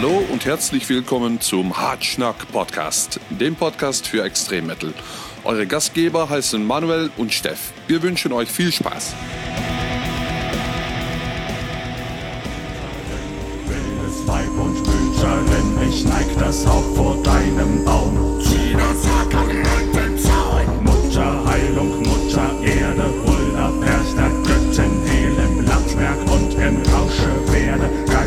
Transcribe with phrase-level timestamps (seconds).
[0.00, 4.94] Hallo und herzlich willkommen zum Hartschnack Podcast, dem Podcast für Extremmetal.
[5.42, 7.72] Eure Gastgeber heißen Manuel und Steff.
[7.88, 9.16] Wir wünschen euch viel Spaß.
[15.88, 18.16] Ich neig das Haupt vor deinem Baum.
[18.16, 18.44] Und
[19.96, 20.84] den Zaun.
[20.84, 23.27] Mutter Heilung, Mutter Erde,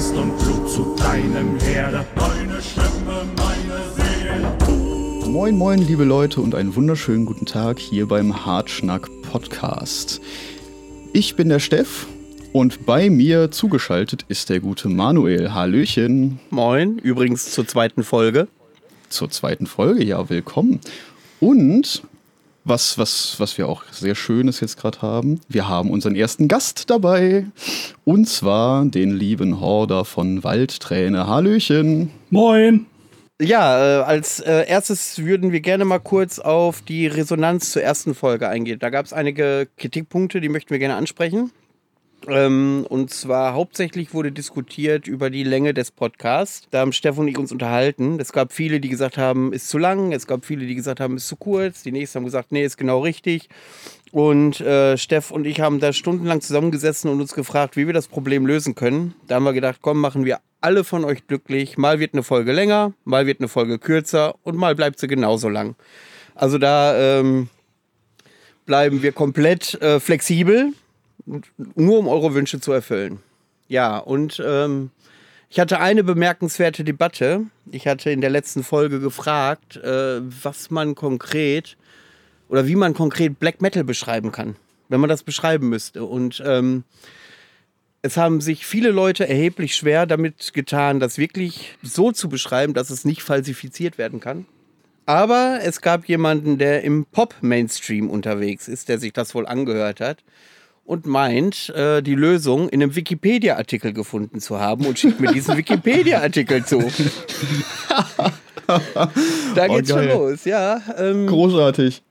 [0.02, 2.04] Geist und Blut zu deinem Herde.
[2.16, 5.30] Deine Stimme, meine Seele.
[5.30, 10.20] Moin, moin, liebe Leute und einen wunderschönen guten Tag hier beim Hartschnack Podcast.
[11.14, 12.08] Ich bin der Steff
[12.52, 15.54] und bei mir zugeschaltet ist der gute Manuel.
[15.54, 16.40] Hallöchen.
[16.50, 18.48] Moin, übrigens zur zweiten Folge.
[19.10, 20.80] Zur zweiten Folge, ja, willkommen.
[21.40, 22.02] Und
[22.64, 26.90] was, was, was wir auch sehr Schönes jetzt gerade haben, wir haben unseren ersten Gast
[26.90, 27.46] dabei.
[28.04, 31.28] Und zwar den lieben Horder von Waldträne.
[31.28, 32.12] Hallöchen.
[32.30, 32.86] Moin.
[33.42, 38.14] Ja, äh, als äh, erstes würden wir gerne mal kurz auf die Resonanz zur ersten
[38.14, 38.78] Folge eingehen.
[38.78, 41.52] Da gab es einige Kritikpunkte, die möchten wir gerne ansprechen.
[42.28, 46.68] Ähm, und zwar hauptsächlich wurde diskutiert über die Länge des Podcasts.
[46.70, 48.20] Da haben Stefan und ich uns unterhalten.
[48.20, 50.12] Es gab viele, die gesagt haben, ist zu lang.
[50.12, 51.84] Es gab viele, die gesagt haben, ist zu kurz.
[51.84, 53.50] Die nächsten haben gesagt, nee, ist genau richtig.
[54.12, 58.08] Und äh, Steff und ich haben da stundenlang zusammengesessen und uns gefragt, wie wir das
[58.08, 59.16] Problem lösen können.
[59.28, 61.78] Da haben wir gedacht, komm, machen wir alle von euch glücklich.
[61.78, 65.50] Mal wird eine Folge länger, mal wird eine Folge kürzer und mal bleibt sie genauso
[65.50, 65.76] lang.
[66.36, 67.50] Also da ähm,
[68.66, 70.74] bleiben wir komplett äh, flexibel,
[71.26, 73.20] nur um eure Wünsche zu erfüllen.
[73.68, 74.92] Ja, und ähm,
[75.50, 77.46] ich hatte eine bemerkenswerte Debatte.
[77.72, 81.78] Ich hatte in der letzten Folge gefragt, äh, was man konkret
[82.50, 84.56] oder wie man konkret Black Metal beschreiben kann,
[84.90, 86.06] wenn man das beschreiben müsste.
[86.06, 86.84] Und ähm,
[88.02, 92.90] es haben sich viele Leute erheblich schwer damit getan, das wirklich so zu beschreiben, dass
[92.90, 94.46] es nicht falsifiziert werden kann.
[95.06, 100.24] Aber es gab jemanden, der im Pop-Mainstream unterwegs ist, der sich das wohl angehört hat
[100.86, 105.56] und meint, äh, die Lösung in einem Wikipedia-Artikel gefunden zu haben und schickt mir diesen
[105.58, 106.80] Wikipedia-Artikel zu.
[109.56, 110.14] da Oh, geht's schon geil.
[110.18, 110.82] los, ja.
[110.98, 112.02] Ähm, Großartig.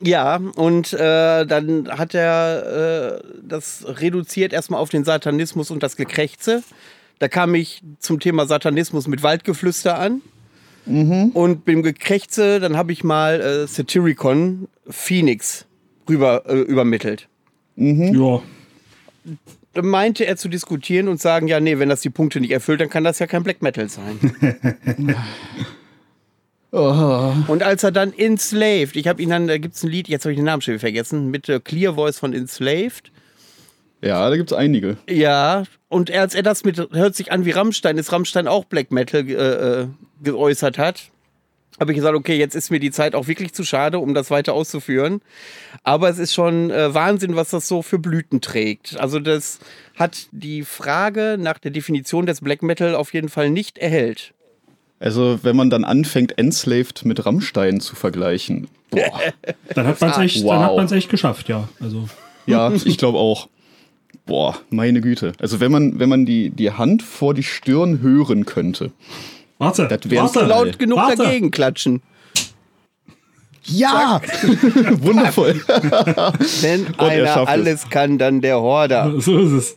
[0.00, 5.96] ja, und äh, dann hat er äh, das reduziert erstmal auf den Satanismus und das
[5.96, 6.62] Gekrächze.
[7.18, 10.20] Da kam ich zum Thema Satanismus mit Waldgeflüster an.
[10.86, 15.64] Und beim Gekrächze, dann habe ich mal äh, Satyricon Phoenix
[16.10, 16.58] rüber äh,
[17.76, 18.42] übermittelt.
[19.74, 19.82] Ja.
[19.82, 22.90] Meinte er zu diskutieren und sagen, ja, nee, wenn das die Punkte nicht erfüllt, dann
[22.90, 24.18] kann das ja kein Black Metal sein.
[26.76, 27.32] Oh.
[27.46, 30.24] Und als er dann Enslaved, ich habe ihn dann, da gibt es ein Lied, jetzt
[30.24, 33.12] habe ich den Namen schon wieder vergessen, mit der Clear Voice von Enslaved.
[34.02, 34.96] Ja, da gibt es einige.
[35.08, 38.90] Ja, und als er das mit, hört sich an wie Rammstein, ist Rammstein auch Black
[38.90, 39.86] Metal äh, äh,
[40.24, 41.12] geäußert hat,
[41.80, 44.30] habe ich gesagt, okay, jetzt ist mir die Zeit auch wirklich zu schade, um das
[44.30, 45.20] weiter auszuführen.
[45.82, 48.98] Aber es ist schon äh, Wahnsinn, was das so für Blüten trägt.
[49.00, 49.58] Also das
[49.96, 54.32] hat die Frage nach der Definition des Black Metal auf jeden Fall nicht erhellt.
[55.00, 58.68] Also, wenn man dann anfängt, Enslaved mit Rammstein zu vergleichen.
[58.90, 59.20] Boah.
[59.74, 60.52] Dann hat man es echt, Wow.
[60.52, 61.68] dann hat man's echt geschafft, ja.
[61.80, 62.08] Also,
[62.46, 63.48] Ja, ich glaube auch.
[64.24, 65.32] Boah, meine Güte.
[65.40, 68.92] Also wenn man, wenn man die, die Hand vor die Stirn hören könnte.
[69.58, 70.48] Warte, Das wär's warte.
[70.48, 71.22] Laut genug Warte.
[71.22, 72.02] dagegen klatschen.
[73.66, 74.20] Ja!
[75.00, 75.54] Wundervoll.
[76.60, 77.48] Wenn er einer schafft es.
[77.48, 79.14] alles kann, dann der Horder.
[79.20, 79.76] So ist es.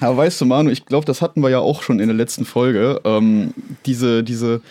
[0.00, 2.44] Ja, weißt du, Manu, ich glaube, das hatten wir ja auch schon in der letzten
[2.46, 3.00] Folge.
[3.04, 3.52] Ähm,
[3.84, 4.62] diese, diese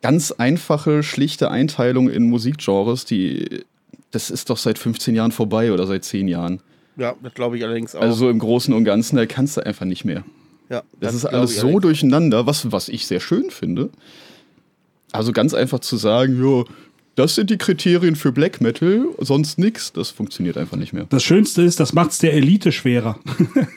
[0.00, 3.64] ganz einfache, schlichte Einteilung in Musikgenres, die,
[4.10, 6.60] das ist doch seit 15 Jahren vorbei oder seit 10 Jahren.
[6.96, 8.02] Ja, das glaube ich allerdings auch.
[8.02, 10.24] Also so im Großen und Ganzen, da kannst du einfach nicht mehr.
[10.72, 13.90] Ja, Das, ist glaub alles so durcheinander, was, was ich sehr schön finde.
[15.12, 16.64] Also ganz einfach zu sagen, ja,
[17.14, 21.04] das sind die Kriterien für Black Metal, sonst nix, das funktioniert einfach nicht mehr.
[21.10, 23.18] Das Schönste ist, das macht's der Elite schwerer.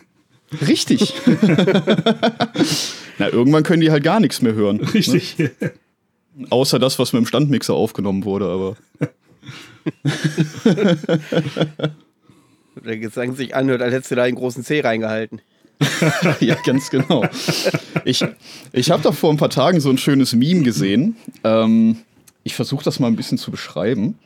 [0.67, 1.13] Richtig.
[3.17, 4.79] Na, irgendwann können die halt gar nichts mehr hören.
[4.79, 5.35] Richtig.
[6.49, 8.77] Außer das, was mit dem Standmixer aufgenommen wurde, aber.
[12.85, 15.41] Der Gesang sich anhört, als hättest du da einen großen C reingehalten.
[16.39, 17.25] ja, ganz genau.
[18.05, 18.23] Ich,
[18.71, 21.15] ich habe da vor ein paar Tagen so ein schönes Meme gesehen.
[21.43, 21.97] Ähm,
[22.43, 24.17] ich versuche das mal ein bisschen zu beschreiben.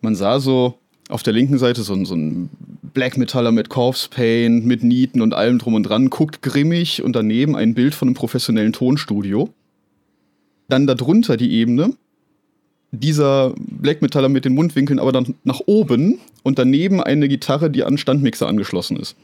[0.00, 0.78] Man sah so
[1.08, 2.50] auf der linken Seite so, so ein
[2.94, 7.14] Black Metaller mit Corpse Paint, mit Nieten und allem drum und dran, guckt grimmig und
[7.14, 9.50] daneben ein Bild von einem professionellen Tonstudio.
[10.68, 11.94] Dann darunter die Ebene.
[12.92, 17.84] Dieser Black Metaller mit den Mundwinkeln aber dann nach oben und daneben eine Gitarre, die
[17.84, 19.16] an Standmixer angeschlossen ist.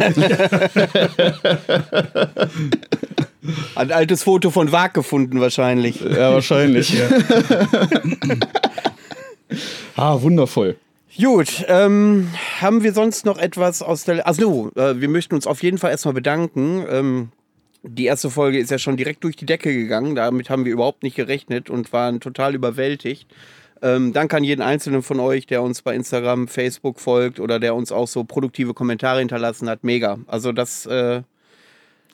[3.76, 6.00] Ein altes Foto von Wag gefunden wahrscheinlich.
[6.00, 6.96] Ja, wahrscheinlich.
[9.96, 10.76] ah, wundervoll.
[11.18, 12.28] Gut, ähm,
[12.60, 14.26] haben wir sonst noch etwas aus der.
[14.26, 16.84] Also, äh, wir möchten uns auf jeden Fall erstmal bedanken.
[16.90, 17.28] Ähm,
[17.86, 20.14] die erste Folge ist ja schon direkt durch die Decke gegangen.
[20.14, 23.26] Damit haben wir überhaupt nicht gerechnet und waren total überwältigt.
[23.82, 27.74] Ähm, danke an jeden Einzelnen von euch, der uns bei Instagram, Facebook folgt oder der
[27.74, 29.84] uns auch so produktive Kommentare hinterlassen hat.
[29.84, 30.18] Mega.
[30.26, 30.86] Also, das.
[30.86, 31.22] Äh,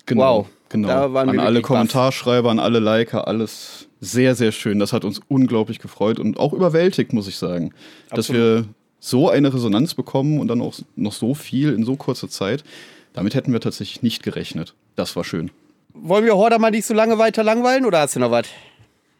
[0.07, 0.89] Genau, Wow, genau.
[0.89, 1.63] da waren an wir alle.
[1.63, 4.79] Kommentarschreiber, an alle Liker, alles sehr, sehr schön.
[4.79, 7.73] Das hat uns unglaublich gefreut und auch überwältigt, muss ich sagen.
[8.11, 8.43] Dass Absolut.
[8.43, 8.65] wir
[8.99, 12.65] so eine Resonanz bekommen und dann auch noch so viel in so kurzer Zeit.
[13.13, 14.75] Damit hätten wir tatsächlich nicht gerechnet.
[14.97, 15.51] Das war schön.
[15.95, 18.47] wollen wir Horder mal nicht so lange weiter langweilen oder hast du noch was?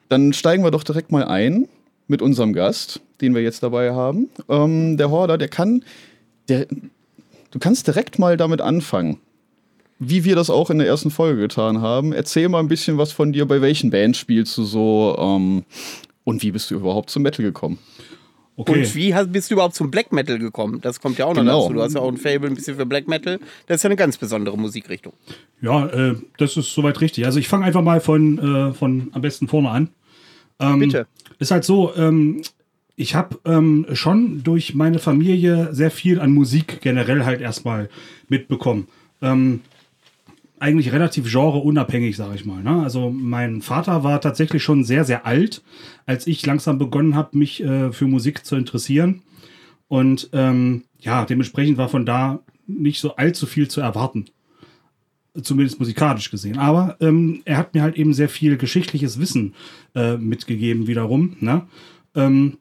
[0.09, 1.69] Dann steigen wir doch direkt mal ein
[2.09, 4.29] mit unserem Gast, den wir jetzt dabei haben.
[4.49, 5.85] Ähm, der Horder, der kann,
[6.49, 6.67] der,
[7.51, 9.19] du kannst direkt mal damit anfangen,
[9.99, 12.13] wie wir das auch in der ersten Folge getan haben.
[12.13, 15.65] Erzähl mal ein bisschen was von dir, bei welchen Bands spielst du so ähm,
[16.25, 17.79] und wie bist du überhaupt zum Metal gekommen?
[18.57, 18.73] Okay.
[18.81, 20.81] Und wie hast, bist du überhaupt zum Black Metal gekommen?
[20.83, 21.63] Das kommt ja auch noch Genau.
[21.63, 21.73] dazu.
[21.75, 23.39] Du hast ja auch ein Fable ein bisschen für Black Metal.
[23.67, 25.15] Das ist ja eine ganz besondere Musikrichtung.
[25.63, 27.25] Ja, äh, das ist soweit richtig.
[27.25, 29.89] Also ich fange einfach mal von, äh, von am besten vorne an.
[30.61, 31.07] Ähm, Bitte.
[31.39, 32.43] Ist halt so, ähm,
[32.95, 37.89] ich habe ähm, schon durch meine Familie sehr viel an Musik generell halt erstmal
[38.29, 38.87] mitbekommen.
[39.23, 39.61] Ähm,
[40.63, 42.63] eigentlich relativ genreunabhängig, sage ich mal.
[42.63, 42.83] Ne?
[42.83, 45.63] Also mein Vater war tatsächlich schon sehr, sehr alt,
[46.07, 49.23] als ich langsam begonnen habe, mich äh, für Musik zu interessieren.
[49.89, 54.27] Und ähm, ja, dementsprechend war von da nicht so allzu viel zu erwarten.
[55.43, 56.59] Zumindest musikalisch gesehen.
[56.59, 59.55] Aber ähm, er hat mir halt eben sehr viel geschichtliches Wissen
[59.97, 61.37] äh, mitgegeben wiederum.
[61.41, 61.67] Ne?
[62.15, 62.59] Ähm,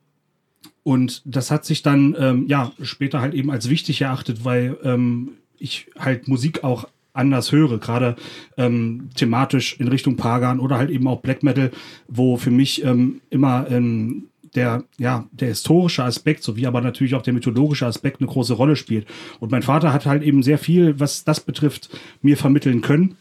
[0.84, 5.34] und das hat sich dann ähm, ja später halt eben als wichtig erachtet, weil ähm,
[5.60, 8.16] ich halt Musik auch anders höre, gerade
[8.58, 11.72] ähm, thematisch in Richtung Pagan oder halt eben auch Black Metal,
[12.08, 17.22] wo für mich ähm, immer ähm, der, ja, der historische Aspekt sowie aber natürlich auch
[17.22, 19.08] der mythologische Aspekt eine große Rolle spielt.
[19.40, 21.90] Und mein Vater hat halt eben sehr viel, was das betrifft,
[22.22, 23.18] mir vermitteln können.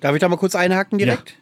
[0.00, 1.36] Darf ich da mal kurz einhaken direkt?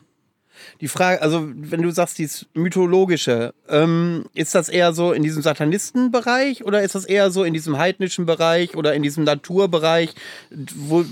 [0.81, 5.43] Die Frage, also wenn du sagst, dieses mythologische, ähm, ist das eher so in diesem
[5.43, 10.15] Satanistenbereich oder ist das eher so in diesem heidnischen Bereich oder in diesem Naturbereich?
[10.77, 11.05] Wo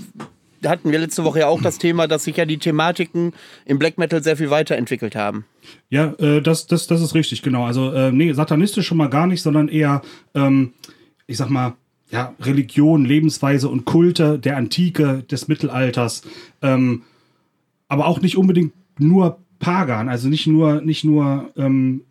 [0.65, 3.33] hatten wir letzte Woche ja auch das Thema, dass sich ja die Thematiken
[3.65, 5.45] im Black Metal sehr viel weiterentwickelt haben.
[5.89, 7.65] Ja, äh, das, das, das ist richtig, genau.
[7.65, 10.01] Also, äh, nee, satanistisch schon mal gar nicht, sondern eher,
[10.33, 10.73] ähm,
[11.27, 11.75] ich sag mal,
[12.09, 16.21] ja, Religion, Lebensweise und Kulte der Antike, des Mittelalters.
[16.61, 17.03] Ähm,
[17.89, 22.01] aber auch nicht unbedingt nur Pagan, also nicht nur, nicht nur, ähm,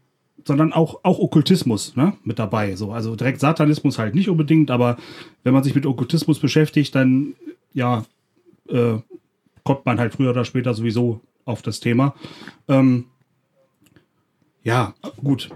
[0.45, 2.77] sondern auch, auch Okkultismus ne, mit dabei.
[2.77, 2.93] So.
[2.93, 4.97] Also direkt Satanismus halt nicht unbedingt, aber
[5.43, 7.35] wenn man sich mit Okkultismus beschäftigt, dann
[7.75, 8.05] ja,
[8.69, 8.99] äh,
[9.65, 12.15] kommt man halt früher oder später sowieso auf das Thema.
[12.69, 13.07] Ähm,
[14.63, 15.51] ja, gut.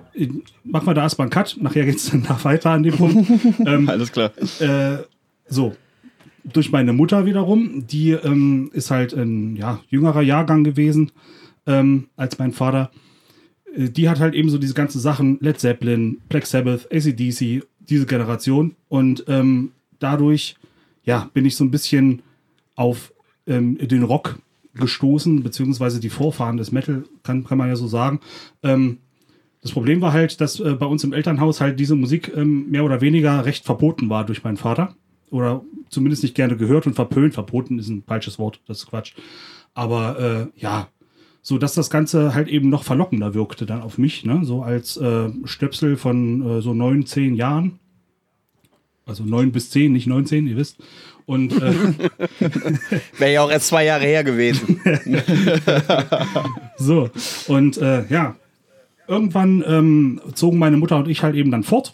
[0.64, 1.56] Machen wir da erstmal einen Cut.
[1.60, 3.28] Nachher geht es dann da weiter an dem Punkt.
[3.66, 4.32] ähm, Alles klar.
[4.60, 5.04] äh,
[5.48, 5.75] so.
[6.43, 11.12] Durch meine Mutter wiederum, die ähm, ist halt ein ja, jüngerer Jahrgang gewesen
[11.66, 12.90] ähm, als mein Vater.
[13.74, 18.06] Äh, Die hat halt eben so diese ganzen Sachen, Led Zeppelin, Black Sabbath, ACDC, diese
[18.06, 18.76] Generation.
[18.88, 20.56] Und ähm, dadurch,
[21.05, 22.22] ja, bin ich so ein bisschen
[22.76, 23.12] auf
[23.46, 24.38] ähm, den Rock
[24.74, 28.20] gestoßen, beziehungsweise die Vorfahren des Metal, kann, kann man ja so sagen.
[28.62, 28.98] Ähm,
[29.62, 32.84] das Problem war halt, dass äh, bei uns im Elternhaus halt diese Musik ähm, mehr
[32.84, 34.94] oder weniger recht verboten war durch meinen Vater.
[35.31, 37.34] Oder zumindest nicht gerne gehört und verpönt.
[37.34, 39.12] Verboten ist ein falsches Wort, das ist Quatsch.
[39.74, 40.88] Aber äh, ja,
[41.43, 44.41] so dass das Ganze halt eben noch verlockender wirkte dann auf mich, ne?
[44.43, 47.79] So als äh, Stöpsel von äh, so neun, zehn Jahren.
[49.06, 50.79] Also neun bis zehn, nicht 19, ihr wisst.
[51.27, 51.73] Und äh,
[53.19, 54.81] Wäre ja auch erst zwei Jahre her gewesen.
[56.77, 57.11] So,
[57.47, 58.37] und äh, ja,
[59.06, 61.93] irgendwann ähm, zogen meine Mutter und ich halt eben dann fort.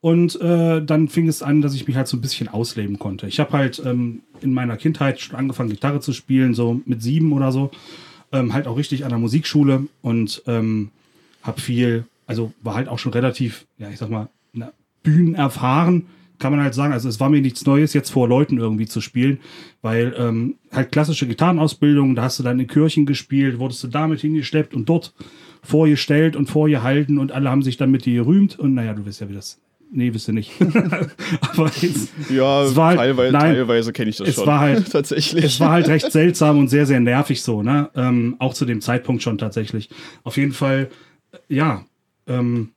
[0.00, 3.26] Und äh, dann fing es an, dass ich mich halt so ein bisschen ausleben konnte.
[3.26, 7.32] Ich habe halt ähm, in meiner Kindheit schon angefangen, Gitarre zu spielen, so mit sieben
[7.32, 7.70] oder so.
[8.30, 10.90] Ähm, halt auch richtig an der Musikschule und ähm,
[11.42, 14.28] habe viel, also war halt auch schon relativ, ja, ich sag mal,
[15.02, 16.06] Bühnen erfahren,
[16.38, 16.92] kann man halt sagen.
[16.92, 19.38] Also es war mir nichts Neues, jetzt vor Leuten irgendwie zu spielen,
[19.82, 24.20] weil ähm, halt klassische Gitarrenausbildung, da hast du dann in Kirchen gespielt, wurdest du damit
[24.20, 25.14] hingeschleppt und dort
[25.62, 29.20] vorgestellt und vorgehalten und alle haben sich dann mit dir gerühmt und naja, du weißt
[29.20, 29.58] ja, wie das.
[29.90, 30.52] Nee, wisst ihr nicht.
[31.40, 34.46] Aber jetzt, Ja, es war halt- teilweise, nein, teilweise kenne ich das es schon.
[34.46, 35.44] war halt- tatsächlich.
[35.44, 37.88] es war halt recht seltsam und sehr, sehr nervig so, ne?
[37.94, 39.88] Ähm, auch zu dem Zeitpunkt schon tatsächlich.
[40.24, 40.90] Auf jeden Fall
[41.48, 41.84] ja,
[42.26, 42.70] ähm,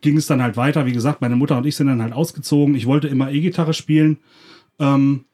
[0.00, 0.86] ging es dann halt weiter.
[0.86, 2.74] Wie gesagt, meine Mutter und ich sind dann halt ausgezogen.
[2.74, 4.18] Ich wollte immer E-Gitarre spielen
[4.80, 5.24] ähm,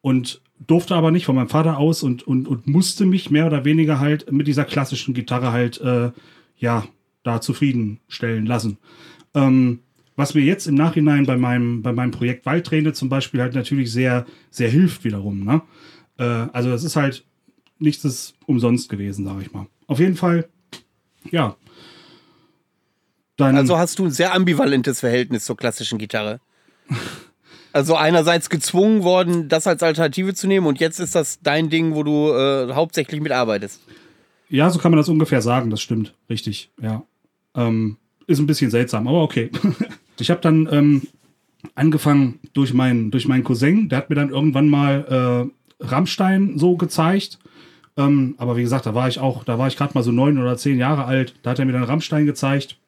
[0.00, 3.64] und durfte aber nicht von meinem Vater aus und, und, und musste mich mehr oder
[3.64, 6.10] weniger halt mit dieser klassischen Gitarre halt, äh,
[6.58, 6.84] ja,
[7.22, 8.76] da zufriedenstellen lassen.
[9.34, 9.80] Ähm,
[10.16, 13.92] was mir jetzt im Nachhinein bei meinem, bei meinem Projekt Waldträne zum Beispiel halt natürlich
[13.92, 15.44] sehr, sehr hilft wiederum.
[15.44, 15.62] Ne?
[16.18, 17.24] Äh, also es ist halt
[17.78, 19.66] nichts ist umsonst gewesen, sage ich mal.
[19.86, 20.48] Auf jeden Fall,
[21.30, 21.56] ja.
[23.36, 26.40] Dann, Also hast du ein sehr ambivalentes Verhältnis zur klassischen Gitarre.
[27.72, 31.94] Also einerseits gezwungen worden, das als Alternative zu nehmen und jetzt ist das dein Ding,
[31.94, 33.80] wo du äh, hauptsächlich mitarbeitest.
[34.48, 36.12] ja, so kann man das ungefähr sagen, das stimmt.
[36.28, 37.04] Richtig, ja.
[37.54, 37.96] Ähm,
[38.30, 39.50] ist ein bisschen seltsam, aber okay.
[40.20, 41.02] ich habe dann ähm,
[41.74, 46.76] angefangen durch meinen, durch meinen Cousin, der hat mir dann irgendwann mal äh, Rammstein so
[46.76, 47.38] gezeigt.
[47.96, 50.38] Ähm, aber wie gesagt, da war ich auch, da war ich gerade mal so neun
[50.38, 51.34] oder zehn Jahre alt.
[51.42, 52.78] Da hat er mir dann Rammstein gezeigt.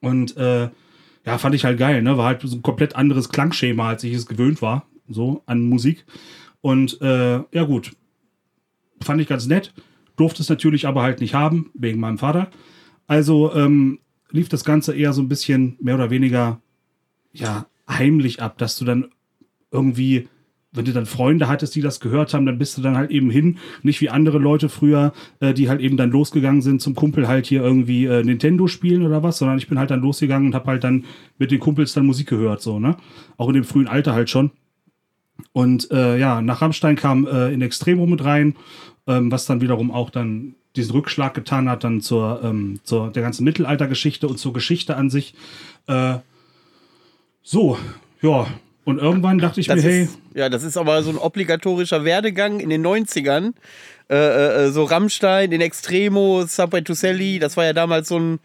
[0.00, 0.68] Und äh,
[1.24, 2.18] ja, fand ich halt geil, ne?
[2.18, 6.04] War halt so ein komplett anderes Klangschema, als ich es gewöhnt war, so an Musik.
[6.60, 7.92] Und äh, ja, gut.
[9.02, 9.72] Fand ich ganz nett.
[10.16, 12.48] Durfte es natürlich aber halt nicht haben, wegen meinem Vater.
[13.06, 16.60] Also ähm, lief das Ganze eher so ein bisschen mehr oder weniger
[17.32, 19.06] ja, heimlich ab, dass du dann
[19.70, 20.28] irgendwie,
[20.72, 23.30] wenn du dann Freunde hattest, die das gehört haben, dann bist du dann halt eben
[23.30, 27.28] hin, nicht wie andere Leute früher, äh, die halt eben dann losgegangen sind zum Kumpel
[27.28, 30.54] halt hier irgendwie äh, Nintendo spielen oder was, sondern ich bin halt dann losgegangen und
[30.54, 31.04] habe halt dann
[31.38, 32.96] mit den Kumpels dann Musik gehört, so, ne?
[33.36, 34.50] Auch in dem frühen Alter halt schon.
[35.52, 38.56] Und äh, ja, nach Rammstein kam äh, in Extremo mit rein,
[39.08, 43.22] ähm, was dann wiederum auch dann diesen Rückschlag getan hat, dann zur, ähm, zur der
[43.22, 45.34] ganzen Mittelaltergeschichte und zur Geschichte an sich.
[45.86, 46.18] Äh,
[47.42, 47.78] so,
[48.22, 48.46] ja.
[48.84, 52.04] Und irgendwann dachte ich Das mir, hey, ist, ja, das ist aber so ein obligatorischer
[52.04, 53.52] Werdegang in den 90ern.
[54.08, 58.38] Äh, äh, so Rammstein, in Extremo, Subway to Sally, das war ja damals so ein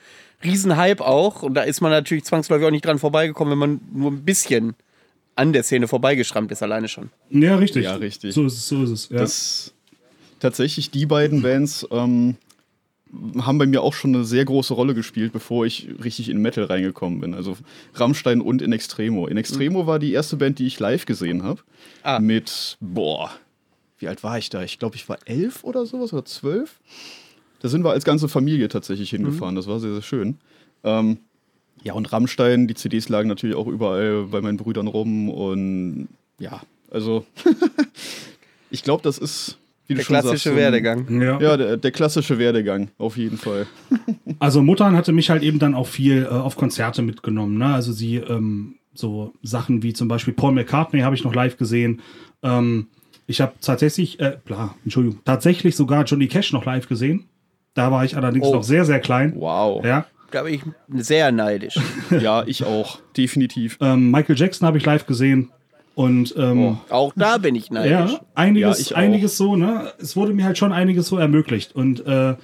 [0.43, 1.43] Riesenhype auch.
[1.43, 4.75] Und da ist man natürlich zwangsläufig auch nicht dran vorbeigekommen, wenn man nur ein bisschen
[5.35, 7.09] an der Szene vorbeigeschrammt ist, alleine schon.
[7.29, 7.85] ja, richtig.
[7.85, 8.33] Ja, richtig.
[8.33, 9.09] So ist es, so ist es.
[9.09, 9.19] Ja.
[9.19, 9.73] Das
[10.43, 12.35] tatsächlich die beiden Bands ähm,
[13.39, 16.65] haben bei mir auch schon eine sehr große Rolle gespielt, bevor ich richtig in Metal
[16.65, 17.33] reingekommen bin.
[17.33, 17.57] Also
[17.95, 19.27] Rammstein und In Extremo.
[19.27, 21.61] In Extremo war die erste Band, die ich live gesehen habe.
[22.01, 22.19] Ah.
[22.19, 23.31] Mit, boah,
[23.99, 24.63] wie alt war ich da?
[24.63, 26.79] Ich glaube, ich war elf oder sowas oder zwölf.
[27.61, 29.55] Da sind wir als ganze Familie tatsächlich hingefahren.
[29.55, 30.37] Das war sehr, sehr schön.
[30.83, 31.19] Ähm,
[31.83, 35.29] ja, und Rammstein, die CDs lagen natürlich auch überall bei meinen Brüdern rum.
[35.29, 36.09] Und
[36.39, 37.25] ja, also
[38.69, 41.21] ich glaube, das ist, wie du Der schon sagst, klassische ein- Werdegang.
[41.21, 41.39] ja.
[41.41, 43.67] Ja, der, der klassische Werdegang, auf jeden Fall.
[44.39, 47.57] Also Muttern hatte mich halt eben dann auch viel äh, auf Konzerte mitgenommen.
[47.57, 47.67] Ne?
[47.73, 52.01] Also sie ähm, so Sachen wie zum Beispiel Paul McCartney habe ich noch live gesehen.
[52.41, 52.87] Ähm,
[53.25, 57.25] ich habe tatsächlich, äh, bla, Entschuldigung, tatsächlich sogar Johnny Cash noch live gesehen.
[57.73, 58.55] Da war ich allerdings Oh.
[58.55, 59.33] noch sehr, sehr klein.
[59.37, 59.85] Wow.
[59.85, 60.07] Ja.
[60.31, 60.61] Da bin ich
[61.03, 61.75] sehr neidisch.
[62.09, 63.77] Ja, ich auch, definitiv.
[63.79, 65.51] Ähm, Michael Jackson habe ich live gesehen.
[65.95, 66.77] Und ähm, Oh.
[66.89, 68.11] Auch da bin ich neidisch.
[68.13, 69.91] ja, einiges, Ja, einiges so, ne?
[69.99, 72.35] Es wurde mir halt schon einiges so ermöglicht und äh,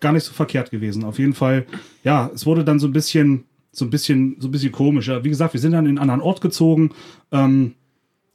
[0.00, 1.04] gar nicht so verkehrt gewesen.
[1.04, 1.66] Auf jeden Fall,
[2.04, 5.08] ja, es wurde dann so ein bisschen, so ein bisschen, so ein bisschen komisch.
[5.08, 6.90] Ja, Wie gesagt, wir sind dann in einen anderen Ort gezogen.
[7.32, 7.74] Ähm,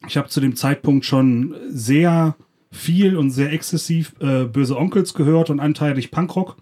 [0.08, 2.36] ich habe zu dem Zeitpunkt schon sehr
[2.72, 6.58] viel und sehr exzessiv äh, Böse Onkels gehört und anteilig Punkrock.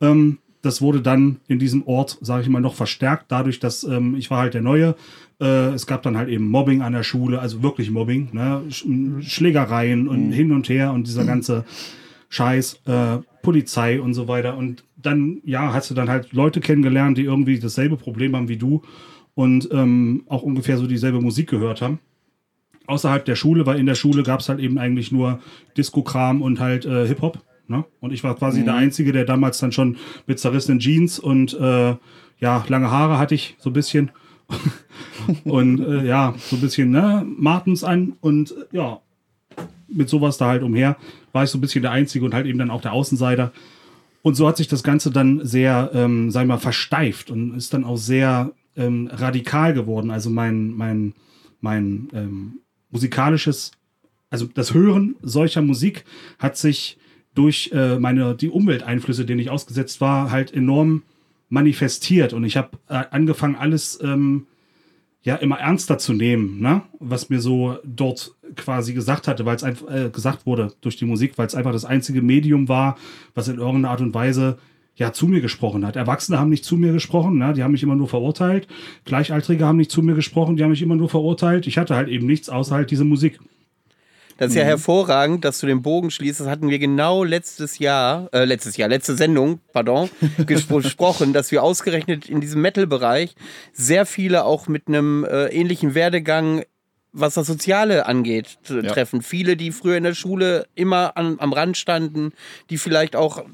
[0.00, 4.16] Ähm, das wurde dann in diesem Ort, sage ich mal, noch verstärkt, dadurch, dass ähm,
[4.16, 4.96] ich war halt der Neue.
[5.40, 8.62] Äh, es gab dann halt eben Mobbing an der Schule, also wirklich Mobbing, ne?
[8.68, 8.86] Sch
[9.20, 11.64] Schlägereien und hin und her und dieser ganze
[12.28, 14.56] Scheiß, äh, Polizei und so weiter.
[14.56, 18.56] Und dann, ja, hast du dann halt Leute kennengelernt, die irgendwie dasselbe Problem haben wie
[18.56, 18.82] du
[19.34, 22.00] und ähm, auch ungefähr so dieselbe Musik gehört haben
[22.88, 25.40] außerhalb der Schule, weil in der Schule gab es halt eben eigentlich nur
[25.76, 27.38] Disco-Kram und halt äh, Hip-Hop.
[27.68, 27.84] Ne?
[28.00, 29.96] Und ich war quasi der Einzige, der damals dann schon
[30.26, 31.96] mit zerrissenen Jeans und äh,
[32.38, 34.10] ja, lange Haare hatte ich so ein bisschen.
[35.44, 39.00] und äh, ja, so ein bisschen ne, Martens an und äh, ja,
[39.88, 40.96] mit sowas da halt umher
[41.32, 43.52] war ich so ein bisschen der Einzige und halt eben dann auch der Außenseiter.
[44.22, 47.72] Und so hat sich das Ganze dann sehr, ähm, sag ich mal, versteift und ist
[47.74, 50.10] dann auch sehr ähm, radikal geworden.
[50.10, 51.14] Also mein, mein,
[51.60, 52.60] mein ähm,
[52.90, 53.72] musikalisches,
[54.30, 56.04] also das Hören solcher Musik
[56.38, 56.98] hat sich
[57.38, 61.04] durch äh, meine, die Umwelteinflüsse, denen ich ausgesetzt war, halt enorm
[61.48, 62.32] manifestiert.
[62.32, 64.46] Und ich habe äh, angefangen, alles ähm,
[65.22, 66.82] ja immer ernster zu nehmen, ne?
[66.98, 71.04] was mir so dort quasi gesagt hatte, weil es einfach äh, gesagt wurde durch die
[71.04, 72.98] Musik, weil es einfach das einzige Medium war,
[73.34, 74.58] was in irgendeiner Art und Weise
[74.96, 75.94] ja zu mir gesprochen hat.
[75.94, 77.52] Erwachsene haben nicht zu mir gesprochen, ne?
[77.52, 78.66] die haben mich immer nur verurteilt.
[79.04, 81.68] Gleichaltrige haben nicht zu mir gesprochen, die haben mich immer nur verurteilt.
[81.68, 83.38] Ich hatte halt eben nichts außer halt diese Musik.
[84.38, 86.40] Das ist ja hervorragend, dass du den Bogen schließt.
[86.40, 91.50] Das hatten wir genau letztes Jahr, äh, letztes Jahr, letzte Sendung, pardon, gespro- gesprochen, dass
[91.50, 93.34] wir ausgerechnet in diesem Metal-Bereich
[93.72, 96.62] sehr viele auch mit einem äh, ähnlichen Werdegang
[97.12, 98.82] was das Soziale angeht, Ja.
[98.82, 99.22] treffen.
[99.22, 102.32] Viele, die früher in der Schule immer an, am Rand standen,
[102.70, 103.44] die vielleicht auch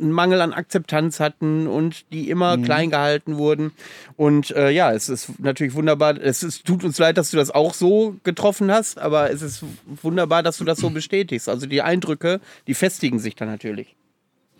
[0.00, 3.72] einen Mangel an Akzeptanz hatten und die immer klein gehalten wurden.
[4.16, 6.16] Und äh, ja, es ist natürlich wunderbar.
[6.20, 9.64] Es ist, tut uns leid, dass du das auch so getroffen hast, aber es ist
[10.02, 11.48] wunderbar, dass du das so bestätigst.
[11.48, 13.94] Also die Eindrücke, die festigen sich dann natürlich.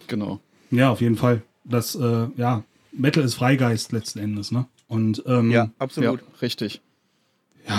[0.06, 0.40] Genau.
[0.70, 1.42] Ja, auf jeden Fall.
[1.64, 4.66] Das, äh, ja, Metal ist Freigeist letzten Endes, ne?
[4.88, 5.70] Und ähm, ja.
[5.78, 6.20] absolut.
[6.20, 6.80] Ja, richtig.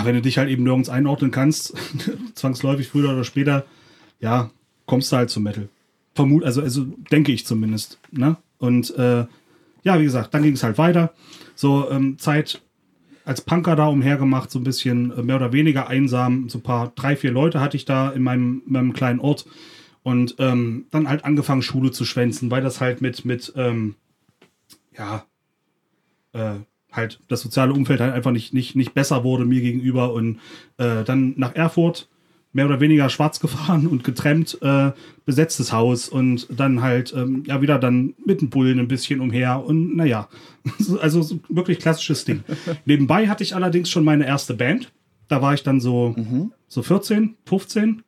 [0.04, 1.74] wenn du dich halt eben nirgends einordnen kannst,
[2.34, 3.64] zwangsläufig früher oder später,
[4.20, 4.50] ja,
[4.86, 5.68] kommst du halt zum Metal.
[6.14, 7.98] Vermut, also, also denke ich zumindest.
[8.10, 8.36] Ne?
[8.58, 9.26] Und äh,
[9.82, 11.12] ja, wie gesagt, dann ging es halt weiter.
[11.54, 12.60] So ähm, Zeit
[13.24, 16.48] als Punker da umhergemacht, so ein bisschen äh, mehr oder weniger einsam.
[16.48, 19.46] So ein paar, drei, vier Leute hatte ich da in meinem, meinem kleinen Ort.
[20.02, 23.94] Und ähm, dann halt angefangen, Schule zu schwänzen, weil das halt mit, mit ähm,
[24.96, 25.24] ja,
[26.32, 26.54] äh,
[26.90, 30.12] halt das soziale Umfeld halt einfach nicht, nicht, nicht besser wurde mir gegenüber.
[30.12, 30.40] Und
[30.78, 32.08] äh, dann nach Erfurt
[32.52, 34.90] mehr oder weniger schwarz gefahren und getrennt, äh,
[35.24, 39.64] besetztes Haus und dann halt, ähm, ja, wieder dann mit dem Bullen ein bisschen umher
[39.64, 40.28] und naja,
[41.00, 42.42] also so wirklich klassisches Ding.
[42.84, 44.90] Nebenbei hatte ich allerdings schon meine erste Band.
[45.28, 46.16] Da war ich dann so,
[46.66, 48.02] so 14, 15.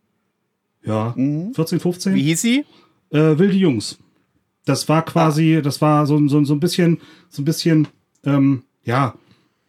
[0.84, 2.64] Ja, 14, 15 Wie hieß sie?
[3.10, 3.98] äh, Wilde Jungs.
[4.64, 7.86] Das war quasi, das war so, so, so ein bisschen, so ein bisschen,
[8.24, 9.14] ähm, ja,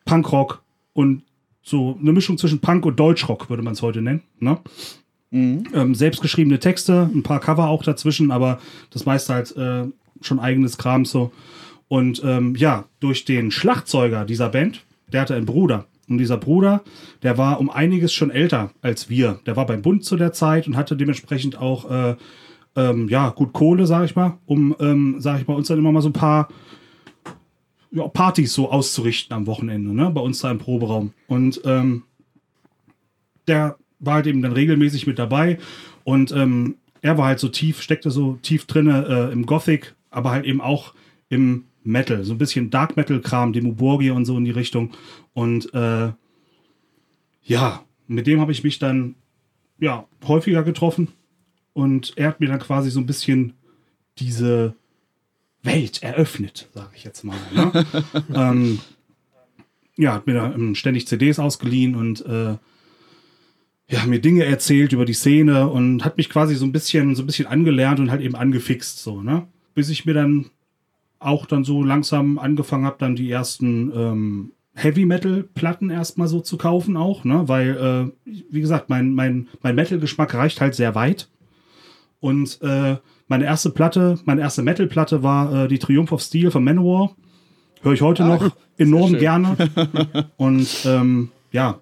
[0.06, 0.64] Punkrock
[0.94, 1.24] und
[1.64, 4.22] so eine Mischung zwischen Punk und Deutschrock, würde man es heute nennen.
[4.40, 4.60] Ne?
[5.32, 8.60] Ähm, selbstgeschriebene Texte, ein paar Cover auch dazwischen, aber
[8.92, 9.86] das meiste halt äh,
[10.22, 11.32] schon eigenes Kram so.
[11.88, 15.86] Und ähm, ja, durch den Schlagzeuger dieser Band, der hatte einen Bruder.
[16.10, 16.84] Und dieser Bruder,
[17.24, 19.40] der war um einiges schon älter als wir.
[19.46, 22.16] Der war beim Bund zu der Zeit und hatte dementsprechend auch äh,
[22.76, 25.92] ähm, ja, gut Kohle, sag ich mal, um, ähm, sag ich mal, uns dann immer
[25.92, 26.50] mal so ein paar
[27.94, 31.14] ja, Partys so auszurichten am Wochenende, ne, bei uns da im Proberaum.
[31.28, 32.04] Und ähm,
[33.48, 35.60] der war halt eben dann regelmäßig mit dabei
[36.04, 40.32] und ähm, er war halt so tief, steckte so tief drinne äh, im Gothic, aber
[40.32, 40.94] halt eben auch
[41.30, 44.92] im Metal, so ein bisschen Dark Metal Kram, Demo Borgia und so in die Richtung.
[45.34, 46.12] Und äh,
[47.44, 49.16] ja, mit dem habe ich mich dann
[49.80, 51.10] ja häufiger getroffen
[51.74, 53.54] und er hat mir dann quasi so ein bisschen
[54.18, 54.76] diese
[55.64, 57.38] Welt eröffnet, sage ich jetzt mal.
[57.56, 57.86] Ne?
[58.36, 58.80] ähm,
[59.96, 62.58] ja, hat mir da ähm, ständig CDs ausgeliehen und äh,
[63.90, 67.24] ja, mir Dinge erzählt über die Szene und hat mich quasi so ein bisschen, so
[67.24, 69.48] ein bisschen angelernt und halt eben angefixt, so, ne?
[69.76, 70.50] Bis ich mir dann
[71.20, 76.40] auch dann so langsam angefangen habe, dann die ersten ähm, Heavy Metal Platten erstmal so
[76.40, 77.48] zu kaufen auch, ne?
[77.48, 81.30] Weil, äh, wie gesagt, mein, mein, mein Metal-Geschmack reicht halt sehr weit.
[82.20, 82.98] Und äh,
[83.34, 87.16] meine erste Platte, meine erste Metal-Platte war äh, die Triumph of Steel von Manowar.
[87.82, 89.58] Höre ich heute noch enorm gerne.
[90.38, 91.80] Und ähm, ja,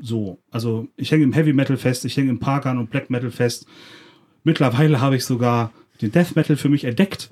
[0.00, 0.40] so.
[0.50, 3.66] Also ich hänge im Heavy Metal fest, ich hänge im Parkan und Black Metal fest.
[4.42, 5.70] Mittlerweile habe ich sogar
[6.02, 7.28] den Death Metal für mich entdeckt.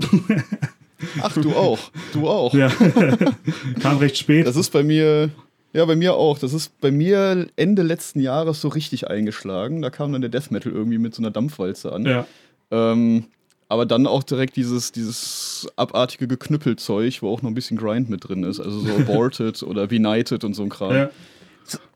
[1.21, 1.81] Ach, du auch.
[2.13, 2.55] Du auch.
[2.55, 2.69] ja.
[3.81, 4.47] Kam recht spät.
[4.47, 5.31] Das ist bei mir,
[5.73, 6.39] ja, bei mir auch.
[6.39, 9.83] Das ist bei mir Ende letzten Jahres so richtig eingeschlagen.
[9.83, 12.07] Da kam dann der Death Metal irgendwie mit so einer Dampfwalze an.
[12.07, 12.25] ja.
[12.73, 13.27] Ähm,
[13.69, 18.29] aber dann auch direkt dieses, dieses abartige Geknüppelzeug, wo auch noch ein bisschen Grind mit
[18.29, 18.59] drin ist.
[18.61, 20.93] Also so Aborted oder Benighted und so ein Kram.
[20.95, 21.11] ja.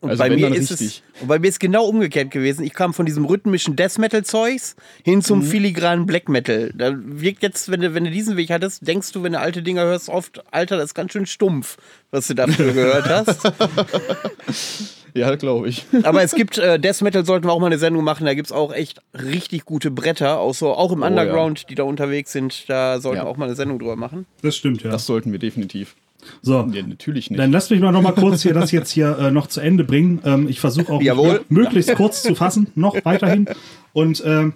[0.01, 1.03] Und Also bei mir ist richtig.
[1.17, 2.65] es und bei mir ist genau umgekehrt gewesen.
[2.65, 5.43] Ich kam von diesem rhythmischen Death Metal Zeugs hin zum Mhm.
[5.43, 6.73] filigranen Black Metal.
[6.75, 9.63] Da wirkt jetzt, wenn du, wenn du diesen Weg hattest, denkst du, wenn du alte
[9.65, 11.79] Dinger hörst, oft, Alter, das ist ganz schön stumpf,
[12.13, 13.41] was du dafür gehört hast.
[15.21, 15.85] Ja, glaube ich.
[16.03, 18.27] Aber es gibt, äh, Death Metal sollten wir auch mal eine Sendung machen.
[18.27, 21.75] Da gibt es auch echt richtig gute Bretter, auch, so, auch im Oh, Underground, die
[21.75, 22.69] da unterwegs sind.
[22.69, 23.25] Da sollten Ja.
[23.25, 24.27] wir auch mal eine Sendung drüber machen.
[24.43, 24.91] Das stimmt, ja.
[24.91, 25.95] Das sollten wir definitiv.
[26.43, 26.69] so.
[26.73, 27.39] Ja, natürlich nicht.
[27.39, 29.85] Dann lass mich mal noch mal kurz hier das jetzt hier äh, noch zu Ende
[29.85, 30.21] bringen.
[30.25, 31.45] Ähm, ich versuche auch Jawohl.
[31.49, 33.47] möglichst kurz zu fassen, noch weiterhin.
[33.93, 34.55] Und ähm,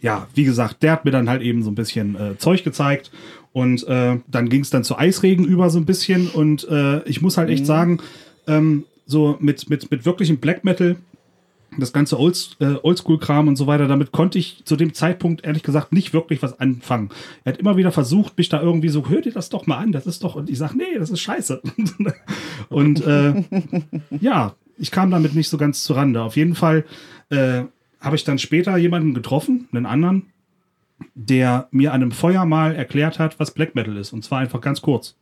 [0.00, 3.10] ja, wie gesagt, der hat mir dann halt eben so ein bisschen äh, Zeug gezeigt.
[3.52, 6.28] Und äh, dann ging es dann zu Eisregen über so ein bisschen.
[6.28, 7.98] Und äh, ich muss halt echt sagen,
[8.46, 10.96] ähm, so mit, mit, mit wirklichem Black Metal,
[11.76, 15.62] das ganze Old, äh, Oldschool-Kram und so weiter, damit konnte ich zu dem Zeitpunkt ehrlich
[15.62, 17.10] gesagt nicht wirklich was anfangen.
[17.44, 19.92] Er hat immer wieder versucht, mich da irgendwie so, hör dir das doch mal an,
[19.92, 21.62] das ist doch, und ich sage, nee, das ist scheiße.
[22.68, 23.42] und äh,
[24.20, 26.22] ja, ich kam damit nicht so ganz zu Rande.
[26.22, 26.84] Auf jeden Fall
[27.30, 27.62] äh,
[28.00, 30.26] habe ich dann später jemanden getroffen, einen anderen,
[31.14, 34.12] der mir an einem Feuer mal erklärt hat, was Black Metal ist.
[34.12, 35.16] Und zwar einfach ganz kurz.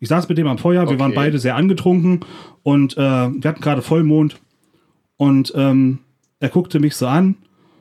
[0.00, 1.20] Ich saß mit dem am Feuer, wir waren Okay.
[1.20, 2.20] beide sehr angetrunken
[2.62, 4.40] und äh, wir hatten gerade Vollmond.
[5.16, 5.98] Und ähm,
[6.40, 7.36] er guckte mich so an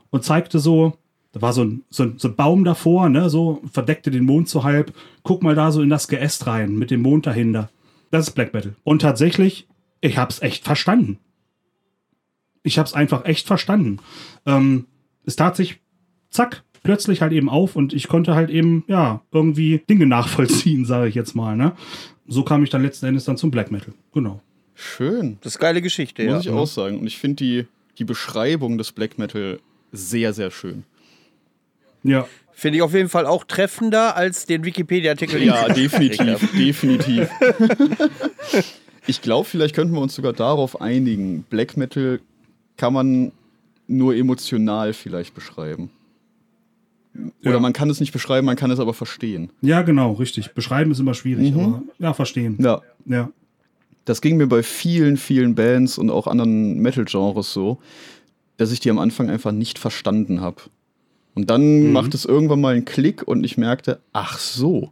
[0.10, 0.98] und zeigte so,
[1.32, 4.50] da war so ein, so ein, so ein Baum davor, ne, so verdeckte den Mond
[4.50, 4.94] so halb.
[5.24, 7.70] Guck mal da so in das Geäst rein mit dem Mond dahinter.
[8.12, 8.76] Das ist Black Metal.
[8.84, 9.68] Und tatsächlich,
[10.02, 11.20] ich hab's echt verstanden.
[12.64, 14.00] Ich hab's einfach echt verstanden.
[14.46, 14.88] Ähm,
[15.26, 15.80] es tat sich,
[16.32, 21.10] zack, plötzlich halt eben auf und ich konnte halt eben, ja, irgendwie Dinge nachvollziehen, sage
[21.10, 21.74] ich jetzt mal, ne.
[22.28, 23.94] So kam ich dann letzten Endes dann zum Black Metal.
[24.14, 24.42] Genau.
[24.76, 25.38] Schön.
[25.42, 26.52] Das ist geile Geschichte, Muss ja.
[26.52, 27.00] ich auch sagen.
[27.00, 27.66] Und ich finde die,
[27.98, 29.60] die Beschreibung des Black Metal
[29.92, 30.84] sehr, sehr schön.
[32.04, 32.28] Ja.
[32.54, 35.40] Finde ich auf jeden Fall auch treffender als den Wikipedia-Artikel.
[35.40, 37.30] den Ja, definitiv, definitiv.
[39.08, 41.44] Ich glaube, vielleicht könnten wir uns sogar darauf einigen.
[41.50, 42.20] Black Metal
[42.78, 43.32] kann man
[43.88, 45.90] nur emotional vielleicht beschreiben.
[47.42, 47.60] Oder Ja.
[47.60, 49.52] man kann es nicht beschreiben, man kann es aber verstehen.
[49.62, 50.54] Ja, genau, richtig.
[50.54, 51.60] Beschreiben ist immer schwierig, Mhm.
[51.60, 52.58] aber ja, verstehen.
[52.60, 53.30] Ja, Ja.
[54.06, 57.80] das ging mir bei vielen, vielen Bands und auch anderen Metal-Genres so,
[58.58, 60.62] dass ich die am Anfang einfach nicht verstanden habe.
[61.36, 64.92] Und dann macht es irgendwann mal einen Klick und ich merkte, ach so,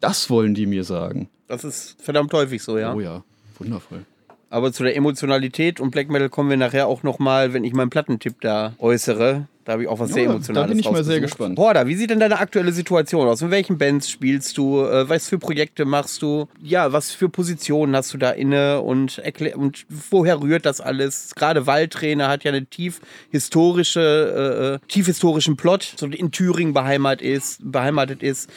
[0.00, 1.28] das wollen die mir sagen.
[1.46, 2.94] Das ist verdammt häufig so, ja.
[2.94, 3.24] Oh ja,
[3.58, 4.04] wundervoll.
[4.50, 7.72] Aber zu der Emotionalität und Black Metal kommen wir nachher auch noch mal, wenn ich
[7.72, 9.46] meinen Plattentipp da äußere.
[9.64, 11.56] Da habe ich auch was Ja, sehr da Emotionales bin ich mal sehr gespannt.
[11.56, 13.42] Horda, wie sieht denn deine aktuelle Situation aus?
[13.42, 14.80] In welchen Bands spielst du?
[14.80, 16.48] Äh, was für Projekte machst du?
[16.60, 18.80] Ja, was für Positionen hast du da inne?
[18.80, 19.22] Und,
[19.54, 21.36] und woher rührt das alles?
[21.36, 27.24] Gerade Waldtrainer hat ja eine tief historische, äh, tief historischen Plot, so in Thüringen beheimatet
[27.24, 27.60] ist.
[27.62, 28.50] Beheimatet ist.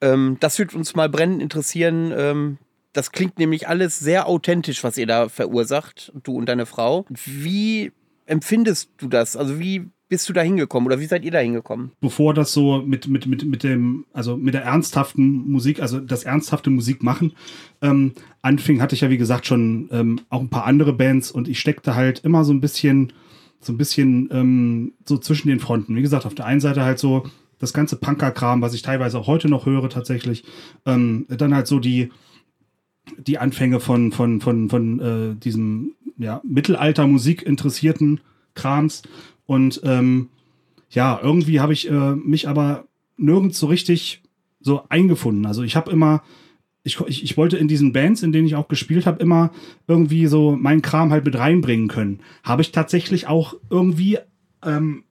[0.00, 2.12] Ähm, das würde uns mal brennend interessieren.
[2.16, 2.58] Ähm,
[2.92, 7.06] das klingt nämlich alles sehr authentisch, was ihr da verursacht, du und deine Frau.
[7.08, 7.92] Wie
[8.26, 9.36] empfindest du das?
[9.36, 11.92] Also wie bist du da hingekommen oder wie seid ihr da hingekommen?
[12.00, 16.24] bevor das so mit, mit, mit, mit dem, also mit der ernsthaften Musik, also das
[16.24, 17.32] ernsthafte Musik machen,
[17.80, 21.46] ähm, anfing, hatte ich ja wie gesagt schon ähm, auch ein paar andere Bands und
[21.46, 23.12] ich steckte halt immer so ein bisschen,
[23.60, 25.94] so ein bisschen ähm, so zwischen den Fronten.
[25.94, 27.22] Wie gesagt, auf der einen Seite halt so
[27.60, 30.44] das ganze Punker-Kram, was ich teilweise auch heute noch höre tatsächlich.
[30.86, 32.10] Ähm, dann halt so die,
[33.18, 38.20] die Anfänge von, von, von, von äh, diesem ja, Mittelalter-Musik interessierten
[38.54, 39.02] Krams.
[39.46, 40.28] Und ähm,
[40.90, 42.84] ja, irgendwie habe ich äh, mich aber
[43.16, 44.22] nirgends so richtig
[44.60, 45.46] so eingefunden.
[45.46, 46.22] Also ich habe immer,
[46.82, 49.50] ich, ich, ich wollte in diesen Bands, in denen ich auch gespielt habe, immer
[49.86, 52.20] irgendwie so meinen Kram halt mit reinbringen können.
[52.42, 54.18] Habe ich tatsächlich auch irgendwie,
[54.64, 55.04] ähm,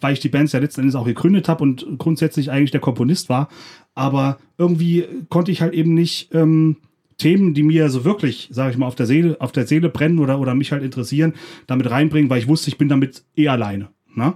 [0.00, 3.28] weil ich die Bands ja letzten Endes auch gegründet habe und grundsätzlich eigentlich der Komponist
[3.28, 3.48] war,
[3.94, 6.76] aber irgendwie konnte ich halt eben nicht ähm,
[7.20, 10.18] Themen, die mir so wirklich, sage ich mal, auf der Seele, auf der Seele brennen
[10.18, 11.34] oder, oder mich halt interessieren,
[11.66, 13.90] damit reinbringen, weil ich wusste, ich bin damit eh alleine.
[14.14, 14.34] Ne?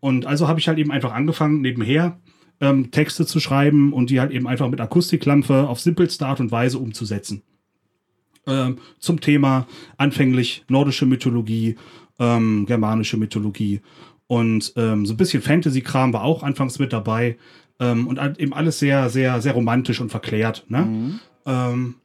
[0.00, 2.18] Und also habe ich halt eben einfach angefangen, nebenher
[2.60, 6.50] ähm, Texte zu schreiben und die halt eben einfach mit Akustiklampe auf simpelste Art und
[6.50, 7.42] Weise umzusetzen.
[8.46, 9.66] Ähm, zum Thema
[9.98, 11.76] anfänglich nordische Mythologie,
[12.18, 13.80] ähm, germanische Mythologie
[14.26, 17.36] und ähm, so ein bisschen Fantasy-Kram war auch anfangs mit dabei
[17.80, 20.64] ähm, und halt eben alles sehr, sehr, sehr romantisch und verklärt.
[20.68, 21.18] Ne?
[21.46, 21.96] Ähm,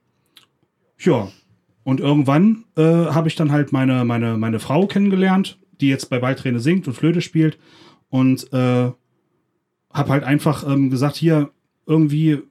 [1.00, 1.30] ja,
[1.84, 6.22] und irgendwann äh, habe ich dann halt meine, meine, meine Frau kennengelernt, die jetzt bei
[6.22, 7.60] Waldträne singt und Flöte spielt.
[8.10, 8.92] Und äh,
[9.94, 11.52] habe halt einfach ähm, gesagt, hier
[11.86, 12.42] irgendwie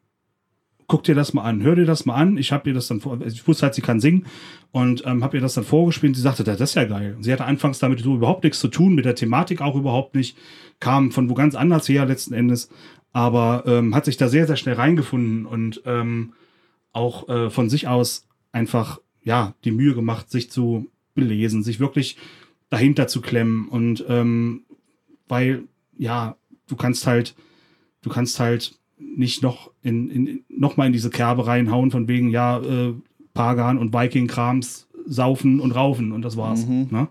[0.86, 2.36] guck dir das mal an, hör dir das mal an.
[2.36, 4.26] Ich habe ihr das dann also ich wusste halt, sie kann singen
[4.70, 6.14] und ähm, habe ihr das dann vorgespielt.
[6.16, 7.16] Sie sagte, das ist ja geil.
[7.20, 10.36] Sie hatte anfangs damit so überhaupt nichts zu tun, mit der Thematik auch überhaupt nicht,
[10.80, 12.70] kam von wo ganz anders her letzten Endes,
[13.12, 16.34] aber ähm, hat sich da sehr, sehr schnell reingefunden und ähm,
[16.92, 22.16] auch äh, von sich aus einfach ja die Mühe gemacht, sich zu belesen, sich wirklich
[22.70, 24.62] dahinter zu klemmen und ähm,
[25.28, 25.64] weil
[25.96, 26.36] ja
[26.66, 27.34] du kannst halt
[28.02, 32.30] du kannst halt nicht noch in, in noch mal in diese Kerbe reinhauen von wegen
[32.30, 32.94] ja äh,
[33.32, 37.08] Pagan und Viking Krams saufen und raufen und das war's ne?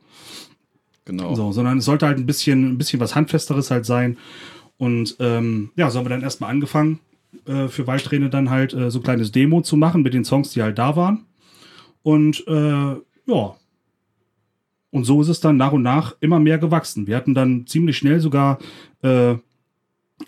[1.05, 1.35] Genau.
[1.35, 4.17] so sondern es sollte halt ein bisschen ein bisschen was handfesteres halt sein
[4.77, 6.99] und ähm, ja so haben wir dann erstmal angefangen
[7.45, 10.51] äh, für Waldträne dann halt äh, so ein kleines Demo zu machen mit den Songs
[10.51, 11.25] die halt da waren
[12.03, 13.55] und äh, ja
[14.93, 17.07] und so ist es dann nach und nach immer mehr gewachsen.
[17.07, 18.59] Wir hatten dann ziemlich schnell sogar
[19.01, 19.33] äh,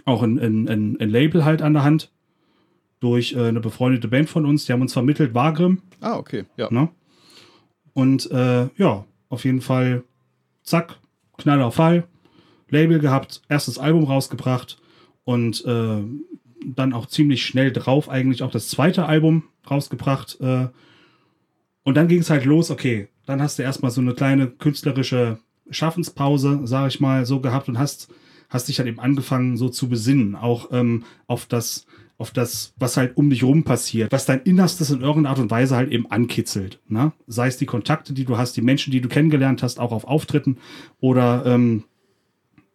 [0.05, 2.11] auch ein, ein, ein, ein Label halt an der Hand
[2.99, 4.65] durch äh, eine befreundete Band von uns.
[4.65, 5.83] Die haben uns vermittelt, Wagrim.
[6.01, 6.45] Ah, okay.
[6.57, 6.71] Ja.
[6.71, 6.89] Ne?
[7.93, 10.03] Und äh, ja, auf jeden Fall,
[10.63, 10.97] zack,
[11.37, 12.07] Knall auf Fall.
[12.69, 14.79] Label gehabt, erstes Album rausgebracht
[15.25, 16.01] und äh,
[16.65, 20.41] dann auch ziemlich schnell drauf eigentlich auch das zweite Album rausgebracht.
[20.41, 20.69] Äh,
[21.85, 25.39] und dann ging es halt los, okay, dann hast du erstmal so eine kleine künstlerische
[25.69, 28.09] Schaffenspause, sag ich mal, so gehabt und hast,
[28.49, 31.85] hast dich halt eben angefangen, so zu besinnen, auch ähm, auf das
[32.17, 35.51] auf das, was halt um dich rum passiert, was dein Innerstes in irgendeiner Art und
[35.51, 36.79] Weise halt eben ankitzelt.
[36.87, 37.11] Ne?
[37.27, 40.05] Sei es die Kontakte, die du hast, die Menschen, die du kennengelernt hast, auch auf
[40.05, 40.57] Auftritten
[41.01, 41.83] oder ähm,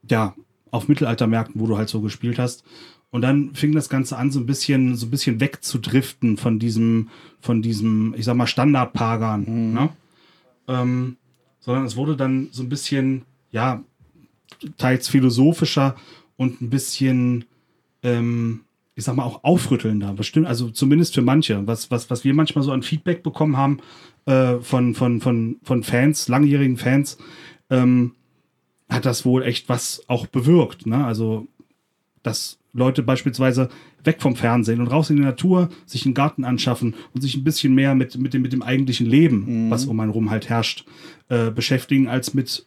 [0.08, 0.34] ja,
[0.70, 2.64] auf Mittelaltermärkten, wo du halt so gespielt hast.
[3.10, 7.10] Und dann fing das Ganze an, so ein bisschen, so ein bisschen wegzudriften von diesem,
[7.40, 9.72] von diesem, ich sag mal, Standard-Pagan.
[9.72, 9.88] Ne?
[10.68, 11.16] Ähm,
[11.58, 13.82] sondern es wurde dann so ein bisschen, ja,
[14.78, 15.96] teils philosophischer
[16.36, 17.46] und ein bisschen,
[18.02, 18.60] ähm,
[18.94, 20.12] ich sag mal, auch aufrüttelnder.
[20.12, 21.66] Bestimmt, also zumindest für manche.
[21.66, 23.80] Was, was, was wir manchmal so an Feedback bekommen haben
[24.26, 27.18] äh, von, von, von, von Fans, langjährigen Fans,
[27.70, 28.14] ähm,
[28.88, 30.86] hat das wohl echt was auch bewirkt.
[30.86, 31.04] Ne?
[31.04, 31.48] Also,
[32.22, 33.68] dass Leute beispielsweise
[34.04, 37.44] weg vom Fernsehen und raus in die Natur, sich einen Garten anschaffen und sich ein
[37.44, 40.84] bisschen mehr mit, mit, dem, mit dem eigentlichen Leben, was um einen rum halt herrscht,
[41.28, 42.64] äh, beschäftigen, als mit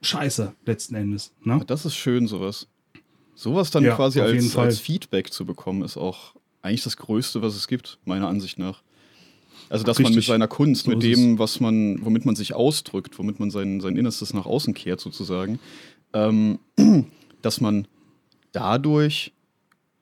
[0.00, 1.32] Scheiße letzten Endes.
[1.42, 1.60] Ne?
[1.66, 2.68] Das ist schön, sowas.
[3.34, 4.66] Sowas dann Ja, quasi als, Fall.
[4.66, 8.82] als Feedback zu bekommen, ist auch eigentlich das Größte, was es gibt, meiner Ansicht nach.
[9.68, 10.26] Also, dass man mit Richtig.
[10.28, 13.96] seiner Kunst, So mit dem, was man, womit man sich ausdrückt, womit man sein, sein
[13.96, 15.58] Innerstes nach außen kehrt, sozusagen,
[16.12, 16.58] ähm,
[17.42, 17.86] dass man
[18.52, 19.32] dadurch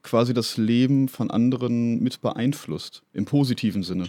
[0.03, 4.09] quasi das Leben von anderen mit beeinflusst, im positiven Sinne.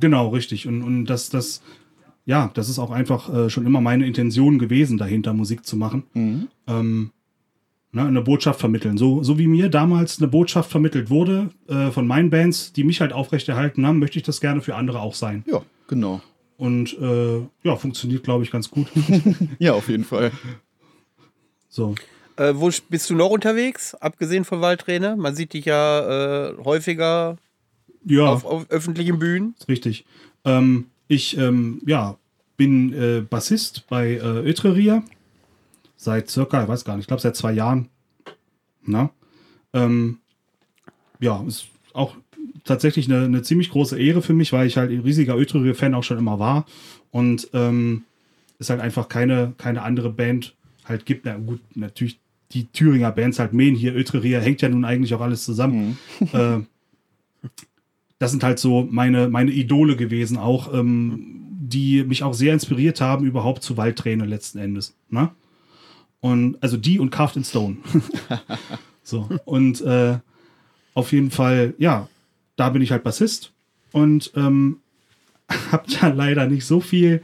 [0.00, 0.66] Genau, richtig.
[0.66, 1.62] Und, und das, das,
[2.24, 6.04] ja, das ist auch einfach äh, schon immer meine Intention gewesen, dahinter Musik zu machen.
[6.66, 7.10] Ähm,
[7.92, 8.98] ne, eine Botschaft vermitteln.
[8.98, 13.00] So, so wie mir damals eine Botschaft vermittelt wurde äh, von meinen Bands, die mich
[13.00, 15.44] halt aufrechterhalten haben, möchte ich das gerne für andere auch sein.
[15.46, 16.20] Ja, genau.
[16.56, 18.86] Und äh, ja, funktioniert, glaube ich, ganz gut.
[19.58, 20.32] Ja, auf jeden Fall.
[21.68, 21.94] so.
[22.42, 25.16] Äh, wo bist du noch unterwegs, abgesehen von Waldräne?
[25.16, 27.36] Man sieht dich ja äh, häufiger
[28.04, 28.26] Ja.
[28.26, 29.54] auf, auf öffentlichen Bühnen.
[29.68, 30.04] Richtig.
[30.44, 32.16] Ähm, ich ähm, ja,
[32.56, 35.04] bin äh, Bassist bei äh, Ötreria
[35.96, 37.88] seit circa, ich weiß gar nicht, ich glaube seit zwei Jahren.
[38.84, 39.10] Na?
[39.72, 40.18] Ähm,
[41.20, 42.16] ja, ist auch
[42.64, 46.02] tatsächlich eine, eine ziemlich große Ehre für mich, weil ich halt ein riesiger Ötreria-Fan auch
[46.02, 46.66] schon immer war.
[47.12, 48.02] Und ähm,
[48.58, 51.24] es halt einfach keine, keine andere Band halt gibt.
[51.24, 52.18] Na gut, natürlich
[52.54, 55.98] die Thüringer Bands halt Mähen hier, Ötreria hängt ja nun eigentlich auch alles zusammen.
[56.32, 56.60] äh,
[58.18, 63.00] das sind halt so meine, meine Idole gewesen, auch ähm, die mich auch sehr inspiriert
[63.00, 64.94] haben, überhaupt zu Waldträne letzten Endes.
[65.08, 65.30] Ne?
[66.20, 67.78] Und also die und Carved in Stone.
[69.02, 69.28] so.
[69.44, 70.18] Und äh,
[70.94, 72.08] auf jeden Fall, ja,
[72.56, 73.52] da bin ich halt Bassist
[73.90, 74.78] und ähm,
[75.72, 77.22] habe da leider nicht so viel,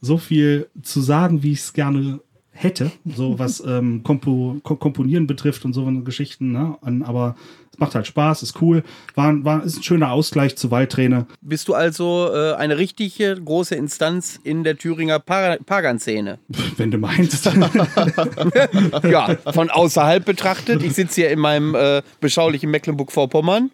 [0.00, 2.20] so viel zu sagen, wie ich es gerne
[2.60, 6.52] hätte, so was ähm, Kompo Ko- Komponieren betrifft und so eine Geschichten.
[6.52, 6.76] Ne?
[6.82, 7.36] An- Aber
[7.72, 8.82] es macht halt Spaß, ist cool,
[9.14, 11.26] war, war ist ein schöner Ausgleich zu Waldträne.
[11.40, 16.38] Bist du also äh, eine richtige große Instanz in der Thüringer Pa- Pagan-Szene?
[16.76, 17.44] Wenn du meinst.
[19.04, 20.82] ja, von außerhalb betrachtet.
[20.82, 23.70] Ich sitze hier in meinem äh, beschaulichen Mecklenburg-Vorpommern.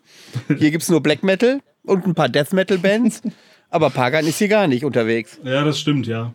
[0.49, 3.23] Hier gibt es nur Black Metal und ein paar Death Metal-Bands.
[3.71, 5.39] Aber Pagan ist hier gar nicht unterwegs.
[5.43, 6.33] Ja, das stimmt, ja.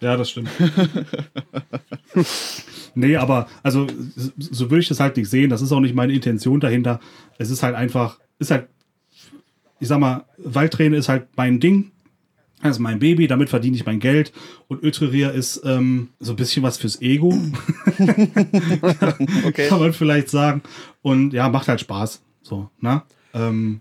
[0.00, 0.48] Ja, das stimmt.
[2.94, 3.86] nee, aber also
[4.38, 5.50] so- würde ich das halt nicht sehen.
[5.50, 7.00] Das ist auch nicht meine Intention dahinter.
[7.38, 8.68] Es ist halt einfach, ist halt,
[9.78, 11.92] ich sag mal, Waldträne ist halt mein Ding.
[12.62, 14.32] Das ist mein Baby, damit verdiene ich mein Geld.
[14.68, 17.30] Und Ötreria ist ähm, so ein bisschen was fürs Ego,
[19.46, 19.68] Okay.
[19.68, 20.60] kann man vielleicht sagen.
[21.00, 22.22] Und ja, macht halt Spaß.
[22.42, 23.02] So, ne?
[23.32, 23.80] Ähm,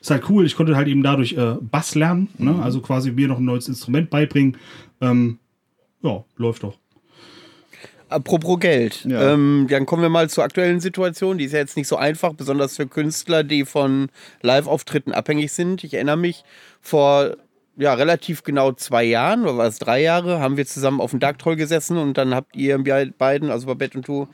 [0.00, 0.46] ist halt cool.
[0.46, 2.62] Ich konnte halt eben dadurch äh, Bass lernen, ne?
[2.62, 4.56] also quasi mir noch ein neues Instrument beibringen.
[5.00, 5.38] Ähm,
[6.02, 6.78] ja, läuft doch.
[8.08, 9.04] Apropos Geld.
[9.04, 9.34] Ja.
[9.34, 11.36] Ähm, dann kommen wir mal zur aktuellen Situation.
[11.36, 14.08] Die ist ja jetzt nicht so einfach, besonders für Künstler, die von
[14.40, 15.84] Live-Auftritten abhängig sind.
[15.84, 16.42] Ich erinnere mich,
[16.80, 17.36] vor
[17.78, 21.20] ja, relativ genau zwei Jahren, oder war es drei Jahre, haben wir zusammen auf dem
[21.20, 24.28] Dark Troll gesessen und dann habt ihr be- beiden, also Babette und du,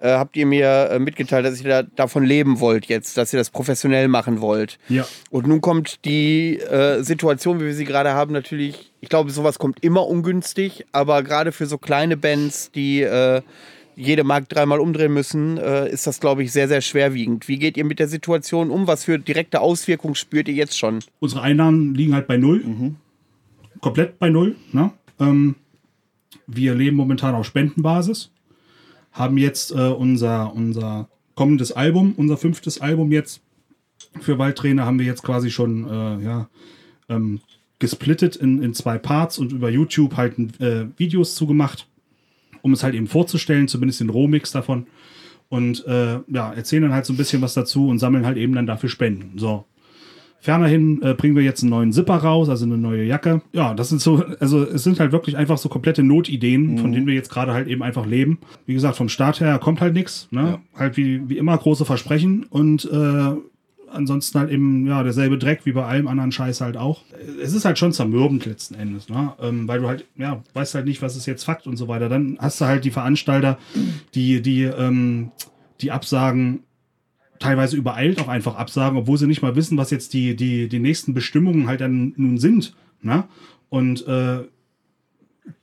[0.00, 3.38] äh, habt ihr mir äh, mitgeteilt, dass ihr da, davon leben wollt jetzt, dass ihr
[3.38, 4.78] das professionell machen wollt.
[4.88, 5.06] Ja.
[5.30, 9.58] Und nun kommt die äh, Situation, wie wir sie gerade haben, natürlich, ich glaube, sowas
[9.58, 13.40] kommt immer ungünstig, aber gerade für so kleine Bands, die äh,
[13.96, 17.48] jede Mark dreimal umdrehen müssen, äh, ist das, glaube ich, sehr, sehr schwerwiegend.
[17.48, 18.86] Wie geht ihr mit der Situation um?
[18.86, 21.00] Was für direkte Auswirkungen spürt ihr jetzt schon?
[21.18, 22.64] Unsere Einnahmen liegen halt bei null.
[23.80, 24.56] Komplett bei null.
[24.72, 24.92] Ne?
[25.18, 25.56] Ähm,
[26.46, 28.30] wir leben momentan auf Spendenbasis.
[29.12, 33.42] Haben jetzt äh, unser, unser kommendes Album, unser fünftes Album jetzt
[34.20, 36.48] für Waldtrainer haben wir jetzt quasi schon äh, ja,
[37.08, 37.40] ähm,
[37.78, 41.86] gesplittet in, in zwei Parts und über YouTube halt äh, Videos zugemacht,
[42.62, 44.86] um es halt eben vorzustellen, zumindest den Rohmix davon.
[45.48, 48.54] Und äh, ja, erzählen dann halt so ein bisschen was dazu und sammeln halt eben
[48.54, 49.38] dann dafür Spenden.
[49.38, 49.64] So.
[50.42, 53.42] Fernerhin äh, bringen wir jetzt einen neuen Zipper raus, also eine neue Jacke.
[53.52, 57.06] Ja, das sind so, also es sind halt wirklich einfach so komplette Notideen, von denen
[57.06, 58.38] wir jetzt gerade halt eben einfach leben.
[58.64, 60.28] Wie gesagt, vom Start her kommt halt nichts.
[60.30, 60.60] Ne?
[60.74, 63.34] Halt wie, wie immer große Versprechen und äh,
[63.90, 67.02] ansonsten halt eben, ja, derselbe Dreck wie bei allem anderen Scheiß halt auch.
[67.42, 69.32] Es ist halt schon zermürbend letzten Endes, ne?
[69.40, 72.08] Ähm, weil du halt, ja, weißt halt nicht, was ist jetzt Fakt und so weiter.
[72.08, 73.58] Dann hast du halt die Veranstalter,
[74.14, 75.32] die, die, ähm,
[75.80, 76.60] die Absagen
[77.38, 80.78] teilweise übereilt auch einfach absagen, obwohl sie nicht mal wissen, was jetzt die, die, die
[80.78, 82.74] nächsten Bestimmungen halt dann nun sind.
[83.02, 83.24] Ne?
[83.70, 84.44] Und äh,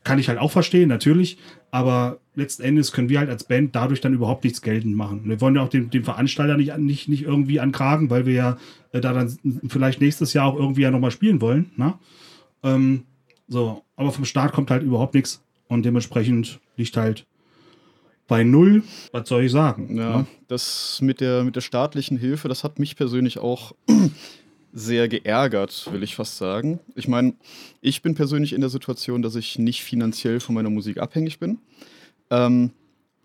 [0.03, 1.37] kann ich halt auch verstehen, natürlich.
[1.71, 5.21] Aber letzten Endes können wir halt als Band dadurch dann überhaupt nichts geltend machen.
[5.25, 8.57] Wir wollen ja auch den, den Veranstalter nicht, nicht, nicht irgendwie ankragen, weil wir ja
[8.91, 11.71] äh, da dann vielleicht nächstes Jahr auch irgendwie ja nochmal spielen wollen.
[11.75, 11.93] Ne?
[12.63, 13.03] Ähm,
[13.47, 15.43] so, aber vom Start kommt halt überhaupt nichts.
[15.67, 17.25] Und dementsprechend liegt halt
[18.27, 18.83] bei null.
[19.11, 19.97] Was soll ich sagen?
[19.97, 20.27] Ja, ne?
[20.47, 23.73] das mit der, mit der staatlichen Hilfe, das hat mich persönlich auch
[24.77, 26.79] sehr geärgert, will ich fast sagen.
[26.93, 27.33] Ich meine,
[27.81, 31.57] ich bin persönlich in der Situation, dass ich nicht finanziell von meiner Musik abhängig bin.
[32.29, 32.69] Ähm,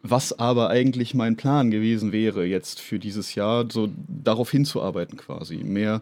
[0.03, 5.57] was aber eigentlich mein Plan gewesen wäre, jetzt für dieses Jahr, so darauf hinzuarbeiten quasi.
[5.59, 6.01] Mehr,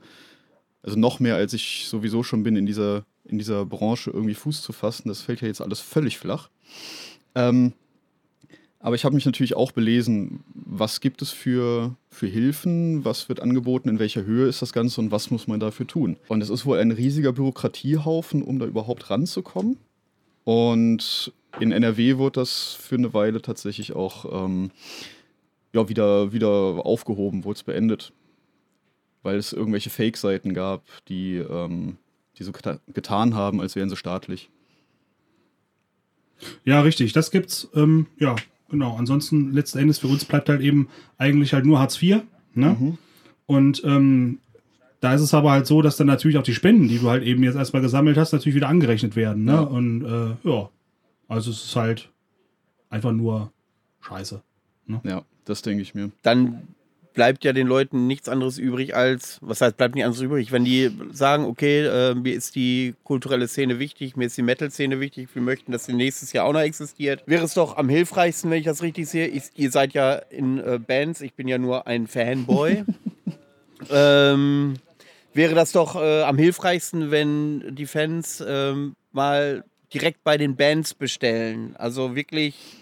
[0.85, 4.63] also noch mehr, als ich sowieso schon bin, in dieser, in dieser Branche irgendwie Fuß
[4.63, 5.09] zu fassen.
[5.09, 6.49] Das fällt ja jetzt alles völlig flach.
[7.35, 7.73] Ähm,
[8.83, 13.41] aber ich habe mich natürlich auch belesen, was gibt es für, für Hilfen, was wird
[13.41, 16.17] angeboten, in welcher Höhe ist das Ganze und was muss man dafür tun.
[16.29, 19.77] Und es ist wohl ein riesiger Bürokratiehaufen, um da überhaupt ranzukommen.
[20.45, 24.71] Und in NRW wird das für eine Weile tatsächlich auch ähm,
[25.75, 28.15] ja, wieder, wieder aufgehoben, wurde es beendet.
[29.23, 31.99] Weil es irgendwelche Fake-Seiten gab, die, ähm,
[32.39, 34.49] die so geta getan haben, als wären sie staatlich.
[36.65, 37.69] Ja, richtig, das gibt's.
[37.75, 38.37] Ähm, ja,
[38.71, 38.97] genau.
[38.97, 42.23] Ansonsten, letzten Endes für uns bleibt halt eben eigentlich halt nur Hartz IV.
[42.55, 42.77] Ne?
[43.47, 44.39] Und ähm,
[45.01, 47.25] da ist es aber halt so, dass dann natürlich auch die Spenden, die du halt
[47.25, 49.45] eben jetzt erstmal gesammelt hast, natürlich wieder angerechnet werden.
[49.45, 49.53] Ne?
[49.53, 49.61] Ja.
[49.61, 50.69] Und äh, ja,
[51.29, 52.11] also es ist halt
[52.91, 53.53] einfach nur
[54.01, 54.43] Scheiße.
[55.05, 56.11] Ja, das denke ich mir.
[56.23, 56.63] dann
[57.13, 60.65] bleibt ja den Leuten nichts anderes übrig als, was heißt, bleibt nichts anderes übrig, wenn
[60.65, 65.29] die sagen, okay, äh, mir ist die kulturelle Szene wichtig, mir ist die Metal-Szene wichtig,
[65.35, 67.23] wir möchten, dass sie nächstes Jahr auch noch existiert.
[67.27, 69.27] Wäre es doch am hilfreichsten, wenn ich das richtig sehe.
[69.27, 72.85] Ich, ihr seid ja in äh, Bands, ich bin ja nur ein Fanboy.
[73.91, 74.75] ähm,
[75.35, 80.95] wäre das doch äh, am hilfreichsten, wenn die Fans ähm, mal direkt bei den Bands
[80.95, 81.75] bestellen.
[81.77, 82.80] Also wirklich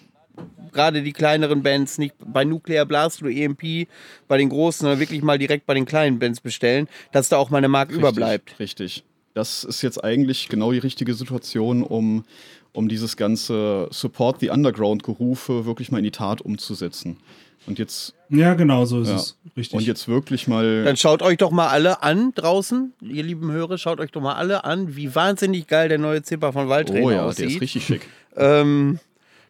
[0.73, 3.89] gerade die kleineren Bands nicht bei Nuclear Blast oder EMP,
[4.29, 7.51] bei den großen, sondern wirklich mal direkt bei den kleinen Bands bestellen, dass da auch
[7.51, 8.59] mal eine Mark überbleibt.
[8.59, 9.05] Richtig.
[9.35, 12.25] Das ist jetzt eigentlich genau die richtige Situation, um,
[12.73, 17.19] um dieses ganze Support the Underground-Gerufe wirklich mal in die Tat umzusetzen.
[17.67, 19.17] Und jetzt, Ja, genau, so ist Ja.
[19.17, 19.37] es.
[19.57, 19.79] Richtig.
[19.79, 20.85] und jetzt wirklich mal.
[20.85, 24.35] Dann schaut euch doch mal alle an draußen, ihr lieben Hörer, schaut euch doch mal
[24.35, 27.47] alle an, wie wahnsinnig geil der neue Zipper von Waldtrainer oh ja, aussieht.
[27.47, 28.03] der ist richtig schick.
[28.37, 29.01] Ähm,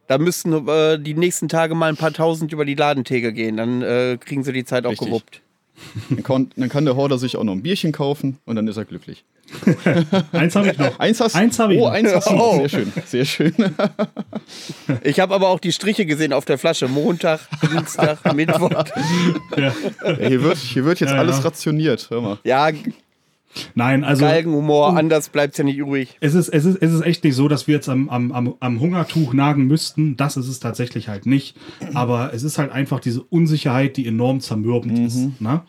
[0.08, 3.56] da müssten äh, die nächsten Tage mal ein paar tausend über die Ladentheke gehen.
[3.58, 5.06] Dann äh, kriegen sie die Zeit auch Richtig.
[5.08, 5.40] gewuppt.
[6.10, 8.76] Dann kann, dann kann der Horder sich auch noch ein Bierchen kaufen und dann ist
[8.76, 9.24] er glücklich.
[10.32, 10.98] Eins habe ich noch.
[10.98, 11.92] Eins hast Eins habe ich Oh, noch.
[11.92, 12.34] eins hast du.
[12.34, 12.54] noch.
[12.54, 12.56] Oh.
[12.58, 13.54] Sehr schön, sehr schön.
[15.04, 16.88] Ich habe aber auch die Striche gesehen auf der Flasche.
[16.88, 17.40] Montag,
[17.70, 18.70] Dienstag, Mittwoch.
[19.56, 19.72] Ja.
[20.04, 21.42] Ja, hier, wird, hier wird jetzt Ja, alles ja.
[21.44, 22.08] rationiert.
[22.10, 22.38] Hör mal.
[22.44, 22.70] Ja,
[23.74, 26.16] Nein, also Galgenhumor, anders bleibt es ja nicht übrig.
[26.20, 28.54] es ist, es, ist, es ist echt nicht so, dass wir jetzt am, am, am,
[28.60, 30.16] am Hungertuch nagen müssten.
[30.16, 31.56] Das ist es tatsächlich halt nicht.
[31.94, 35.40] Aber es ist halt einfach diese Unsicherheit, die enorm zermürbend ist.
[35.40, 35.62] Ne?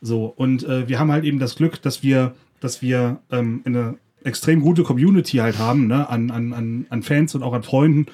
[0.00, 3.96] So, und äh, wir haben halt eben das Glück, dass wir, dass wir ähm, eine
[4.24, 6.08] extrem gute Community halt haben, ne?
[6.08, 8.06] an, an, an, an Fans und auch an Freunden.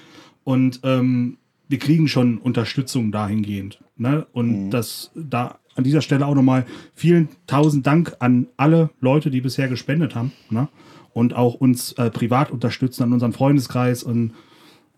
[0.44, 3.80] Und ähm, wir kriegen schon Unterstützung dahingehend.
[3.96, 4.26] Ne?
[4.32, 9.40] Und das da an dieser Stelle auch nochmal vielen tausend Dank an alle Leute, die
[9.40, 10.32] bisher gespendet haben.
[10.50, 10.68] Ne?
[11.12, 14.02] Und auch uns äh, privat unterstützen an unserem Freundeskreis.
[14.02, 14.32] Und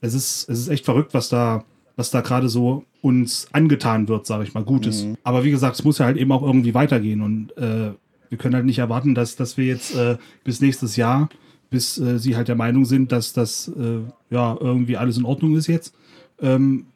[0.00, 1.64] es ist, es ist echt verrückt, was da,
[1.96, 5.06] was da gerade so uns angetan wird, sage ich mal, Gutes.
[5.24, 7.20] Aber wie gesagt, es muss ja halt eben auch irgendwie weitergehen.
[7.20, 7.92] Und äh,
[8.28, 11.28] wir können halt nicht erwarten, dass, dass wir jetzt äh, bis nächstes Jahr,
[11.70, 15.56] bis äh, sie halt der Meinung sind, dass das äh, ja irgendwie alles in Ordnung
[15.56, 15.94] ist jetzt,
[16.40, 16.86] ähm,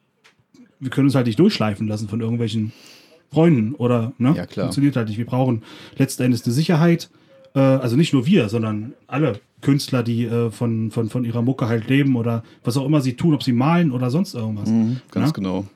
[0.80, 2.72] wir können uns halt nicht durchschleifen lassen von irgendwelchen
[3.32, 4.34] Freunden oder ne?
[4.36, 4.66] Ja, klar.
[4.66, 5.18] Funktioniert halt nicht.
[5.18, 5.62] Wir brauchen
[5.96, 7.10] letzten Endes eine Sicherheit.
[7.54, 11.66] Äh, also nicht nur wir, sondern alle Künstler, die äh, von, von, von ihrer Mucke
[11.68, 14.68] halt leben oder was auch immer sie tun, ob sie malen oder sonst irgendwas.
[15.10, 15.32] Ganz Ja?
[15.32, 15.66] genau.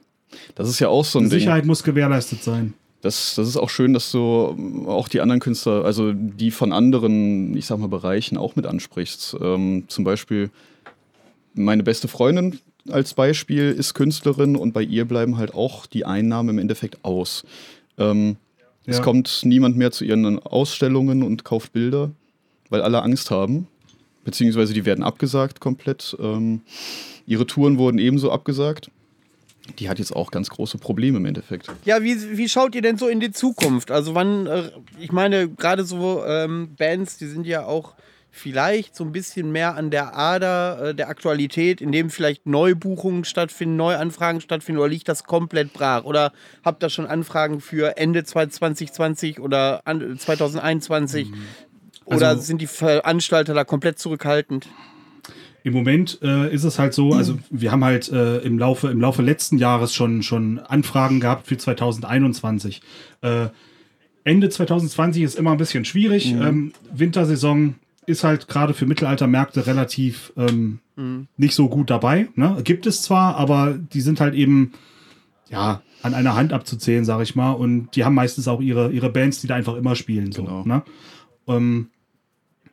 [0.54, 1.40] Das ist ja auch so ein Die Ding.
[1.40, 2.74] Sicherheit muss gewährleistet sein.
[3.02, 6.72] Das, das ist auch schön, dass du ähm, auch die anderen Künstler, also die von
[6.72, 9.36] anderen, ich sag mal, Bereichen auch mit ansprichst.
[9.42, 10.50] Ähm, zum Beispiel
[11.54, 12.60] meine beste Freundin
[12.90, 17.44] als Beispiel ist Künstlerin und bei ihr bleiben halt auch die Einnahmen im Endeffekt aus.
[17.98, 18.36] Ähm,
[18.84, 19.02] Es Ja.
[19.04, 22.10] kommt niemand mehr zu ihren Ausstellungen und kauft Bilder,
[22.68, 23.68] weil alle Angst haben.
[24.24, 26.16] Beziehungsweise die werden abgesagt komplett.
[26.20, 26.62] Ähm,
[27.24, 28.90] ihre Touren wurden ebenso abgesagt.
[29.78, 31.70] Die hat jetzt auch ganz große Probleme im Endeffekt.
[31.84, 33.92] Ja, wie, wie schaut ihr denn so in die Zukunft?
[33.92, 37.94] Also wann, äh, ich meine, gerade so ähm, Bands, die sind ja auch
[38.34, 43.24] vielleicht so ein bisschen mehr an der Ader äh, der Aktualität, in dem vielleicht Neubuchungen
[43.24, 46.04] stattfinden, Neuanfragen stattfinden, oder liegt das komplett brach?
[46.04, 46.32] Oder
[46.64, 51.28] habt ihr schon Anfragen für Ende 2020 oder an, 2021?
[52.06, 54.66] Oder Also- sind die Veranstalter da komplett zurückhaltend?
[55.62, 59.00] Im Moment äh, ist es halt so, also wir haben halt äh, im Laufe im
[59.00, 62.80] Laufe letzten Jahres schon schon Anfragen gehabt für 2021.
[63.20, 63.46] Äh,
[64.24, 66.32] Ende 2020 ist immer ein bisschen schwierig.
[66.32, 67.76] Ähm, Wintersaison
[68.06, 70.80] ist halt gerade für Mittelaltermärkte relativ ähm,
[71.36, 72.28] nicht so gut dabei.
[72.34, 72.58] Ne?
[72.64, 74.72] Gibt es zwar, aber die sind halt eben
[75.48, 77.52] ja an einer Hand abzuzählen, sage ich mal.
[77.52, 80.32] Und die haben meistens auch ihre ihre Bands, die da einfach immer spielen.
[80.32, 80.64] So, Genau.
[80.64, 80.82] ne?
[81.46, 81.88] ähm,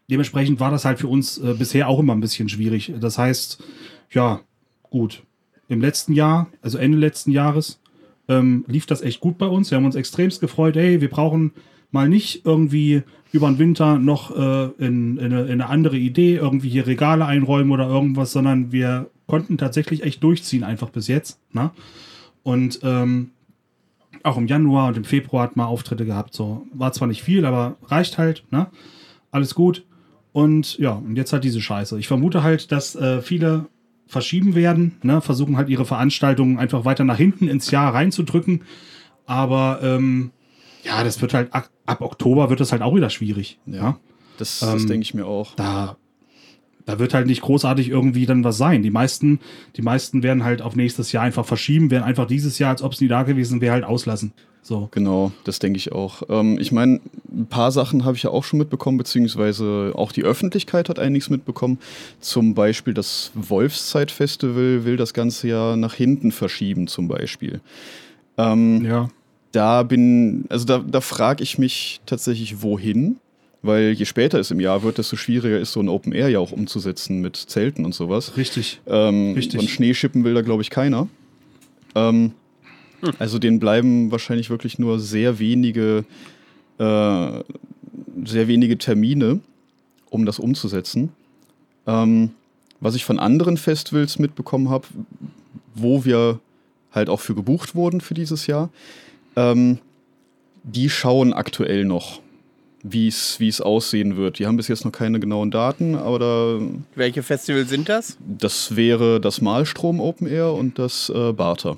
[0.10, 2.94] dementsprechend war das halt für uns äh, bisher auch immer ein bisschen schwierig.
[3.00, 3.64] Das heißt,
[4.12, 4.42] ja,
[4.84, 5.24] gut.
[5.68, 7.80] Im letzten Jahr, also Ende letzten Jahres,
[8.28, 9.70] ähm, lief das echt gut bei uns.
[9.70, 11.52] Wir haben uns extremst gefreut, ey, wir brauchen
[11.92, 16.36] mal nicht irgendwie über den Winter noch äh, in, in, eine, in eine andere Idee,
[16.36, 21.40] irgendwie hier Regale einräumen oder irgendwas, sondern wir konnten tatsächlich echt durchziehen, einfach bis jetzt.
[21.52, 21.72] Ne?
[22.44, 23.32] Und ähm,
[24.24, 26.34] auch im Januar und im Februar hat man Auftritte gehabt.
[26.34, 28.44] So war zwar nicht viel, aber reicht halt.
[28.52, 28.68] Ne?
[29.32, 29.86] Alles gut.
[30.32, 32.00] Und ja, und jetzt halt diese Scheiße.
[32.00, 33.68] Ich vermute halt, dass äh, viele
[34.08, 35.22] verschieben werden, ne?
[35.22, 38.64] versuchen halt ihre Veranstaltungen einfach weiter nach hinten ins Jahr reinzudrücken.
[39.28, 40.32] Aber ähm,
[40.84, 41.54] ja, das wird halt
[41.90, 43.60] ab Oktober wird das halt auch wieder schwierig.
[43.66, 43.98] Ja.
[44.38, 45.56] Das, das Ähm, denke ich mir auch.
[45.56, 45.98] Da,
[46.86, 48.84] da wird halt nicht großartig irgendwie dann was sein.
[48.84, 49.40] Die meisten,
[49.76, 52.94] die meisten werden halt auf nächstes Jahr einfach verschieben, werden einfach dieses Jahr, als ob
[52.94, 54.32] es nie da gewesen wäre, halt auslassen.
[54.62, 54.90] So.
[54.92, 56.22] Genau, das denke ich auch.
[56.30, 57.00] Ähm, ich meine,
[57.32, 61.30] ein paar Sachen habe ich ja auch schon mitbekommen, beziehungsweise auch die Öffentlichkeit hat einiges
[61.30, 61.80] mitbekommen.
[62.20, 67.62] Zum Beispiel das Wolfszeit-Festival will das ganze ja nach hinten verschieben, zum Beispiel.
[68.38, 69.10] Ähm, Ja.
[69.52, 73.18] Da bin, also da, da frage ich mich tatsächlich, wohin?
[73.62, 76.40] Weil je später es im Jahr wird, desto schwieriger ist so ein Open Air ja
[76.40, 78.38] auch umzusetzen mit Zelten und sowas.
[78.38, 78.80] Richtig.
[78.88, 79.60] Ähm, Richtig.
[79.60, 81.08] Und Schneeschippen will da, glaube ich, keiner.
[81.96, 82.34] Ähm,
[83.18, 86.06] Also denen bleiben wahrscheinlich wirklich nur sehr wenige,
[86.78, 87.44] äh,
[88.26, 89.40] sehr wenige Termine,
[90.10, 91.10] um das umzusetzen.
[91.88, 92.32] Ähm,
[92.82, 94.88] was ich von anderen Festivals mitbekommen habe,
[95.76, 96.40] wo wir
[96.92, 98.70] halt auch für gebucht wurden für dieses Jahr,
[99.40, 99.80] ähm,
[100.64, 102.20] die schauen aktuell noch,
[102.84, 104.40] wie es aussehen wird.
[104.40, 106.60] Die haben bis jetzt noch keine genauen Daten, aber da
[106.96, 108.18] Welche Festivals sind das?
[108.20, 111.78] das wäre das Malstrom Open Air und das äh, Barter.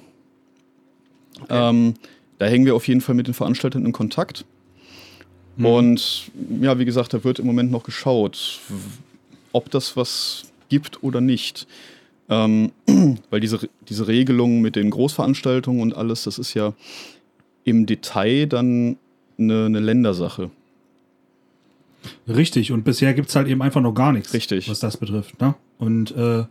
[1.50, 1.96] Ähm,
[2.38, 4.46] da hängen wir auf jeden Fall mit den Veranstaltern in Kontakt.
[5.58, 8.60] Und ja, wie gesagt, da wird im Moment noch geschaut,
[9.52, 11.68] ob das was gibt oder nicht.
[12.30, 12.72] Ähm,
[13.30, 16.74] weil diese, diese Regelung mit den Großveranstaltungen und alles, das ist ja
[17.64, 18.98] im Detail dann
[19.38, 20.50] eine, eine Ländersache.
[22.28, 22.72] Richtig.
[22.72, 24.70] Und bisher gibt es halt eben einfach noch gar nichts, Richtig.
[24.70, 25.40] was das betrifft.
[25.40, 25.54] Ne?
[25.78, 26.46] Und äh,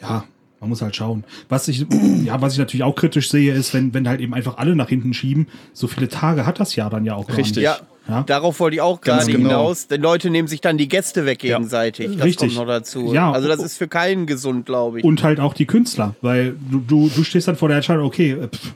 [0.00, 0.24] ja,
[0.60, 1.24] man muss halt schauen.
[1.48, 1.84] Was ich,
[2.24, 4.88] ja, was ich natürlich auch kritisch sehe, ist, wenn, wenn halt eben einfach alle nach
[4.88, 7.56] hinten schieben, so viele Tage hat das Jahr dann ja auch gar Richtig.
[7.56, 7.64] nicht.
[7.64, 8.22] Ja, Ja.
[8.22, 9.48] darauf wollte ich auch gerade genau.
[9.50, 9.88] hinaus.
[9.88, 11.58] Denn Leute nehmen sich dann die Gäste weg Ja.
[11.58, 12.16] gegenseitig.
[12.16, 12.54] Das Richtig.
[12.54, 13.12] kommt noch dazu.
[13.12, 13.30] Ja.
[13.30, 15.04] Also das ist für keinen gesund, glaube ich.
[15.04, 18.32] Und halt auch die Künstler, weil du, du, du stehst dann vor der Entscheidung, okay,
[18.32, 18.72] äh, pff,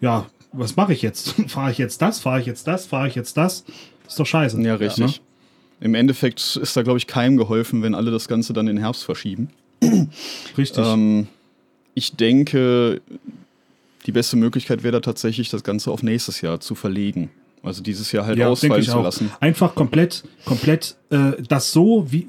[0.00, 1.34] ja, was mache ich jetzt?
[1.48, 2.20] fahre ich jetzt das?
[2.20, 2.86] Fahre ich jetzt das?
[2.86, 3.64] Fahre ich jetzt das?
[4.06, 4.60] Ist doch scheiße.
[4.62, 5.06] Ja, richtig.
[5.06, 5.12] ne?
[5.80, 8.82] Im Endeffekt ist da, glaube ich, keinem geholfen, wenn alle das Ganze dann in den
[8.82, 9.50] Herbst verschieben.
[10.56, 10.86] Richtig.
[10.86, 11.28] Ähm,
[11.94, 13.02] ich denke,
[14.06, 17.28] die beste Möglichkeit wäre da tatsächlich, das Ganze auf nächstes Jahr zu verlegen.
[17.62, 19.02] Also dieses Jahr halt ja, ausfallen ich zu auch.
[19.02, 19.30] lassen.
[19.40, 22.28] Einfach komplett, komplett äh, das so, wie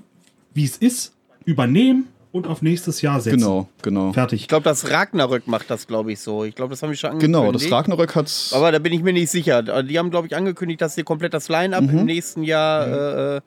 [0.58, 1.14] wie es ist,
[1.46, 3.40] übernehmen und auf nächstes Jahr setzen.
[3.40, 4.14] Genau, genau.
[4.14, 4.42] Fertig.
[4.42, 6.44] Ich glaube, das Ragnarök macht das, glaube ich, so.
[6.44, 7.40] Ich glaube, das haben wir schon angekündigt.
[7.42, 9.64] Genau, das Ragnarök hat Aber da bin ich mir nicht sicher.
[9.84, 12.00] Die haben, glaube ich, angekündigt, dass sie komplett das Line-Up Mhm.
[12.00, 13.42] im nächsten Jahr äh,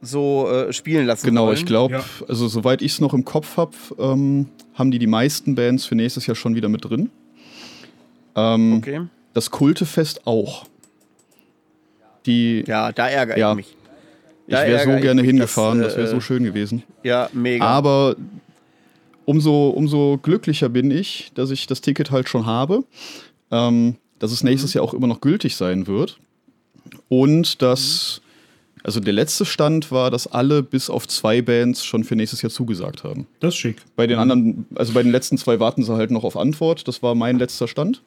[0.00, 1.56] so äh, spielen lassen Genau, wollen.
[1.56, 2.04] ich glaube, Ja.
[2.28, 5.94] also soweit ich es noch im Kopf habe, ähm, haben die die meisten Bands für
[5.94, 7.10] nächstes Jahr schon wieder mit drin.
[8.36, 9.00] Ähm, Okay.
[9.34, 10.64] Das Kultefest auch.
[12.26, 13.50] Die, Ja, da ärgere Ja.
[13.52, 13.76] ich mich.
[14.50, 16.82] Ich wäre so gerne hingefahren, dass, das wäre äh, so schön gewesen.
[17.02, 17.64] Ja, mega.
[17.64, 18.16] Aber
[19.24, 22.84] umso, umso glücklicher bin ich, dass ich das Ticket halt schon habe,
[23.50, 26.18] ähm, dass es nächstes Jahr auch immer noch gültig sein wird.
[27.08, 28.20] Und dass,
[28.82, 32.50] also der letzte Stand war, dass alle bis auf zwei Bands schon für nächstes Jahr
[32.50, 33.26] zugesagt haben.
[33.38, 33.76] Das ist schick.
[33.94, 36.88] Bei den anderen, also bei den letzten zwei warten sie halt noch auf Antwort.
[36.88, 38.02] Das war mein letzter Stand.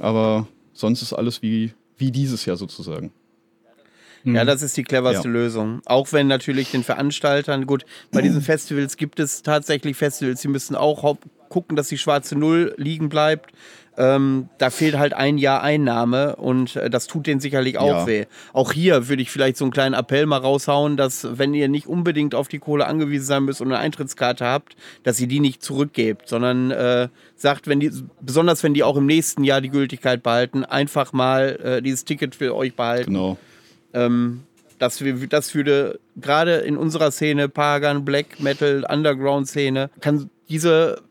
[0.00, 3.12] Aber sonst ist alles wie, wie dieses Jahr sozusagen.
[4.24, 5.32] Ja, das ist die cleverste Ja.
[5.32, 5.80] Lösung.
[5.86, 10.76] Auch wenn natürlich den Veranstaltern, gut, bei diesen Festivals gibt es tatsächlich Festivals, die müssen
[10.76, 11.16] auch
[11.48, 13.50] gucken, dass die schwarze Null liegen bleibt.
[13.98, 18.06] Ähm, da fehlt halt ein Jahr Einnahme und äh, das tut denen sicherlich auch Ja.
[18.06, 18.26] weh.
[18.52, 21.86] Auch hier würde ich vielleicht so einen kleinen Appell mal raushauen, dass wenn ihr nicht
[21.86, 25.62] unbedingt auf die Kohle angewiesen sein müsst und eine Eintrittskarte habt, dass ihr die nicht
[25.62, 27.90] zurückgebt, sondern äh, sagt, wenn die,
[28.20, 32.34] besonders wenn die auch im nächsten Jahr die Gültigkeit behalten, einfach mal äh, dieses Ticket
[32.36, 33.12] für euch behalten.
[33.12, 33.38] Genau.
[33.94, 34.42] Ähm,
[34.78, 41.02] das, wir- das würde gerade in unserer Szene, Pagan, Black Metal, Underground-Szene, kann diese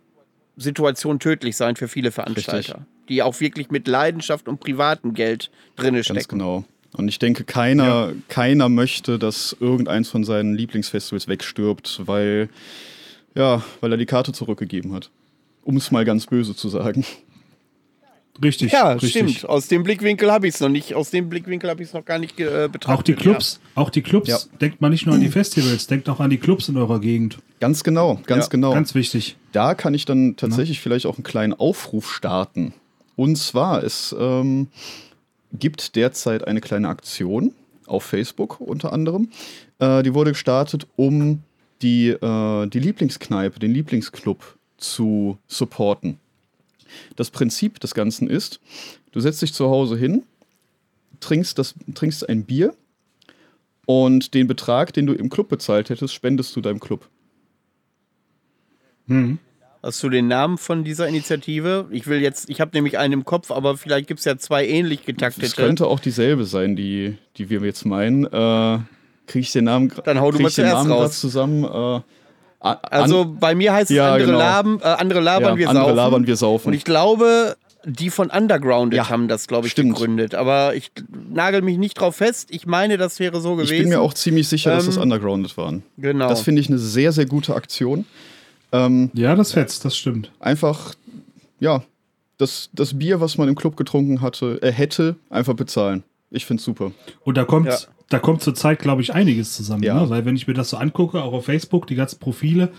[0.57, 2.85] Situation tödlich sein für viele Veranstalter, Richtig.
[3.09, 6.39] die auch wirklich mit Leidenschaft und privatem Geld drinne Ganz stecken.
[6.39, 6.65] genau.
[6.93, 12.49] Und ich denke, keiner, keiner möchte, dass irgendeins von seinen Lieblingsfestivals wegstirbt, weil,
[13.35, 15.11] ja, weil er die Karte zurückgegeben hat.
[15.63, 17.05] Um es mal ganz böse zu sagen.
[18.41, 18.71] Richtig.
[18.71, 19.11] Ja, richtig.
[19.11, 19.49] stimmt.
[19.49, 20.93] Aus dem Blickwinkel habe ich es noch nicht.
[20.93, 22.87] Aus dem Blickwinkel habe ich es noch gar nicht äh, betrachtet.
[22.99, 24.37] Auch die Clubs, auch die Clubs, Ja.
[24.61, 27.39] denkt man nicht nur an die Festivals, denkt auch an die Clubs in eurer Gegend.
[27.59, 28.73] Ganz genau, ganz Ja, genau.
[28.73, 29.35] Ganz wichtig.
[29.51, 32.73] da kann ich dann tatsächlich vielleicht auch einen kleinen Aufruf starten.
[33.17, 34.67] Und zwar, es ähm,
[35.51, 37.53] gibt derzeit eine kleine Aktion
[37.87, 39.29] auf Facebook unter anderem.
[39.79, 41.43] Äh, die wurde gestartet, um
[41.81, 46.19] die, äh, die Lieblingskneipe, den Lieblingsclub zu supporten.
[47.15, 48.59] Das Prinzip des Ganzen ist,
[49.11, 50.23] du setzt dich zu Hause hin,
[51.19, 52.73] trinkst, das, trinkst ein Bier
[53.85, 57.07] und den Betrag, den du im Club bezahlt hättest, spendest du deinem Club.
[59.81, 61.87] Hast du den Namen von dieser Initiative?
[61.89, 64.67] Ich will jetzt, ich habe nämlich einen im Kopf, aber vielleicht gibt es ja zwei
[64.67, 65.55] ähnlich Es getaktete.
[65.55, 68.25] könnte auch dieselbe sein, die, die wir jetzt meinen.
[68.25, 68.79] Äh,
[69.25, 71.19] Kriege ich den Namen, gra- Dann hau du mal zuerst raus.
[71.19, 71.63] zusammen?
[71.63, 72.01] Äh,
[72.59, 74.37] Also bei mir heißt es Ja, andere, genau.
[74.39, 75.95] Laben, äh, andere labern, ja, wir andere saufen.
[75.95, 76.67] labern, wir saufen.
[76.67, 77.55] Und ich glaube,
[77.85, 79.93] die von Undergrounded Ja, haben das, glaube ich, stimmt.
[79.95, 80.35] gegründet.
[80.35, 80.91] Aber ich
[81.31, 82.49] nagel mich nicht drauf fest.
[82.51, 83.73] Ich meine, das wäre so gewesen.
[83.73, 85.83] Ich bin mir auch ziemlich sicher, dass das Ähm, Undergrounded waren.
[85.97, 86.27] Genau.
[86.27, 88.05] Das finde ich eine sehr, sehr gute Aktion.
[88.73, 90.29] Ähm, Ja, das fetzt, das stimmt.
[90.39, 90.93] einfach,
[91.59, 91.81] ja,
[92.37, 96.03] das, das Bier, was man im Club getrunken hatte, äh, hätte, einfach bezahlen.
[96.31, 96.91] Ich finde es super.
[97.23, 97.77] Und da kommt, Ja.
[98.09, 99.83] Da kommt zurzeit, glaube ich, einiges zusammen.
[99.83, 100.01] Ja.
[100.01, 100.09] Ne?
[100.09, 102.71] Weil wenn ich mir das so angucke, auch auf Facebook, die ganzen Profile,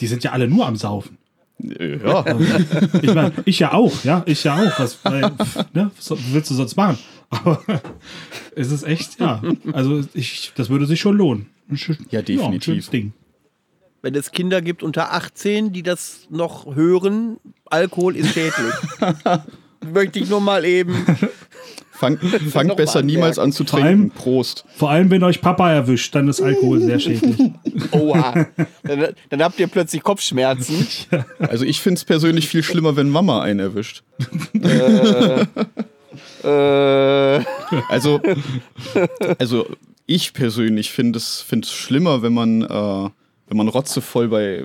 [0.00, 1.18] die sind ja alle nur am Saufen.
[1.58, 2.24] Ja,
[3.02, 4.78] Ich meine, ich ja auch, ja, ich ja auch.
[4.78, 5.22] Was, weil,
[5.74, 6.98] ne, was willst du sonst machen?
[7.30, 7.60] Aber
[8.54, 11.46] es ist echt, ja, also ich, das würde sich schon lohnen.
[12.10, 12.64] Ja, ein definitiv.
[12.64, 13.12] schönes Ding.
[14.00, 18.72] Wenn es Kinder gibt unter 18, die das noch hören, Alkohol ist schädlich.
[19.92, 21.04] Möchte ich nur mal eben.
[21.98, 23.86] Fang, fangt Noch besser mal niemals an zu Vor trinken.
[23.86, 24.64] allem- Prost.
[24.76, 27.36] Vor allem, wenn euch Papa erwischt, dann ist Alkohol sehr schädlich.
[27.92, 28.46] Oha.
[28.84, 30.86] Dann, dann habt ihr plötzlich Kopfschmerzen.
[31.38, 34.02] Also ich finde es persönlich viel schlimmer, wenn Mama einen erwischt.
[36.44, 37.40] Äh,
[37.88, 38.20] Also,
[39.38, 39.66] also
[40.06, 43.10] ich persönlich finde es, find es schlimmer, wenn man, äh,
[43.48, 44.64] wenn man rotzevoll bei,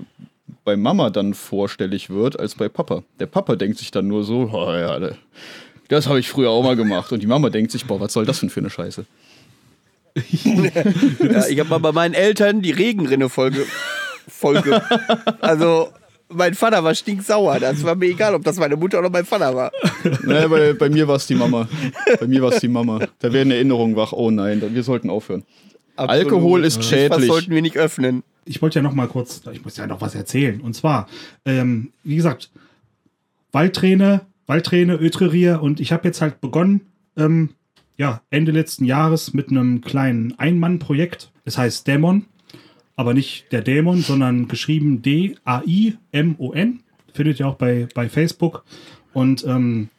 [0.63, 3.03] bei Mama dann vorstellig wird, als bei Papa.
[3.19, 4.99] Der Papa denkt sich dann nur so, oh ja,
[5.93, 7.11] das habe ich früher auch mal gemacht.
[7.11, 9.05] Und die Mama denkt sich, boah, was soll das denn für eine Scheiße?
[10.15, 13.65] ja, ich habe mal bei meinen Eltern die Regenrinne-Folge.
[14.27, 14.81] Folge.
[15.41, 15.89] Also,
[16.29, 17.59] mein Vater war stinksauer.
[17.59, 19.71] Das war mir egal, ob das meine Mutter oder mein Vater war.
[20.23, 21.67] Ne, bei, bei mir war es die Mama.
[22.19, 22.99] Bei mir war es die Mama.
[23.19, 24.13] Da werden Erinnerungen wach.
[24.13, 25.43] Oh nein, wir sollten aufhören.
[25.95, 26.25] Absolut.
[26.25, 27.27] Alkohol ist Was schädlich.
[27.27, 28.23] sollten wir nicht öffnen?
[28.45, 30.61] ich wollte ja noch mal kurz, ich muss ja noch was erzählen.
[30.61, 31.07] Und zwar,
[31.45, 32.49] ähm, wie gesagt,
[33.51, 36.81] Waldträne, Waldträne, Ötrerier und ich habe jetzt halt begonnen,
[37.17, 37.49] ähm,
[37.97, 41.31] ja, Ende letzten Jahres mit einem kleinen Ein-Mann-Projekt.
[41.45, 42.25] Es heißt Dämon,
[42.95, 46.79] aber nicht der Dämon, sondern geschrieben D-A-I-M-O-N.
[47.13, 48.65] Findet ihr auch bei, bei Facebook.
[49.13, 49.89] Und ähm,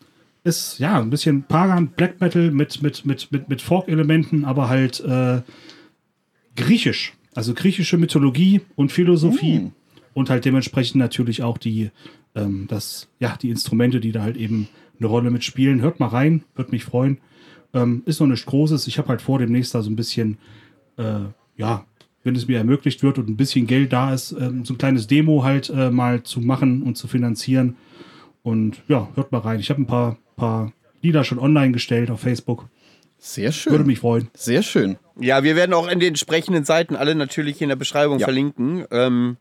[0.42, 5.00] ist ja ein bisschen Pagan Black Metal mit, mit, mit, mit, mit Folk-Elementen, aber halt
[5.00, 5.42] äh,
[6.56, 7.14] griechisch.
[7.34, 9.70] Also griechische Mythologie und Philosophie.
[10.12, 11.90] Und halt dementsprechend natürlich auch die,
[12.34, 14.68] ähm, das, ja, die Instrumente, die da halt eben
[14.98, 15.80] eine Rolle mitspielen.
[15.80, 17.18] Hört mal rein, wird mich freuen.
[17.72, 18.86] Ähm, ist noch nichts Großes.
[18.86, 20.38] Ich habe halt vor, demnächst da so ein bisschen,
[20.96, 21.20] äh,
[21.56, 21.84] ja,
[22.22, 25.06] wenn es mir ermöglicht wird und ein bisschen Geld da ist, ähm, so ein kleines
[25.06, 27.76] Demo halt äh, mal zu machen und zu finanzieren.
[28.42, 29.60] Und ja, hört mal rein.
[29.60, 30.72] Ich habe ein paar, paar
[31.02, 32.68] Lieder schon online gestellt auf Facebook.
[33.18, 33.72] Sehr schön.
[33.72, 34.28] Würde mich freuen.
[34.34, 34.96] Sehr schön.
[35.18, 38.26] Ja, wir werden auch in den entsprechenden Seiten alle natürlich in der Beschreibung Ja.
[38.26, 38.84] verlinken.
[38.90, 39.36] Ähm,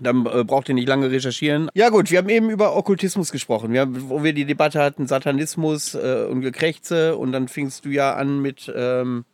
[0.00, 1.70] dann äh, braucht ihr nicht lange recherchieren.
[1.74, 5.06] Ja gut, wir haben eben über Okkultismus gesprochen, wir haben, wo wir die Debatte hatten,
[5.06, 7.16] Satanismus äh, und Gekrächze.
[7.16, 9.24] Und dann fingst du ja an mit, ähm,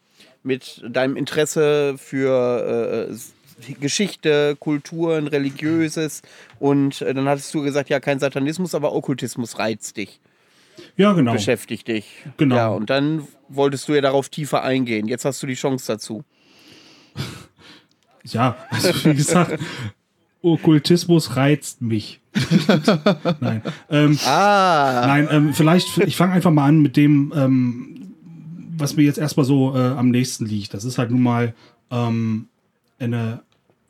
[0.43, 6.23] mit deinem Interesse für äh, Geschichte, Kulturen, Religiöses.
[6.59, 10.21] Und äh, dann hattest du gesagt, ja, kein Satanismus, aber Okkultismus reizt dich.
[10.97, 11.33] Ja, genau.
[11.33, 12.25] beschäftigt dich.
[12.37, 12.57] Genau.
[12.57, 15.07] Ja, und dann wolltest du ja darauf tiefer eingehen.
[15.07, 16.25] Jetzt hast du die Chance dazu.
[18.25, 19.61] Ja, also wie gesagt,
[20.45, 22.21] Okkultismus reizt mich.
[23.41, 23.63] Nein.
[23.91, 28.13] Ähm, Ah, Nein, ähm, vielleicht, ich fange einfach mal an mit dem, ähm,
[28.77, 30.75] was mir jetzt erstmal so äh, am nächsten liegt.
[30.75, 31.55] Das ist halt nun mal
[31.91, 32.47] ähm,
[32.99, 33.41] eine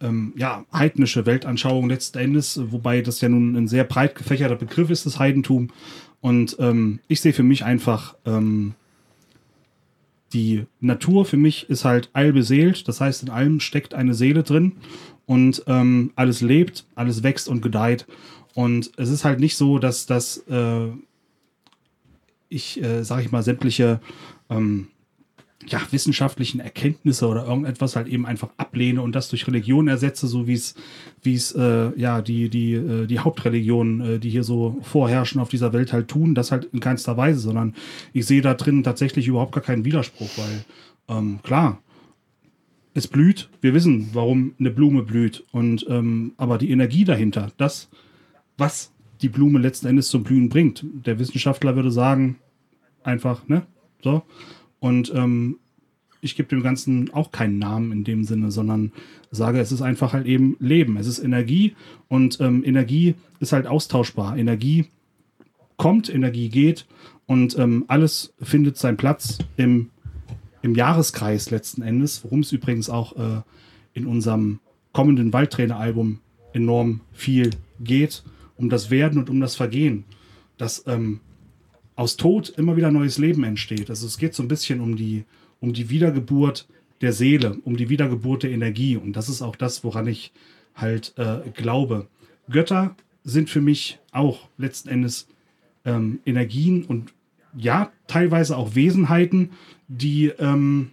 [0.01, 4.91] ähm, ja, heidnische Weltanschauung letzten Endes, wobei das ja nun ein sehr breit gefächerter Begriff
[4.91, 5.71] ist, das Heidentum.
[6.21, 8.15] Und ähm, ich sehe für mich einfach,
[10.33, 12.89] die Natur für mich ist halt allbeseelt.
[12.89, 14.73] Das heißt, in allem steckt eine Seele drin
[15.27, 18.07] und ähm, alles lebt, alles wächst und gedeiht.
[18.55, 20.89] Und es ist halt nicht so, dass das, äh,
[22.49, 24.01] ich, äh, sage ich mal, sämtliche
[24.51, 24.89] ähm,
[25.67, 30.47] ja, wissenschaftlichen Erkenntnisse oder irgendetwas halt eben einfach ablehne und das durch Religion ersetze, so
[30.47, 30.75] wie es,
[31.23, 35.49] wie es äh, ja die die äh, die Hauptreligionen, äh, die hier so vorherrschen auf
[35.49, 37.75] dieser Welt halt tun, das halt in keinster Weise, sondern
[38.13, 40.65] ich sehe da drin tatsächlich überhaupt gar keinen Widerspruch, weil
[41.09, 41.79] ähm, klar,
[42.95, 47.89] es blüht, wir wissen, warum eine Blume blüht und ähm, aber die Energie dahinter, das,
[48.57, 52.37] was die Blume letzten Endes zum Blühen bringt, der Wissenschaftler würde sagen,
[53.03, 53.67] einfach, ne,
[54.03, 54.23] so
[54.79, 55.59] und ähm,
[56.21, 58.93] ich gebe dem Ganzen auch keinen Namen in dem Sinne, sondern
[59.31, 60.97] sage, es ist einfach halt eben Leben.
[60.97, 61.75] Es ist Energie
[62.09, 64.39] und ähm, Energie ist halt austauschbar.
[64.39, 64.87] Energie
[65.77, 66.87] kommt, Energie geht
[67.27, 69.91] und ähm, alles findet seinen Platz im,
[70.65, 73.43] im Jahreskreis letzten Endes, worum es übrigens auch äh,
[73.93, 74.61] in unserem
[74.93, 76.21] kommenden Waldtrainer-Album
[76.55, 77.51] enorm viel
[77.81, 78.23] geht,
[78.57, 80.05] um das Werden und um das Vergehen.
[80.57, 81.21] Das ähm,
[81.97, 83.91] aus Tod immer wieder neues Leben entsteht.
[83.91, 85.25] Also es geht so ein bisschen um die,
[85.61, 86.67] um die Wiedergeburt
[87.03, 88.97] der Seele, um die Wiedergeburt der Energie.
[88.97, 90.33] Und das ist auch das, woran ich
[90.75, 92.07] halt äh, glaube.
[92.49, 95.29] Götter sind für mich auch letzten Endes
[95.85, 97.13] ähm, Energien und
[97.57, 99.51] ja, teilweise auch Wesenheiten,
[99.89, 100.91] die, ähm,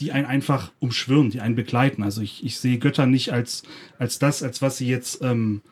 [0.00, 2.02] die einen einfach umschwirren, die einen begleiten.
[2.02, 3.62] Also ich, ich sehe Götter nicht als,
[3.98, 5.62] als das, als was sie jetzt, ähm,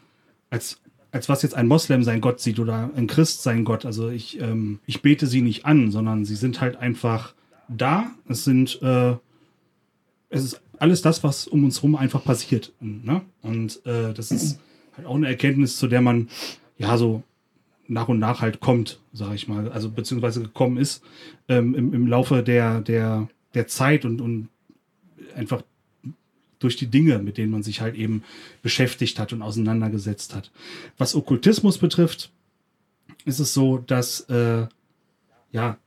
[0.50, 0.80] als,
[1.12, 3.84] als was jetzt ein Moslem sein Gott sieht oder ein Christ sein Gott.
[3.84, 7.34] Also ich, ähm, ich bete sie nicht an, sondern sie sind halt einfach
[7.68, 8.10] da.
[8.28, 9.16] Es sind, äh,
[10.30, 12.72] es ist alles das, was um uns herum einfach passiert.
[12.80, 13.22] Ne?
[13.42, 14.60] Und äh, das ist
[14.96, 16.28] halt auch eine Erkenntnis, zu der man
[16.78, 17.22] ja so
[17.88, 21.02] nach und nach halt kommt, sage ich mal, also beziehungsweise gekommen ist
[21.48, 24.48] ähm, im, im Laufe der, der, der Zeit und, und
[25.34, 25.62] einfach
[26.58, 28.22] durch die Dinge, mit denen man sich halt eben
[28.62, 30.50] beschäftigt hat und auseinandergesetzt hat.
[30.96, 32.30] Was Okkultismus betrifft,
[33.24, 34.66] ist es so, dass äh,
[35.52, 35.78] ja,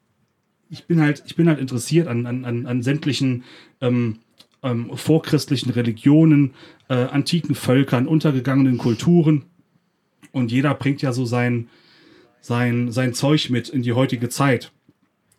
[0.70, 3.43] ich bin halt, ich bin halt interessiert an, an, an, an sämtlichen
[3.82, 4.20] ähm,
[4.62, 6.54] ähm, vorchristlichen Religionen,
[6.89, 9.45] äh, antiken Völkern, untergegangenen Kulturen.
[10.32, 11.70] Und jeder bringt ja so sein,
[12.42, 14.72] sein, sein Zeug mit in die heutige Zeit.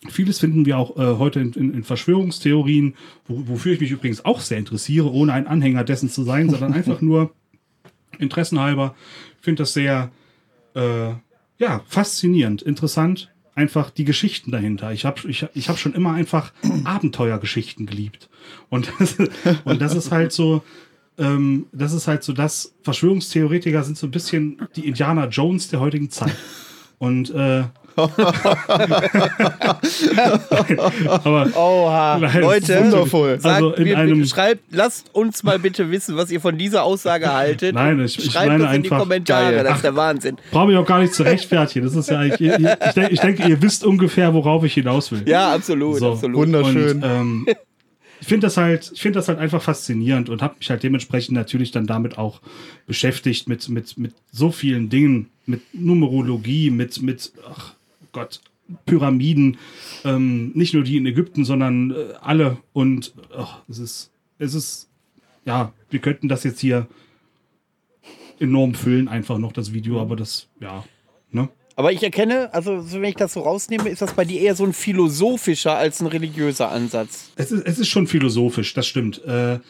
[0.09, 2.94] Vieles finden wir auch äh, heute in, in, in Verschwörungstheorien,
[3.26, 6.72] wo, wofür ich mich übrigens auch sehr interessiere, ohne ein Anhänger dessen zu sein, sondern
[6.74, 7.34] einfach nur
[8.18, 8.94] interessenhalber.
[9.38, 10.11] Ich finde das sehr
[10.74, 11.12] äh,
[11.59, 13.30] ja, faszinierend, interessant.
[13.55, 14.92] Einfach die Geschichten dahinter.
[14.92, 16.53] Ich habe ich, ich hab schon immer einfach
[16.84, 18.30] Abenteuergeschichten geliebt.
[18.70, 19.16] Und das,
[19.64, 20.62] und das ist halt so,
[21.18, 25.80] ähm, das ist halt so das, Verschwörungstheoretiker sind so ein bisschen die Indiana Jones der
[25.80, 26.34] heutigen Zeit.
[27.03, 27.62] Und äh,
[31.09, 33.40] aber Oha, Nein, Leute, wundervoll.
[33.40, 36.82] sagt Also in mir, einem- schreibt, lasst uns mal bitte wissen, was ihr von dieser
[36.84, 37.74] Aussage haltet.
[37.74, 39.64] Nein, ich- ich schreibt meine das in die Kommentare, Geil.
[39.64, 40.36] das ist der Wahnsinn.
[40.51, 41.86] brauche ich auch gar nicht zu rechtfertigen.
[41.86, 45.11] Das ist ja, ich, ich, ich, denke, ich denke, ihr wisst ungefähr, worauf ich hinaus
[45.11, 45.22] will.
[45.26, 46.36] Ja, absolut, So, absolut.
[46.36, 46.98] Wunderschön.
[46.98, 47.46] Und, ähm,
[48.20, 51.34] ich finde das halt, ich finde das halt einfach faszinierend und habe mich halt dementsprechend
[51.34, 52.40] natürlich dann damit auch
[52.86, 57.74] beschäftigt mit, mit, mit so vielen Dingen, mit Numerologie, mit, mit, ach
[58.12, 58.40] Gott,
[58.86, 59.56] Pyramiden,
[60.04, 64.88] ähm, nicht nur die in Ägypten, sondern äh, alle und ach, es ist, es ist,
[65.44, 66.86] ja, wir könnten das jetzt hier
[68.38, 70.84] enorm füllen, einfach noch das Video, aber das, ja,
[71.30, 71.48] ne?
[71.81, 74.55] Aber ich erkenne, also so, wenn ich das so rausnehme, ist das bei dir eher
[74.55, 77.31] so ein philosophischer als ein religiöser Ansatz.
[77.37, 79.24] Es ist, es ist schon philosophisch, das stimmt.
[79.24, 79.61] Äh,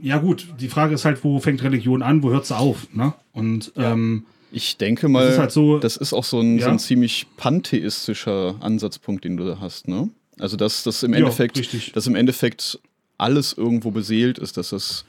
[0.00, 2.86] ja, gut, die Frage ist halt, wo fängt Religion an, wo hört sie auf?
[2.94, 3.14] Ne?
[3.32, 6.66] Und ähm, Ich denke mal, Das ist halt so- das ist auch so ein, so
[6.66, 6.70] Ja.
[6.70, 10.10] ein ziemlich pantheistischer Ansatzpunkt, den du da hast, ne?
[10.38, 11.90] Also dass das im Ja, Endeffekt, richtig.
[11.94, 12.78] dass im Endeffekt
[13.18, 15.04] alles irgendwo beseelt ist, dass das,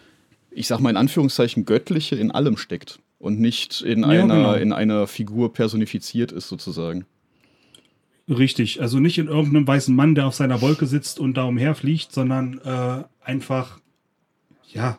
[0.50, 4.54] ich sag mal in Anführungszeichen, Göttliche in allem steckt und nicht in Ja, einer, genau.
[4.54, 7.06] in einer Figur personifiziert ist, sozusagen.
[8.28, 12.12] richtig, also nicht in irgendeinem weißen Mann, der auf seiner Wolke sitzt und da umherfliegt,
[12.12, 13.80] sondern äh, einfach,
[14.72, 14.98] ja,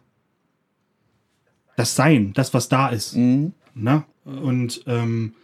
[1.76, 3.16] das Sein, das, was da ist.
[3.16, 3.52] Mhm.
[3.74, 4.04] Ne?
[4.24, 5.34] Und ähm,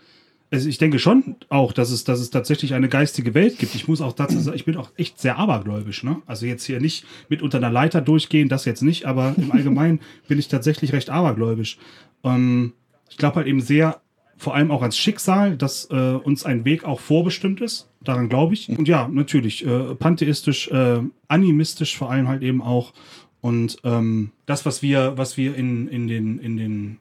[0.56, 3.74] also ich denke schon auch, dass es, dass es tatsächlich eine geistige Welt gibt.
[3.74, 6.02] Ich muss auch dazu sagen, ich bin auch echt sehr abergläubisch.
[6.02, 6.22] Ne?
[6.24, 10.00] Also jetzt hier nicht mit unter einer Leiter durchgehen, das jetzt nicht, aber im Allgemeinen
[10.28, 11.76] bin ich tatsächlich recht abergläubisch.
[12.24, 12.72] Ähm,
[13.10, 14.00] ich glaube halt eben sehr,
[14.38, 17.90] vor allem auch ans Schicksal, dass äh, uns ein Weg auch vorbestimmt ist.
[18.02, 18.70] Daran glaube ich.
[18.70, 22.94] Und ja, natürlich, äh, pantheistisch, äh, animistisch vor allem halt eben auch.
[23.42, 26.96] Und ähm, das, was wir, was wir in, in den, in den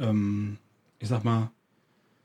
[0.00, 0.56] ähm,
[0.98, 1.50] ich sag mal,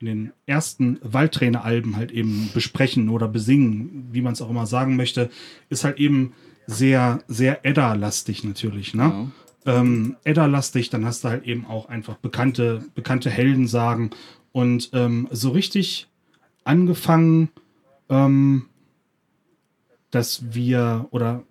[0.01, 4.95] in den ersten Waldtrainer-Alben halt eben besprechen oder besingen, wie man es auch immer sagen
[4.95, 5.29] möchte,
[5.69, 6.33] ist halt eben
[6.67, 9.31] sehr, sehr Edda-lastig natürlich, ne?
[9.65, 9.79] Ja.
[9.79, 14.09] Ähm, Edda-lastig, dann hast du halt eben auch einfach bekannte, bekannte Heldensagen
[14.51, 16.07] und ähm, so richtig
[16.63, 17.49] angefangen,
[18.09, 18.65] ähm,
[20.09, 21.43] dass wir, oder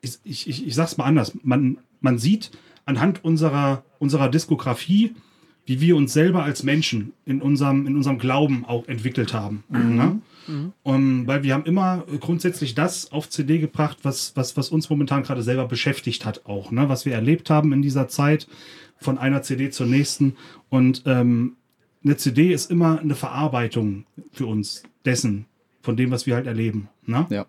[0.00, 0.18] ich,
[0.48, 2.52] ich, ich sag's mal anders, man, man sieht
[2.84, 5.14] anhand unserer, unserer Diskografie,
[5.66, 9.64] wie wir uns selber als Menschen in unserem, in unserem Glauben auch entwickelt haben.
[9.68, 9.96] Mhm.
[9.96, 10.20] Ne?
[10.46, 10.72] Mhm.
[10.82, 15.22] Um, weil wir haben immer grundsätzlich das auf CD gebracht, was, was, was uns momentan
[15.22, 16.88] gerade selber beschäftigt hat, auch, ne?
[16.88, 18.46] was wir erlebt haben in dieser Zeit
[18.98, 20.36] von einer CD zur nächsten.
[20.68, 21.56] Und ähm,
[22.04, 25.46] eine CD ist immer eine Verarbeitung für uns dessen,
[25.80, 26.88] von dem, was wir halt erleben.
[27.06, 27.26] Ne?
[27.30, 27.46] Ja.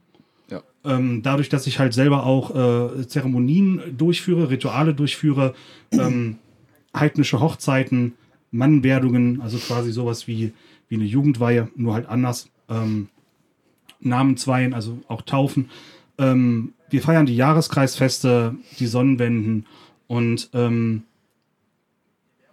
[0.50, 0.64] ja.
[0.86, 5.54] Ähm, dadurch, dass ich halt selber auch äh, Zeremonien durchführe, Rituale durchführe,
[5.92, 6.38] ähm,
[6.96, 8.14] heidnische Hochzeiten,
[8.52, 10.54] Mannwerdungen, also quasi sowas wie,
[10.88, 12.50] wie eine Jugendweihe, nur halt anders.
[12.70, 13.10] Ähm,
[14.00, 15.70] Namensweihen, also auch Taufen.
[16.18, 19.66] Ähm, wir feiern die Jahreskreisfeste, die Sonnenwenden
[20.08, 21.04] und ähm,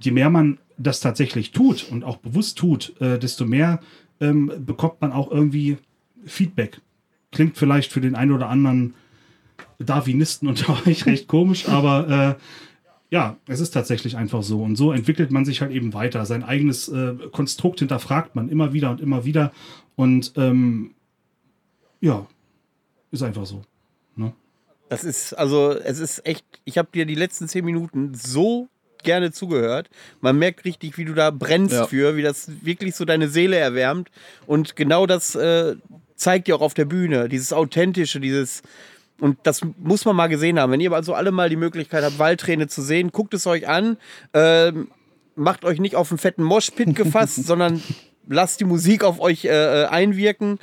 [0.01, 3.80] je mehr man das tatsächlich tut und auch bewusst tut, äh, desto mehr
[4.20, 5.78] ähm, bekommt man auch irgendwie
[6.24, 6.80] Feedback.
[7.30, 8.95] Klingt vielleicht für den einen oder anderen
[9.78, 12.43] Darwinisten unter euch recht komisch, aber äh,
[13.13, 14.63] ja, es ist tatsächlich einfach so.
[14.63, 16.25] Und so entwickelt man sich halt eben weiter.
[16.25, 19.53] Sein eigenes äh, Konstrukt hinterfragt man immer wieder und immer wieder.
[19.97, 20.95] Und ähm,
[22.01, 22.27] ja,
[23.11, 23.61] ist einfach so.
[24.17, 24.33] Ne?
[24.89, 28.69] Das ist, also, es ist echt, ich habe dir die letzten zehn Minuten so
[29.03, 29.91] gerne zugehört.
[30.23, 31.87] Man merkt richtig, wie du da brennst ja.
[31.87, 34.11] für, wie das wirklich so deine Seele erwärmt.
[34.47, 35.77] Und genau das äh,
[36.17, 37.29] zeigt dir auch auf der Bühne.
[37.29, 38.63] Dieses Authentische, dieses,
[39.23, 40.73] und das muss man mal gesehen haben.
[40.73, 43.97] Wenn ihr also alle mal die Möglichkeit habt, Waldträne zu sehen, guckt es euch an.
[44.35, 44.89] Ähm,
[45.37, 47.81] macht euch nicht auf einen fetten Moshpit gefasst, sondern
[48.27, 49.51] lasst die Musik auf euch äh,
[49.83, 50.59] äh, einwirken.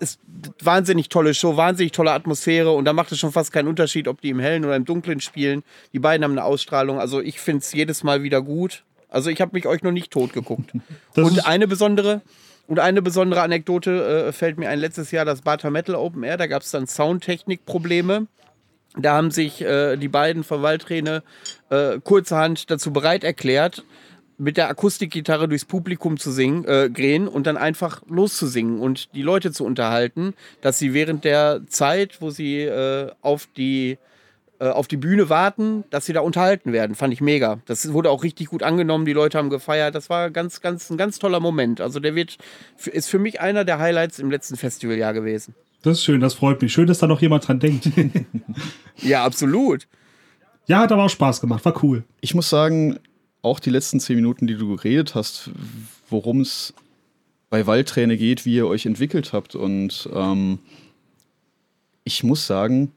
[0.00, 0.18] Ist
[0.60, 4.20] wahnsinnig tolle Show, wahnsinnig tolle Atmosphäre und da macht es schon fast keinen Unterschied, ob
[4.20, 5.62] die im Hellen oder im Dunklen spielen.
[5.92, 6.98] Die beiden haben eine Ausstrahlung.
[6.98, 8.82] Also ich finde es jedes Mal wieder gut.
[9.10, 10.72] Also ich habe mich euch noch nicht tot geguckt.
[11.14, 12.20] und eine besondere,
[12.66, 16.36] und eine besondere Anekdote äh, fällt mir ein letztes Jahr das Bata Metal Open Air.
[16.36, 18.26] Da gab es dann Soundtechnik-Probleme.
[18.96, 21.22] Da haben sich äh, die beiden von Waldträne
[21.70, 23.84] äh, kurzerhand dazu bereit erklärt,
[24.38, 29.22] mit der Akustikgitarre durchs Publikum zu singen, äh, gehen und dann einfach loszusingen und die
[29.22, 33.98] Leute zu unterhalten, dass sie während der Zeit, wo sie äh, auf die
[34.70, 36.94] auf die Bühne warten, dass sie da unterhalten werden.
[36.94, 37.60] Fand ich mega.
[37.66, 39.04] Das wurde auch richtig gut angenommen.
[39.04, 39.94] Die Leute haben gefeiert.
[39.94, 41.80] Das war ganz, ganz, ein ganz toller Moment.
[41.80, 42.38] Also der wird,
[42.86, 45.54] ist für mich einer der Highlights im letzten Festivaljahr gewesen.
[45.82, 46.72] Das ist schön, das freut mich.
[46.72, 47.90] Schön, dass da noch jemand dran denkt.
[48.98, 49.88] ja, absolut.
[50.66, 51.64] Ja, hat aber auch Spaß gemacht.
[51.64, 52.04] War cool.
[52.20, 53.00] Ich muss sagen,
[53.42, 55.50] auch die letzten zehn Minuten, die du geredet hast,
[56.08, 56.72] worum es
[57.50, 59.56] bei Waldträne geht, wie ihr euch entwickelt habt.
[59.56, 60.60] Und ähm,
[62.04, 62.92] ich muss sagen,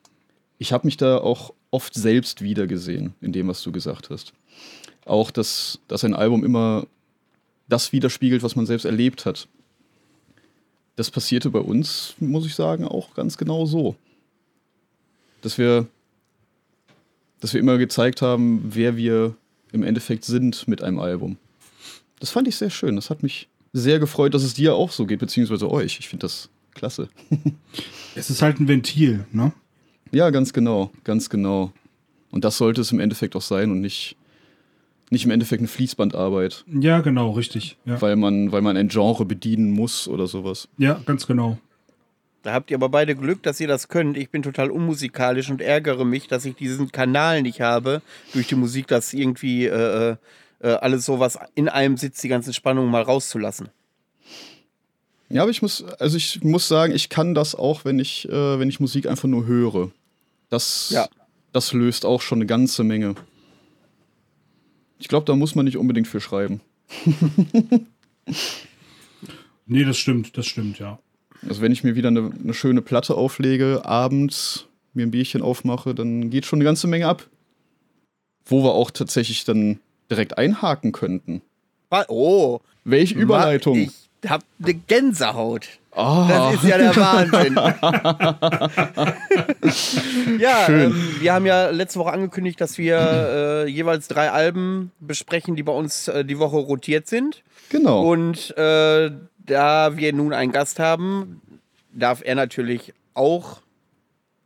[0.59, 4.32] ich habe mich da auch oft selbst wiedergesehen in dem, was du gesagt hast.
[5.03, 6.88] Auch, dass, dass ein Album immer
[7.67, 9.49] das widerspiegelt, was man selbst erlebt hat.
[10.95, 13.97] Das passierte bei uns, muss ich sagen, auch ganz genau so.
[15.41, 15.86] Dass wir,
[17.41, 19.36] dass wir immer gezeigt haben, wer wir
[19.73, 21.36] im Endeffekt sind mit einem Album.
[22.21, 22.95] Das fand ich sehr schön.
[22.95, 25.99] Das hat mich sehr gefreut, dass es dir auch so geht, beziehungsweise euch.
[25.99, 27.09] Ich finde das klasse.
[28.15, 29.51] es ist halt ein Ventil, ne?
[30.16, 31.74] Ja, ganz genau, ganz genau.
[32.32, 34.16] Und das sollte es im Endeffekt auch sein und nicht,
[35.09, 36.63] nicht im Endeffekt eine Fließbandarbeit.
[36.72, 37.76] Ja, genau, richtig.
[37.84, 38.01] Ja.
[38.01, 40.70] Weil, man, weil man ein Genre bedienen muss oder sowas.
[40.78, 41.57] Ja, ganz genau.
[42.43, 44.16] Da habt ihr aber beide Glück, dass ihr das könnt.
[44.16, 48.01] Ich bin total unmusikalisch und ärgere mich, dass ich diesen Kanal nicht habe,
[48.32, 50.16] durch die Musik, dass irgendwie äh,
[50.61, 53.68] äh, alles sowas in einem sitzt, die ganzen Spannungen mal rauszulassen.
[55.28, 58.59] Ja, aber ich muss, also ich muss sagen, ich kann das auch, wenn ich, äh,
[58.59, 59.91] wenn ich Musik einfach nur höre.
[60.56, 61.10] Das, ja.
[61.51, 63.16] das löst auch schon eine ganze Menge.
[64.99, 66.62] Ich glaube, da muss man nicht unbedingt für schreiben.
[69.66, 70.97] nee, das stimmt, das stimmt, ja.
[71.45, 75.93] Also wenn ich mir wieder eine, eine schöne Platte auflege, abends mir ein Bierchen aufmache,
[75.93, 77.28] dann geht schon eine ganze Menge ab.
[78.45, 81.41] Wo wir auch tatsächlich dann direkt einhaken könnten.
[82.08, 83.78] Oh, Welche Überleitung?
[83.78, 85.67] Ich hab eine Gänsehaut.
[85.91, 86.28] Ah.
[86.28, 87.55] Das ist ja der Wahnsinn.
[90.39, 95.55] ja, ähm, wir haben ja letzte Woche angekündigt, dass wir äh, jeweils drei Alben besprechen,
[95.55, 97.43] die bei uns äh, die Woche rotiert sind.
[97.69, 98.03] Genau.
[98.03, 101.41] Und äh, da wir nun einen Gast haben,
[101.93, 103.61] darf er natürlich auch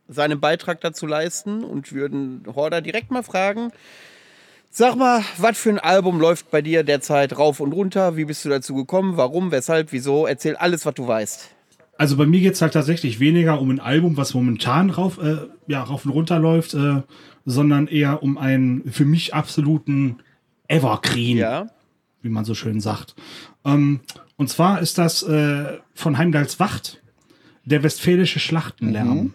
[0.08, 3.72] seinen Beitrag dazu leisten und würden Horder direkt mal fragen.
[4.72, 8.16] Sag mal, was für ein Album läuft bei dir derzeit rauf und runter?
[8.16, 9.16] Wie bist du dazu gekommen?
[9.16, 9.50] Warum?
[9.50, 9.90] Weshalb?
[9.92, 10.26] Wieso?
[10.26, 11.50] Erzähl alles, was du weißt.
[11.98, 15.38] Also bei mir geht es halt tatsächlich weniger um ein Album, was momentan rauf, äh,
[15.66, 17.02] ja, rauf und runter läuft, äh,
[17.44, 20.18] sondern eher um einen für mich absoluten
[20.68, 21.66] Evergreen, Ja.
[22.22, 23.16] wie man so schön sagt.
[23.64, 24.00] Ähm,
[24.36, 27.02] und zwar ist das äh, von Heimdalls Wacht,
[27.64, 29.34] der westfälische Schlachtenlärm.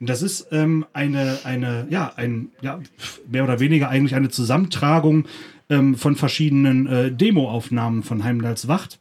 [0.00, 2.80] Und Das ist ähm, eine, eine, ja, ein, ja,
[3.28, 5.26] mehr oder weniger eigentlich eine Zusammentragung
[5.68, 9.00] ähm, von verschiedenen äh, Demoaufnahmen von Heimdalls Wacht,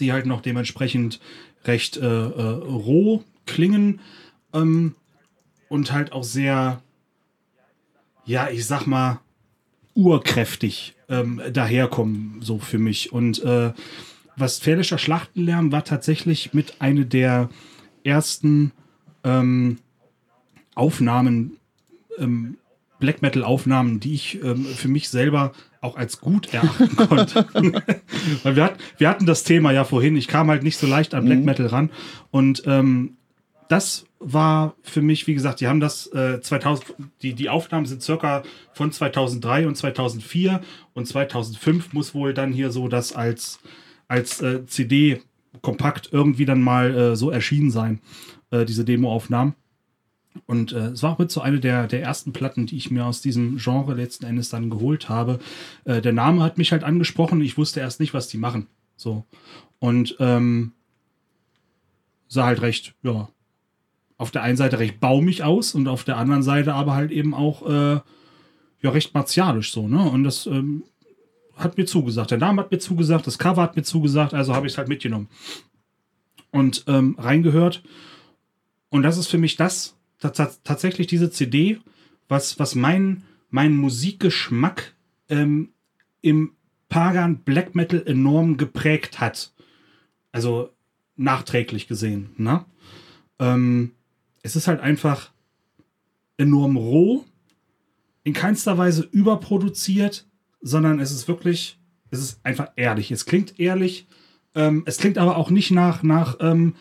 [0.00, 1.20] die halt noch dementsprechend
[1.64, 4.00] recht äh, äh, roh klingen
[4.52, 4.94] ähm,
[5.68, 6.80] und halt auch sehr,
[8.24, 9.20] ja, ich sag mal,
[9.94, 13.12] urkräftig ähm, daherkommen, so für mich.
[13.12, 13.72] Und äh,
[14.36, 17.48] Westfälischer Schlachtenlärm war tatsächlich mit einer der
[18.02, 18.72] ersten
[19.22, 19.78] ähm,
[20.74, 21.58] Aufnahmen,
[22.18, 22.56] ähm,
[23.00, 27.46] Black Metal-Aufnahmen, die ich ähm, für mich selber auch als gut erachten konnte.
[28.42, 31.14] Weil wir, hat, wir hatten das Thema ja vorhin, ich kam halt nicht so leicht
[31.14, 31.90] an Black Metal ran.
[32.30, 33.16] Und ähm,
[33.68, 38.02] das war für mich, wie gesagt, die haben das äh, 2000, die, die Aufnahmen sind
[38.02, 40.60] circa von 2003 und 2004
[40.94, 43.58] und 2005 muss wohl dann hier so das als,
[44.08, 45.20] als äh, CD
[45.60, 48.00] kompakt irgendwie dann mal äh, so erschienen sein,
[48.50, 49.54] äh, diese Demoaufnahmen.
[50.46, 53.06] Und äh, es war auch mit so eine der, der ersten Platten, die ich mir
[53.06, 55.38] aus diesem Genre letzten Endes dann geholt habe.
[55.84, 57.40] Äh, der Name hat mich halt angesprochen.
[57.40, 58.66] Ich wusste erst nicht, was die machen.
[58.96, 59.24] So.
[59.78, 60.72] Und ähm,
[62.28, 63.28] sah halt recht, ja,
[64.16, 67.34] auf der einen Seite recht baumig aus und auf der anderen Seite aber halt eben
[67.34, 68.00] auch äh,
[68.80, 70.02] ja recht martialisch so, ne?
[70.02, 70.84] Und das ähm,
[71.56, 72.30] hat mir zugesagt.
[72.30, 74.88] Der Name hat mir zugesagt, das Cover hat mir zugesagt, also habe ich es halt
[74.88, 75.28] mitgenommen.
[76.50, 77.82] Und ähm, reingehört.
[78.90, 79.96] Und das ist für mich das,
[80.32, 81.80] tatsächlich diese CD,
[82.28, 84.94] was, was mein, mein Musikgeschmack
[85.28, 85.70] ähm,
[86.20, 86.52] im
[86.88, 89.52] Pagan Black Metal enorm geprägt hat.
[90.32, 90.70] Also
[91.16, 92.30] nachträglich gesehen.
[92.36, 92.64] Ne?
[93.38, 93.92] Ähm,
[94.42, 95.30] es ist halt einfach
[96.36, 97.24] enorm roh,
[98.24, 100.26] in keinster Weise überproduziert,
[100.60, 101.78] sondern es ist wirklich,
[102.10, 103.10] es ist einfach ehrlich.
[103.10, 104.06] Es klingt ehrlich,
[104.54, 106.74] ähm, es klingt aber auch nicht nach, nach, ähm,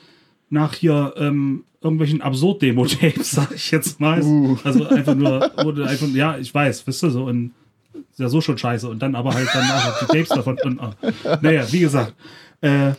[0.54, 4.24] nach hier ähm, irgendwelchen Absurd-Demo-Tapes, sag ich jetzt mal.
[4.64, 7.51] Also einfach nur, oder einfach, ja, ich weiß, wisst ihr, so in,
[8.12, 10.58] ist ja so schon scheiße und dann aber halt dann auch die Tapes davon.
[10.64, 10.93] Und, oh.
[11.41, 12.14] Naja, wie gesagt,
[12.62, 12.93] äh,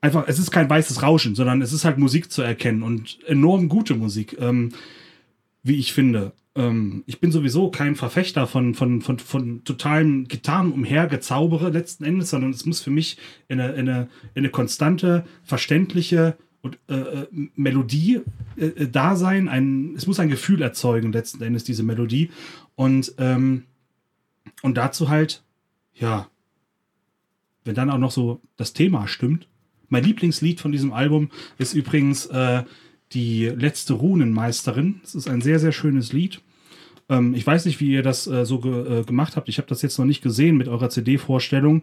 [0.00, 3.68] einfach, es ist kein weißes Rauschen, sondern es ist halt Musik zu erkennen und enorm
[3.68, 4.72] gute Musik, ähm,
[5.62, 6.32] wie ich finde.
[6.56, 12.30] Ähm, ich bin sowieso kein Verfechter von, von, von, von totalen Gitarren umhergezaubere letzten Endes,
[12.30, 16.94] sondern es muss für mich in eine, in eine, in eine konstante, verständliche und, äh,
[16.94, 17.26] äh,
[17.56, 18.20] Melodie
[18.56, 19.48] äh, äh, da sein.
[19.48, 22.30] Ein, es muss ein Gefühl erzeugen, letzten Endes, diese Melodie.
[22.74, 23.64] Und, ähm,
[24.62, 25.42] und dazu halt,
[25.94, 26.28] ja,
[27.64, 29.46] wenn dann auch noch so das Thema stimmt.
[29.88, 32.64] Mein Lieblingslied von diesem Album ist übrigens äh,
[33.14, 35.00] die letzte Runenmeisterin.
[35.04, 36.40] Es ist ein sehr, sehr schönes Lied.
[37.08, 39.48] Ähm, ich weiß nicht, wie ihr das äh, so ge äh, gemacht habt.
[39.48, 41.82] Ich habe das jetzt noch nicht gesehen mit eurer CD-Vorstellung.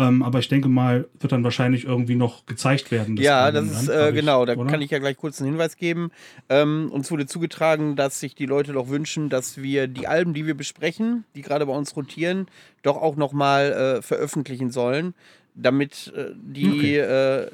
[0.00, 3.16] Ähm, aber ich denke mal, wird dann wahrscheinlich irgendwie noch gezeigt werden.
[3.16, 4.44] Ja, Album das ist äh, genau.
[4.46, 4.70] Da oder?
[4.70, 6.12] kann ich ja gleich kurz einen Hinweis geben.
[6.48, 10.46] Ähm, uns wurde zugetragen, dass sich die Leute doch wünschen, dass wir die Alben, die
[10.46, 12.46] wir besprechen, die gerade bei uns rotieren,
[12.82, 15.14] doch auch nochmal äh, veröffentlichen sollen,
[15.56, 17.48] damit äh, die äh,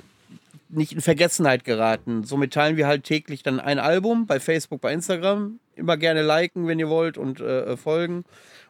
[0.75, 2.25] nicht in Vergessenheit geraten.
[2.25, 5.59] Somit teilen wir halt täglich dann ein Album bei Facebook, bei Instagram.
[5.75, 8.25] Immer gerne liken, wenn ihr wollt und äh, folgen.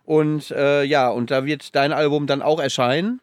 [0.05, 3.21] Und äh, ja, und da wird dein Album dann auch erscheinen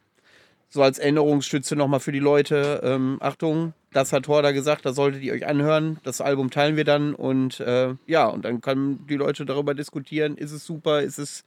[0.72, 2.80] so als Erinnerungsstütze nochmal für die Leute.
[2.84, 6.00] Ähm, Achtung, das hat Horda gesagt, das solltet ihr euch anhören.
[6.04, 10.38] Das Album teilen wir dann und äh, ja, und dann können die Leute darüber diskutieren,
[10.38, 11.44] ist es super, ist es,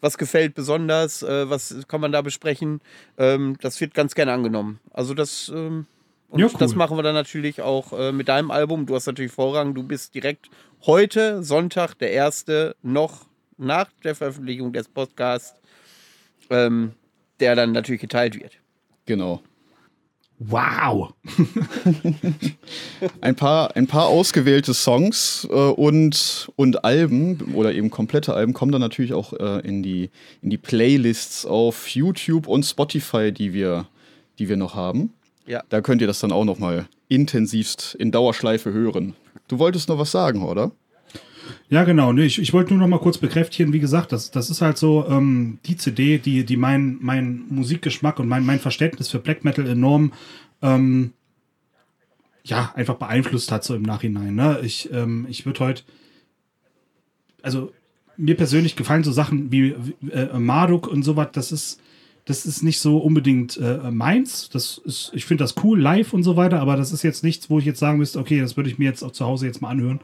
[0.00, 2.80] was gefällt besonders, äh, was kann man da besprechen.
[3.16, 4.80] Ähm, das wird ganz gerne angenommen.
[4.92, 5.86] Also das, ähm,
[6.34, 6.54] und Ja, cool.
[6.58, 8.86] das machen wir dann natürlich auch äh, mit deinem Album.
[8.86, 10.50] Du hast natürlich Vorrang, du bist direkt
[10.84, 13.26] heute, Sonntag, der erste, noch
[13.56, 15.54] nach der Veröffentlichung des Podcasts,
[16.50, 16.94] ähm,
[17.38, 18.54] der dann natürlich geteilt wird.
[19.06, 19.42] Genau.
[20.40, 21.14] Wow.
[23.20, 28.72] ein paar, ein paar ausgewählte Songs äh, und, und Alben oder eben komplette Alben kommen
[28.72, 30.10] dann natürlich auch äh, in, die,
[30.42, 33.86] in die Playlists auf YouTube und Spotify, die wir,
[34.40, 35.12] die wir noch haben.
[35.46, 35.62] Ja.
[35.68, 39.14] Da könnt ihr das dann auch noch mal intensivst in Dauerschleife hören.
[39.48, 40.72] Du wolltest noch was sagen, oder?
[41.68, 42.12] Ja, genau.
[42.12, 44.78] Nee, ich, ich wollte nur noch mal kurz bekräftigen, wie gesagt, das, das ist halt
[44.78, 49.44] so ähm, die CD, die, die mein, mein Musikgeschmack und mein, mein Verständnis für Black
[49.44, 50.12] Metal enorm
[50.62, 51.12] ähm,
[52.44, 54.34] ja, einfach beeinflusst hat, so im Nachhinein.
[54.34, 54.60] Ne?
[54.62, 55.82] Ich, ähm, ich würde heute,
[57.42, 57.72] also
[58.16, 59.74] mir persönlich gefallen so Sachen wie
[60.10, 61.80] äh, Marduk und sowas, das ist,
[62.24, 64.48] das ist nicht so unbedingt äh, meins.
[64.48, 67.50] Das ist, ich finde das cool, live und so weiter, aber das ist jetzt nichts,
[67.50, 69.60] wo ich jetzt sagen müsste, okay, das würde ich mir jetzt auch zu Hause jetzt
[69.60, 70.00] mal anhören.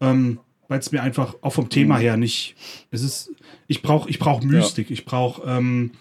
[0.00, 0.38] Ähm,
[0.68, 2.56] weil es mir einfach auch vom Thema her nicht.
[2.90, 3.30] Es ist,
[3.68, 5.92] ich brauche ich brauch Mystik, ich brauche ähm,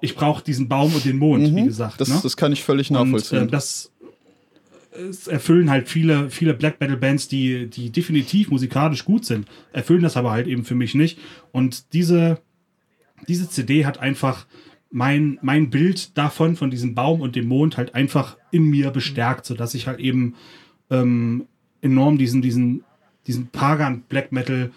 [0.00, 2.00] ich brauche diesen Baum und den Mond, wie gesagt.
[2.00, 2.20] Das, ne?
[2.22, 3.42] das kann ich völlig nachvollziehen.
[3.42, 3.90] Und, äh, das
[4.94, 10.02] es erfüllen halt viele, viele Black Metal Bands, die, die definitiv musikalisch gut sind, erfüllen
[10.02, 11.18] das aber halt eben für mich nicht.
[11.50, 12.38] Und diese,
[13.26, 14.46] diese CD hat einfach
[14.94, 19.44] mein, mein Bild davon, von diesem Baum und dem Mond, halt einfach in mir bestärkt,
[19.44, 20.36] sodass ich halt eben
[20.88, 21.48] ähm,
[21.82, 22.84] enorm diesen, diesen,
[23.26, 24.70] diesen Pagan Black Metal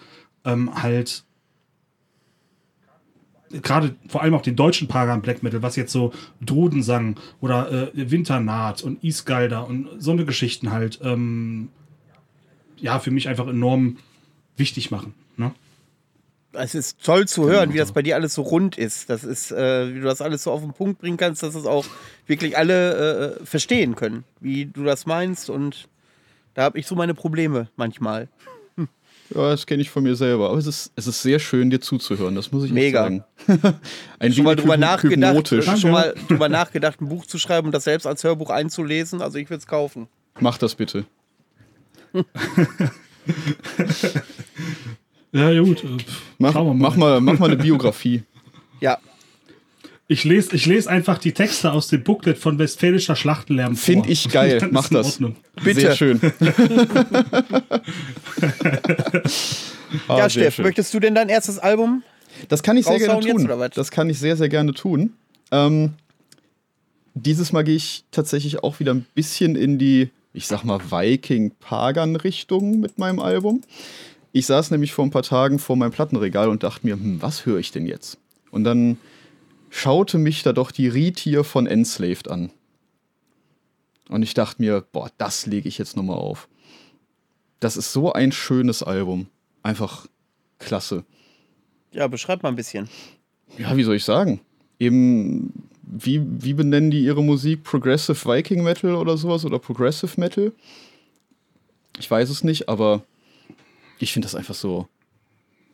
[0.44, 1.22] ähm, halt
[3.62, 8.10] gerade vor allem auch den deutschen Pagan Black Metal, was jetzt so Drudensang oder äh,
[8.10, 11.68] Winternaht und Isgalder und so eine Geschichten halt, ähm,
[12.76, 13.98] ja, für mich einfach enorm
[14.56, 15.14] wichtig machen.
[15.36, 15.52] Ne?
[16.60, 19.08] Es ist toll zu hören, wie das bei dir alles so rund ist.
[19.10, 21.66] Das ist, äh, wie du das alles so auf den Punkt bringen kannst, dass es
[21.66, 21.84] auch
[22.26, 25.50] wirklich alle äh, verstehen können, wie du das meinst.
[25.50, 25.88] Und
[26.54, 28.28] da habe ich so meine Probleme manchmal.
[29.34, 30.48] Ja, das kenne ich von mir selber.
[30.48, 32.34] Aber es ist, es ist sehr schön, dir zuzuhören.
[32.34, 33.02] Das muss ich Mega.
[33.02, 33.24] sagen.
[34.18, 37.84] Ein Schon mal drüber nachgedacht, schon mal drüber nachgedacht, ein Buch zu schreiben und das
[37.84, 39.20] selbst als Hörbuch einzulesen.
[39.20, 40.08] Also ich würde es kaufen.
[40.40, 41.04] Mach das bitte.
[45.32, 45.84] Ja, ja gut.
[45.84, 45.88] äh,
[46.38, 48.22] Mach, wir mach, mal, mach mal eine Biografie.
[48.80, 48.98] Ja,
[50.06, 53.84] Ich lese ich les einfach die Texte aus dem Booklet von Westfälischer Schlachtenlärm vor.
[53.84, 54.68] Find ich geil.
[54.70, 55.18] Mach das.
[55.64, 55.80] Bitte.
[55.80, 56.20] Sehr schön.
[60.06, 60.64] Ah, ja sehr Steff, schön.
[60.64, 62.02] möchtest du denn dein erstes Album?
[62.48, 63.50] Das kann ich sehr gerne tun.
[63.74, 65.14] Das kann ich sehr, sehr gerne tun.
[65.50, 65.94] Ähm,
[67.14, 72.78] dieses Mal gehe ich tatsächlich auch wieder ein bisschen in die, ich sag mal, Viking-Pagan-Richtung
[72.80, 73.62] mit meinem Album.
[74.38, 77.44] Ich saß nämlich vor ein paar Tagen vor meinem Plattenregal und dachte mir, hm, was
[77.44, 78.18] höre ich denn jetzt?
[78.52, 78.96] Und dann
[79.68, 82.52] schaute mich da doch die Retier von Enslaved an.
[84.08, 86.46] Und ich dachte mir, boah, das lege ich jetzt nochmal auf.
[87.58, 89.26] Das ist so ein schönes Album.
[89.64, 90.06] Einfach
[90.60, 91.04] klasse.
[91.90, 92.88] Ja, beschreib mal ein bisschen.
[93.58, 94.38] Ja, wie soll ich sagen?
[94.78, 97.64] Eben, wie, wie benennen die ihre Musik?
[97.64, 99.44] Progressive Viking Metal oder sowas?
[99.44, 100.52] Oder Progressive Metal?
[101.98, 103.02] Ich weiß es nicht, aber
[103.98, 104.88] ich finde das einfach so.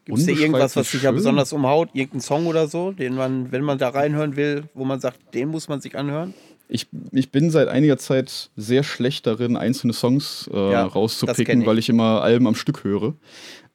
[0.05, 1.91] Gibt es da irgendwas, was dich ja besonders umhaut?
[1.95, 5.49] Irgendein Song oder so, den man, wenn man da reinhören will, wo man sagt, den
[5.49, 6.35] muss man sich anhören?
[6.68, 11.66] Ich, ich bin seit einiger Zeit sehr schlecht darin, einzelne Songs äh, Ja, rauszupicken, ich.
[11.66, 13.14] weil ich immer Alben am Stück höre.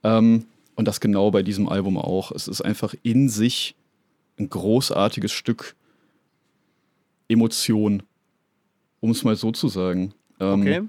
[0.04, 0.46] Ähm,
[0.76, 2.32] und das genau bei diesem Album auch.
[2.32, 3.76] Es ist einfach in sich
[4.40, 5.76] ein großartiges Stück
[7.28, 8.04] Emotion,
[9.02, 10.14] um es mal so zu sagen.
[10.40, 10.82] Ähm, Okay.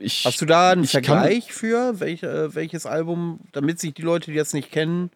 [0.00, 3.94] Ich, Hast du da einen ich kann- Vergleich für welch, äh, welches Album, damit sich
[3.94, 5.10] die Leute, die das nicht kennen,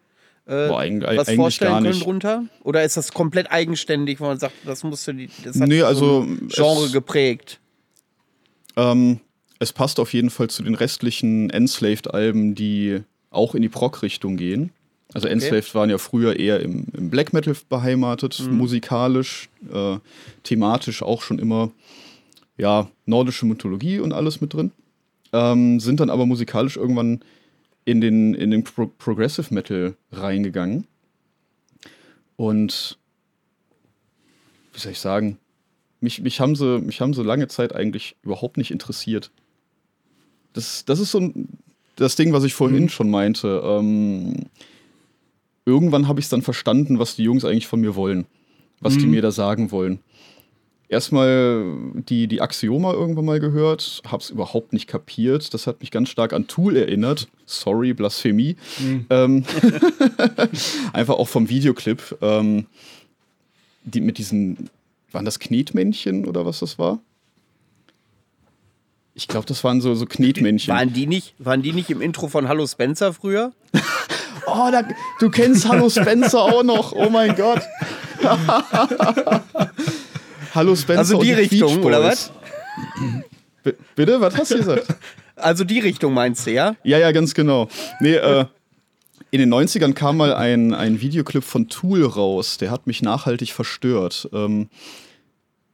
[0.45, 0.83] äh, Boah,
[1.17, 2.43] was vorstellen können drunter?
[2.63, 5.81] Oder ist das komplett eigenständig, wo man sagt, das musst du die, das hat Nee,
[5.81, 7.59] also, ein Genre es- geprägt?
[8.75, 9.19] Ähm,
[9.59, 13.01] es passt auf jeden Fall zu den restlichen Enslaved-Alben, die
[13.31, 14.71] auch in die Prog-Richtung gehen.
[15.13, 19.97] Also Enslaved waren ja früher eher im, im Black Metal beheimatet, musikalisch, äh,
[20.43, 21.71] thematisch auch schon immer
[22.57, 24.71] ja, nordische Mythologie und alles mit drin.
[25.33, 27.21] Ähm, sind dann aber musikalisch irgendwann
[27.85, 30.87] in den, in den Pro Progressive Metal reingegangen.
[32.35, 32.97] Und
[34.73, 35.37] wie soll ich sagen,
[35.99, 39.31] mich, mich, haben sie, mich haben sie lange Zeit eigentlich überhaupt nicht interessiert.
[40.53, 41.49] Das, das ist so ein,
[41.95, 43.61] das Ding, was ich vorhin schon meinte.
[43.63, 44.45] Ähm,
[45.65, 48.25] irgendwann habe ich es dann verstanden, was die Jungs eigentlich von mir wollen.
[48.79, 49.99] Was die mir da sagen wollen.
[50.89, 55.53] Erstmal die, die Axioma irgendwann mal gehört, hab's überhaupt nicht kapiert.
[55.53, 57.27] Das hat mich ganz stark an Tool erinnert.
[57.45, 58.55] Sorry, Blasphemie.
[59.09, 59.43] Ähm,
[60.93, 62.17] einfach auch vom Videoclip.
[62.21, 62.67] Ähm,
[63.83, 64.69] die mit diesen,
[65.11, 66.99] waren das Knetmännchen oder was das war?
[69.13, 70.73] Ich glaube, das waren so, so Knetmännchen.
[70.73, 73.51] Waren die, nicht, waren die nicht im Intro von Hallo Spencer früher?
[74.49, 74.81] Oh, da,
[75.19, 76.93] du kennst Hallo Spencer auch noch.
[76.93, 77.63] Oh mein Gott.
[80.57, 82.15] Hallo Spencer Also die und Richtung, oder.
[83.63, 84.87] B bitte, was hast du gesagt?
[85.35, 86.75] Also die Richtung meinst du, ja?
[86.83, 87.67] Ja, ja, ganz genau.
[87.99, 88.45] Nee, äh,
[89.29, 93.51] in den 90ern kam mal ein, ein Videoclip von Tool raus, der hat mich nachhaltig
[93.51, 94.29] verstört.
[94.33, 94.69] Ähm,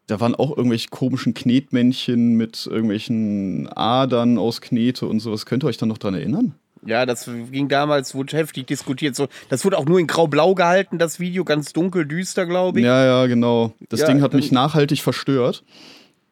[0.08, 5.46] da waren auch irgendwelche komischen Knetmännchen mit irgendwelchen Adern aus Knete und sowas.
[5.46, 6.56] Könnt ihr euch da noch dran erinnern?
[6.86, 9.16] Ja, das ging damals, wurde heftig diskutiert.
[9.16, 12.86] So, das wurde auch nur in grau-blau gehalten, das Video, ganz dunkel, düster, glaube ich.
[12.86, 13.74] Ja, ja, genau.
[13.90, 15.64] Das Ja, Ding hat mich nachhaltig verstört.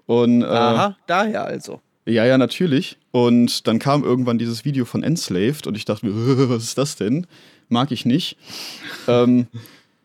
[0.06, 1.80] Und äh, Aha, daher also.
[2.06, 2.98] Ja, ja, natürlich.
[3.12, 6.14] Und dann kam irgendwann dieses Video von Enslaved und ich dachte mir,
[6.50, 7.28] was ist das denn?
[7.70, 8.38] Mag ich nicht.
[9.08, 9.48] ähm,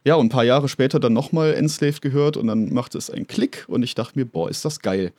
[0.04, 3.26] ja, und ein paar Jahre später dann nochmal Enslaved gehört und dann machte es einen
[3.26, 5.12] Klick und ich dachte mir, boah, ist das geil.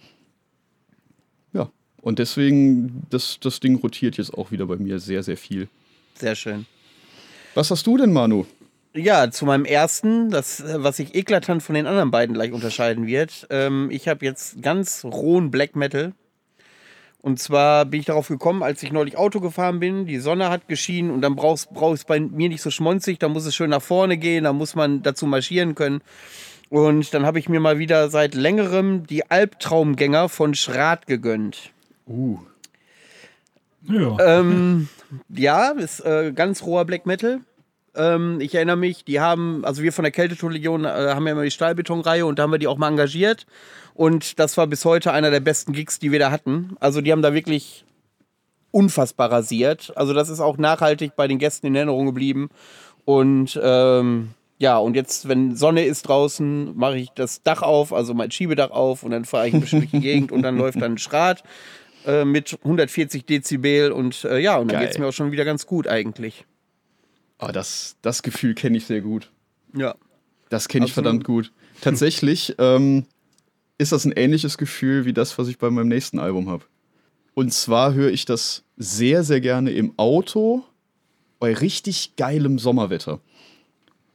[2.01, 5.67] Und deswegen, das, das Ding rotiert jetzt auch wieder bei mir sehr, sehr viel.
[6.15, 6.65] Sehr schön.
[7.53, 8.45] Was hast du denn, Manu?
[8.93, 13.05] Ja, zu meinem ersten, das, äh, was sich eklatant von den anderen beiden gleich unterscheiden
[13.05, 13.47] wird.
[13.49, 16.13] Ähm, ich habe jetzt ganz rohen Black Metal.
[17.21, 20.67] Und zwar bin ich darauf gekommen, als ich neulich Auto gefahren bin, die Sonne hat
[20.67, 23.71] geschienen und dann brauchst brauch es bei mir nicht so schmonzig, da muss es schön
[23.71, 26.01] nach vorne gehen, da muss man dazu marschieren können.
[26.69, 31.71] Und dann habe ich mir mal wieder seit längerem die Albtraumgänger von Schrat gegönnt.
[32.07, 32.39] Uh.
[33.83, 34.39] Ja.
[34.39, 34.89] Ähm,
[35.29, 37.39] ja, ist äh, ganz roher Black Metal.
[37.95, 41.43] Ähm, ich erinnere mich, die haben, also wir von der Kältetorlegion äh, haben ja immer
[41.43, 43.45] die Stahlbetonreihe und da haben wir die auch mal engagiert.
[43.93, 46.75] Und das war bis heute einer der besten Gigs, die wir da hatten.
[46.79, 47.85] Also die haben da wirklich
[48.71, 49.93] unfassbar rasiert.
[49.95, 52.49] Also das ist auch nachhaltig bei den Gästen in Erinnerung geblieben.
[53.05, 58.13] Und ähm, ja, und jetzt, wenn Sonne ist draußen, mache ich das Dach auf, also
[58.13, 60.81] mein Schiebedach auf und dann fahre ich ein bisschen durch die Gegend und dann läuft
[60.81, 61.43] dann ein Schrat
[62.05, 65.45] äh, mit 140 Dezibel und äh, ja, und dann geht es mir auch schon wieder
[65.45, 66.45] ganz gut eigentlich.
[67.37, 69.31] Ah, das, das Gefühl kenne ich sehr gut.
[69.75, 69.95] Ja.
[70.49, 71.51] Das kenne ich verdammt gut.
[71.81, 73.05] Tatsächlich ähm,
[73.77, 76.65] ist das ein ähnliches Gefühl wie das, was ich bei meinem nächsten Album habe.
[77.33, 80.63] Und zwar höre ich das sehr, sehr gerne im Auto
[81.39, 83.19] bei richtig geilem Sommerwetter.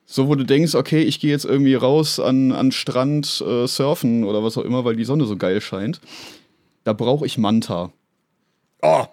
[0.04, 4.24] So, wo du denkst, okay, ich gehe jetzt irgendwie raus an, an Strand äh, surfen
[4.24, 6.00] oder was auch immer, weil die Sonne so geil scheint.
[6.84, 7.92] Da brauche ich Manta.
[8.82, 9.04] Oh,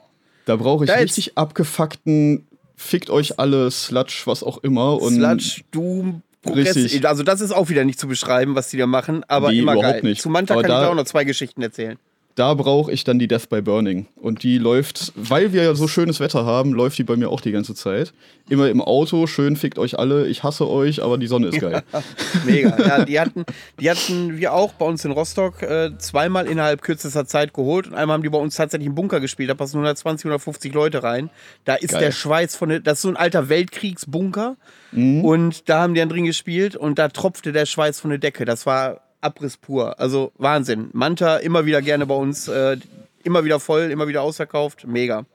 [0.46, 5.00] Da brauche ich jetzt- richtig abgefuckten, fickt euch alle, Sludge, was auch immer.
[5.02, 6.76] Und Sludge, Doom, Progress.
[6.76, 7.08] Richtig.
[7.08, 9.74] Also das ist auch wieder nicht zu beschreiben, was die da machen, aber Nee, immer
[9.74, 10.04] überhaupt geil.
[10.04, 10.22] nicht.
[10.22, 11.98] Zu Manta Aber kann ich da- auch noch zwei Geschichten erzählen.
[12.40, 14.08] Da brauche ich dann die Death by Burning.
[14.16, 17.42] Und die läuft, weil wir ja so schönes Wetter haben, läuft die bei mir auch
[17.42, 18.14] die ganze Zeit.
[18.48, 21.84] Immer im Auto, schön fickt euch alle, ich hasse euch, aber die Sonne ist geil.
[22.46, 22.78] Mega.
[22.80, 23.44] Ja, die hatten,
[23.78, 27.88] die hatten wir auch bei uns in Rostock äh, zweimal innerhalb kürzester Zeit geholt.
[27.88, 29.50] Und einmal haben die bei uns tatsächlich im Bunker gespielt.
[29.50, 31.30] Da passen 120, 150 Leute rein.
[31.66, 32.06] Da ist Geil.
[32.06, 34.56] der Schweiß von der, das ist so ein alter Weltkriegsbunker.
[34.94, 35.26] Mhm.
[35.26, 38.46] Und da haben die dann drin gespielt und da tropfte der Schweiß von der Decke.
[38.46, 40.00] Das war Abriss pur.
[40.00, 40.90] Also Wahnsinn.
[40.94, 42.48] Manta immer wieder gerne bei uns.
[42.48, 42.78] Äh,
[43.24, 44.86] immer wieder voll, immer wieder ausverkauft.
[44.88, 45.26] Mega.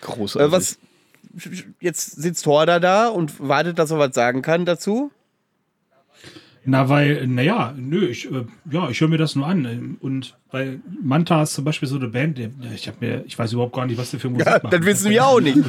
[0.00, 0.48] Großartig.
[0.48, 0.78] Äh, was,
[1.80, 5.10] jetzt sitzt Horda da und wartet, dass er was sagen kann dazu.
[6.66, 9.96] Na, weil, naja, nö, ich, äh, ja, ich höre mir das nur an.
[10.00, 13.52] Und weil Manta ist zum Beispiel so eine Band, die, ich habe mir, ich weiß
[13.52, 14.72] überhaupt gar nicht, was der für Musik Ja, macht.
[14.72, 15.58] das Ich wissen wir auch nicht.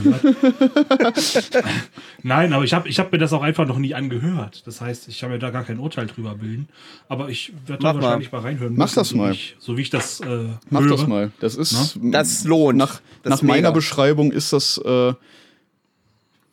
[2.24, 4.64] Nein, aber ich habe ich hab mir das auch einfach noch nie angehört.
[4.66, 6.68] Das heißt, ich habe mir da gar kein Urteil drüber bilden.
[7.08, 8.02] Aber ich werde da Mach mal.
[8.04, 8.74] wahrscheinlich mal reinhören.
[8.76, 9.32] Mach müssen, das so mal.
[9.32, 10.26] Wie ich, so wie ich das äh,
[10.70, 10.89] Mach höre.
[10.91, 11.32] das mal.
[11.39, 12.00] Das ist.
[12.02, 12.78] Das lohnt.
[12.78, 14.78] Nach, Das nach meiner Beschreibung ist das.
[14.78, 15.14] Äh,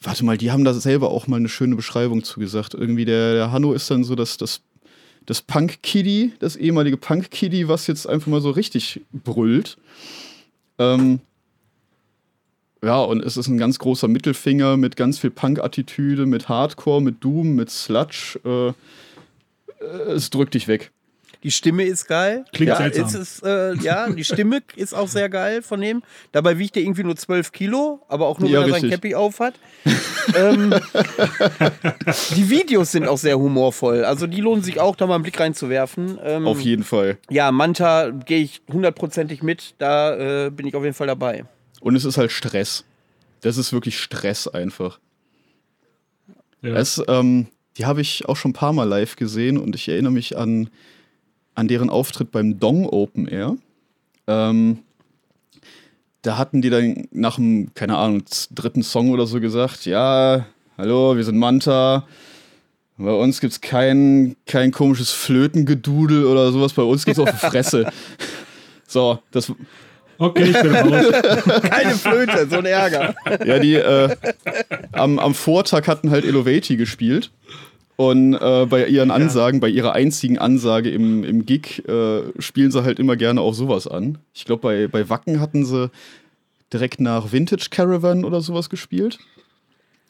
[0.02, 2.74] warte mal, die haben da selber auch mal eine schöne Beschreibung zugesagt.
[2.74, 4.62] Irgendwie der, der Hanno ist dann so das, das,
[5.26, 9.78] das Punk-Kiddy, das ehemalige Punk-Kiddy, was jetzt einfach mal so richtig brüllt.
[10.78, 11.20] Ähm,
[12.82, 17.22] ja, und es ist ein ganz großer Mittelfinger mit ganz viel Punk-Attitüde, mit Hardcore, mit
[17.22, 18.40] Doom, mit Sludge.
[18.44, 18.68] Äh,
[19.84, 20.90] äh, es drückt dich weg.
[21.42, 22.44] Die Stimme ist geil.
[22.52, 23.04] Klingt ja, seltsam.
[23.06, 26.02] Es ist, äh, ja, die Stimme ist auch sehr geil von dem.
[26.30, 28.90] Dabei wiegt er irgendwie nur 12 Kilo, aber auch nur, Ja, wenn er sein richtig.
[28.92, 29.54] Cappy auf hat.
[30.36, 30.72] ähm,
[32.36, 34.04] die Videos sind auch sehr humorvoll.
[34.04, 36.18] Also die lohnen sich auch, da mal einen Blick reinzuwerfen.
[36.22, 37.18] Ähm, Auf jeden Fall.
[37.30, 39.74] ja, Manta gehe ich hundertprozentig mit.
[39.78, 41.44] Da äh, bin ich auf jeden Fall dabei.
[41.80, 42.84] Und es ist halt Stress.
[43.40, 45.00] Das ist wirklich Stress einfach.
[46.62, 46.74] Ja.
[46.76, 50.12] Es, ähm, die habe ich auch schon ein paar Mal live gesehen und ich erinnere
[50.12, 50.70] mich an,
[51.54, 53.56] an deren Auftritt beim Dong Open Air.
[54.26, 54.78] Ähm,
[56.22, 60.46] da hatten die dann nach dem, keine Ahnung, z- dritten Song oder so gesagt, ja,
[60.78, 62.06] hallo, wir sind Manta.
[62.98, 67.90] Bei uns gibt's kein, kein komisches Flötengedudel oder sowas, bei uns gibt's auf die Fresse.
[68.86, 69.50] So, das,
[70.18, 71.06] Okay, ich bin raus.
[71.62, 73.14] Keine Flöte, so ein Ärger.
[73.46, 74.14] Ja, die äh,
[74.92, 77.30] am, am Vortag hatten halt Elovati gespielt.
[78.02, 82.82] Und äh, bei ihren Ansagen, bei ihrer einzigen Ansage im, im Gig, äh, spielen sie
[82.82, 84.18] halt immer gerne auch sowas an.
[84.34, 85.88] Ich glaube, bei, bei Wacken hatten sie
[86.72, 89.18] direkt nach Vintage Caravan oder sowas gespielt.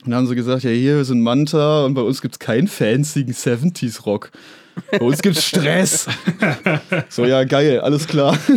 [0.05, 2.39] Und dann haben sie gesagt, ja, hier, wir sind Manta und bei uns gibt es
[2.39, 4.31] keinen fancigen 70s Rock.
[4.90, 6.06] Bei uns gibt's Stress.
[7.10, 8.39] so, ja, geil, alles klar.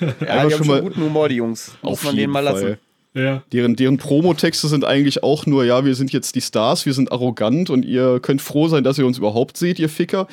[0.00, 1.72] Ja, die haben schon mal- guten Humor, die Jungs.
[1.82, 2.76] Muss man denen mal lassen.
[3.14, 3.42] Ja.
[3.52, 7.12] Deren, deren Promotexte sind eigentlich auch nur, ja, wir sind jetzt die Stars, wir sind
[7.12, 10.26] arrogant und ihr könnt froh sein, dass ihr uns überhaupt seht, ihr Ficker.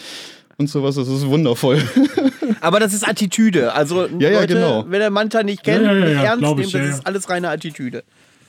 [0.58, 1.82] Und sowas, das ist wundervoll.
[2.62, 3.74] Aber das ist Attitüde.
[3.74, 4.86] Also, Ja, ja, Leute, genau.
[4.90, 6.90] wenn der Manta nicht kennt, Ja, ja, ja, nicht ja, ernst nehmen, ich, das ja,
[6.90, 7.06] ist ja.
[7.06, 8.04] alles reine Attitüde.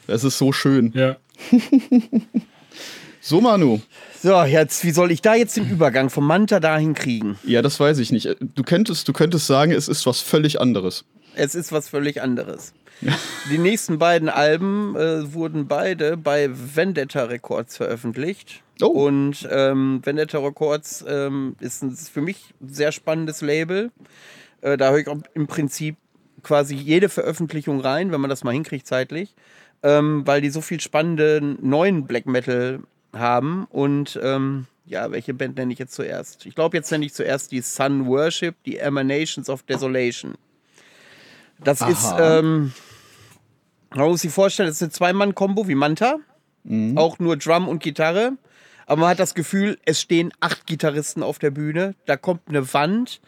[0.07, 0.93] Das ist so schön.
[0.95, 1.17] Ja.
[3.23, 3.81] So, Manu.
[4.23, 7.39] So, jetzt, wie soll ich da jetzt den Übergang vom Manta dahin kriegen?
[7.45, 8.35] Ja, das weiß ich nicht.
[8.41, 11.05] Du könntest, du könntest sagen, es ist was völlig anderes.
[11.35, 12.73] Es ist was völlig anderes.
[13.51, 18.63] Die nächsten beiden Alben äh, wurden beide bei Vendetta Records veröffentlicht.
[18.83, 18.87] Oh.
[18.87, 23.91] Und ähm, Vendetta Records ähm, ist ein für mich sehr spannendes Label.
[24.61, 25.97] Äh, da höre ich auch im Prinzip
[26.43, 29.35] quasi jede Veröffentlichung rein, wenn man das mal hinkriegt zeitlich,
[29.83, 32.81] ähm, weil die so viel spannenden neuen Black Metal
[33.15, 33.67] haben.
[33.71, 36.47] Und ähm, ja, welche Band nenne ich jetzt zuerst?
[36.47, 40.35] Ich glaube, jetzt nenne ich zuerst die Sun Worship, die Emanations of Desolation.
[41.63, 42.39] Das ist, Aha.
[42.39, 42.73] ähm,
[43.95, 46.17] man muss sich vorstellen, das ist eine Zwei-Mann-Kombo wie Manta.
[46.97, 48.33] Auch nur Drum und Gitarre.
[48.87, 51.95] Aber man hat das Gefühl, es stehen acht Gitarristen auf der Bühne.
[52.07, 53.21] Da kommt eine Wand,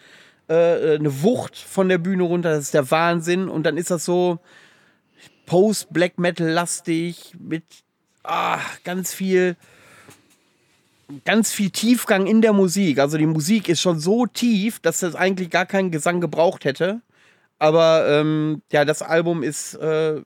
[0.49, 2.51] äh, eine Wucht von der Bühne runter.
[2.51, 3.49] Das ist der Wahnsinn.
[3.49, 4.39] Und dann ist das so
[5.47, 7.65] Post-Black Metal-lastig mit
[8.25, 9.57] ah, ganz viel
[11.25, 12.99] ganz viel Tiefgang in der Musik.
[12.99, 17.03] Also die Musik ist schon so tief, dass das eigentlich gar keinen Gesang gebraucht hätte.
[17.63, 20.21] Aber ähm, ja, das Album ist, äh,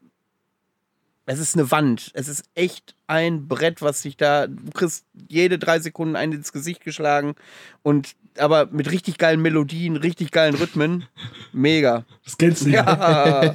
[1.27, 2.11] es ist eine Wand.
[2.15, 6.51] Es ist echt ein Brett, was sich da, du kriegst jede drei Sekunden einen ins
[6.51, 7.35] Gesicht geschlagen
[7.83, 11.05] und aber mit richtig geilen Melodien, richtig geilen Rhythmen.
[11.53, 12.07] Mega.
[12.25, 13.55] Das kennst du ja.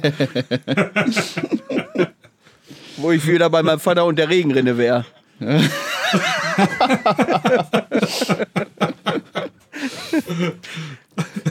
[2.98, 5.04] Wo ich wieder bei meinem Vater und der Regenrinne wäre.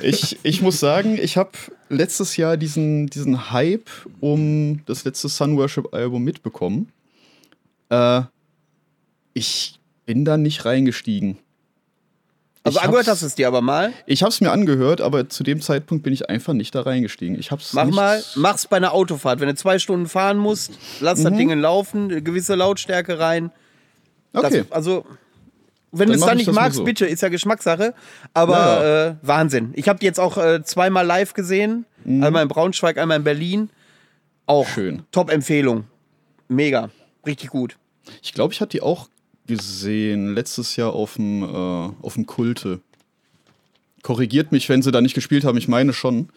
[0.01, 1.51] Ich, ich muss sagen, ich habe
[1.89, 3.89] letztes Jahr diesen, diesen Hype
[4.19, 6.91] um das letzte Sun Worship Album mitbekommen.
[7.89, 8.21] Äh,
[9.33, 11.38] ich bin da nicht reingestiegen.
[12.63, 13.91] Also Ich angehört hast du es dir aber mal.
[14.05, 17.39] Ich habe es mir angehört, aber zu dem Zeitpunkt bin ich einfach nicht da reingestiegen.
[17.39, 19.39] Ich hab's Mach mal, mach's bei einer Autofahrt.
[19.39, 21.23] Wenn du zwei Stunden fahren musst, lass Mhm.
[21.23, 23.51] das Ding laufen, eine gewisse Lautstärke rein.
[24.33, 24.59] Okay.
[24.63, 25.05] Das, also,
[25.91, 26.84] wenn du es dann ich nicht magst, so.
[26.84, 27.93] bitte, ist ja Geschmackssache.
[28.34, 29.72] Aber Ja, Äh, Wahnsinn.
[29.76, 31.85] Ich habe die jetzt auch äh, zweimal live gesehen.
[32.05, 33.69] Einmal in Braunschweig, einmal in Berlin.
[34.45, 34.72] Auch Mhm.
[34.73, 35.03] Schön.
[35.11, 35.85] Top-Empfehlung.
[36.47, 36.89] Mega.
[37.26, 37.77] Richtig gut.
[38.22, 39.07] Ich glaube, ich hatte die auch
[39.47, 41.45] gesehen letztes Jahr auf dem, äh,
[42.01, 42.80] auf dem Kulte.
[44.01, 45.57] Korrigiert mich, wenn sie da nicht gespielt haben.
[45.57, 46.30] Ich meine schon.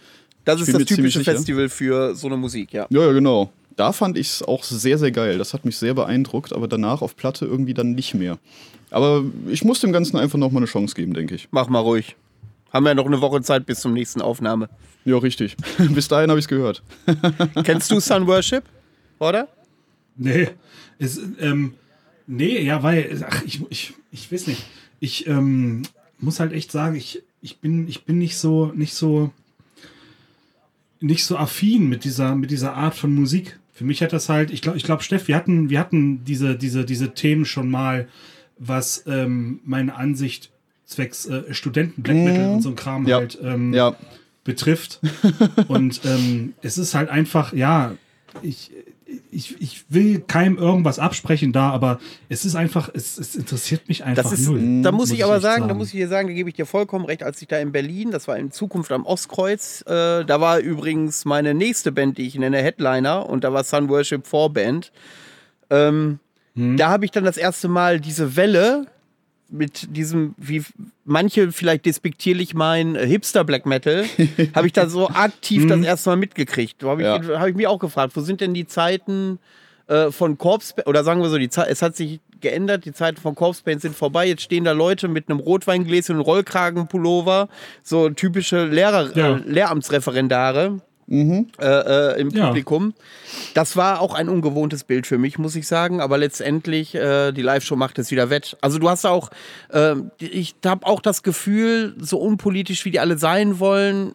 [0.45, 1.25] Das ist das typische.
[1.25, 2.87] Festival für so eine Musik, ja.
[2.91, 3.51] Ja, ja, genau.
[3.77, 5.39] Da fand ich es auch sehr, sehr geil.
[5.39, 8.39] Das hat mich sehr beeindruckt, aber danach auf Platte irgendwie dann nicht mehr.
[8.91, 11.49] Aber ich muss dem Ganzen einfach noch mal eine Chance geben, denke ich.
[11.51, 12.17] Mach mal ruhig.
[12.73, 14.69] Haben wir noch eine Woche Zeit bis zum nächsten Aufnahme.
[15.05, 15.57] Ja, richtig.
[15.91, 16.83] Bis dahin habe ich es gehört.
[17.65, 18.65] Kennst du Sun Worship?
[19.19, 19.49] Oder?
[20.17, 20.49] Nee.
[20.99, 21.75] Es, ähm,
[22.27, 24.65] nee, ja, weil, ach, ich, ich, ich weiß nicht.
[25.01, 25.83] Ich ähm,
[26.19, 29.31] muss halt echt sagen, ich, ich, bin, ich bin nicht so, nicht so,
[31.01, 33.59] nicht so affin mit dieser, mit dieser Art von Musik.
[33.75, 36.57] Für mich hat das halt, ich glaube, ich glaube, Steff, wir hatten, wir hatten diese,
[36.57, 38.09] diese, diese Themen schon mal,
[38.57, 40.51] was ähm, meine Ansicht
[40.87, 43.17] zwecks äh, Studenten Black Metal und so ein Kram Ja.
[43.19, 43.97] halt ähm, Ja,
[44.45, 45.01] betrifft.
[45.67, 47.95] Und ähm, es ist halt einfach, ja,
[48.43, 48.71] ich,
[49.31, 54.05] ich, ich will keinem irgendwas absprechen da, aber es ist einfach, es, es interessiert mich
[54.05, 54.83] einfach Das ist, null.
[54.83, 56.67] da muss, ich aber echt sagen, da muss ich dir sagen, da gebe ich dir
[56.67, 60.41] vollkommen recht, als ich da in Berlin, das war in Zukunft am Ostkreuz, äh, da
[60.41, 64.93] war übrigens meine nächste Band, die ich nenne, Headliner, und da war Sun Worship Vorband.
[65.71, 66.19] Ähm,
[66.55, 68.87] Da habe ich dann das erste Mal diese Welle
[69.51, 70.63] mit diesem, wie
[71.05, 74.05] manche vielleicht despektierlich meinen, äh, Hipster Black Metal,
[74.55, 76.83] habe ich da so aktiv das erste Mal mitgekriegt.
[76.83, 77.41] Da habe ich, Ja.
[77.41, 79.39] hab ich mich auch gefragt, wo sind denn die Zeiten
[79.87, 83.21] äh, von Corpse, oder sagen wir so, die Zeit, es hat sich geändert, die Zeiten
[83.21, 84.27] von Corpse Paint sind vorbei.
[84.27, 87.49] Jetzt stehen da Leute mit einem Rotweingläschen und Rollkragenpullover,
[87.83, 89.37] so typische Lehrer, Ja.
[89.37, 90.81] äh, Lehramtsreferendare.
[91.09, 92.47] Äh, äh, im Ja.
[92.47, 92.95] Publikum.
[93.55, 96.01] Das war auch ein ungewohntes Bild für mich, muss ich sagen.
[96.01, 98.57] Aber letztendlich, äh, die Live-Show macht es wieder wett.
[98.61, 99.31] Also du hast auch,
[99.71, 104.15] äh, ich habe auch das Gefühl, so unpolitisch wie die alle sein wollen,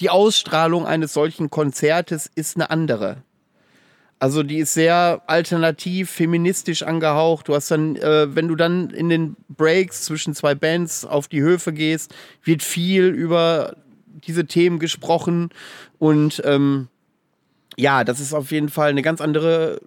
[0.00, 3.18] die Ausstrahlung eines solchen Konzertes ist eine andere.
[4.18, 7.48] Also die ist sehr alternativ, feministisch angehaucht.
[7.48, 11.40] Du hast dann, äh, wenn du dann in den Breaks zwischen zwei Bands auf die
[11.40, 12.14] Höfe gehst,
[12.44, 13.74] wird viel über
[14.20, 15.50] diese Themen gesprochen.
[15.98, 16.88] Und ähm,
[17.76, 19.80] ja, das ist auf jeden Fall eine ganz andere,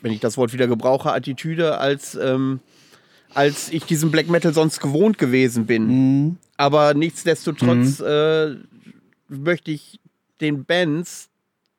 [0.00, 2.60] wenn ich das Wort wieder gebrauche, Attitüde, als, ähm,
[3.34, 6.38] als ich diesen Black Metal sonst gewohnt gewesen bin.
[6.56, 8.56] Aber nichtsdestotrotz äh,
[9.28, 9.98] möchte ich
[10.40, 11.28] den Bands,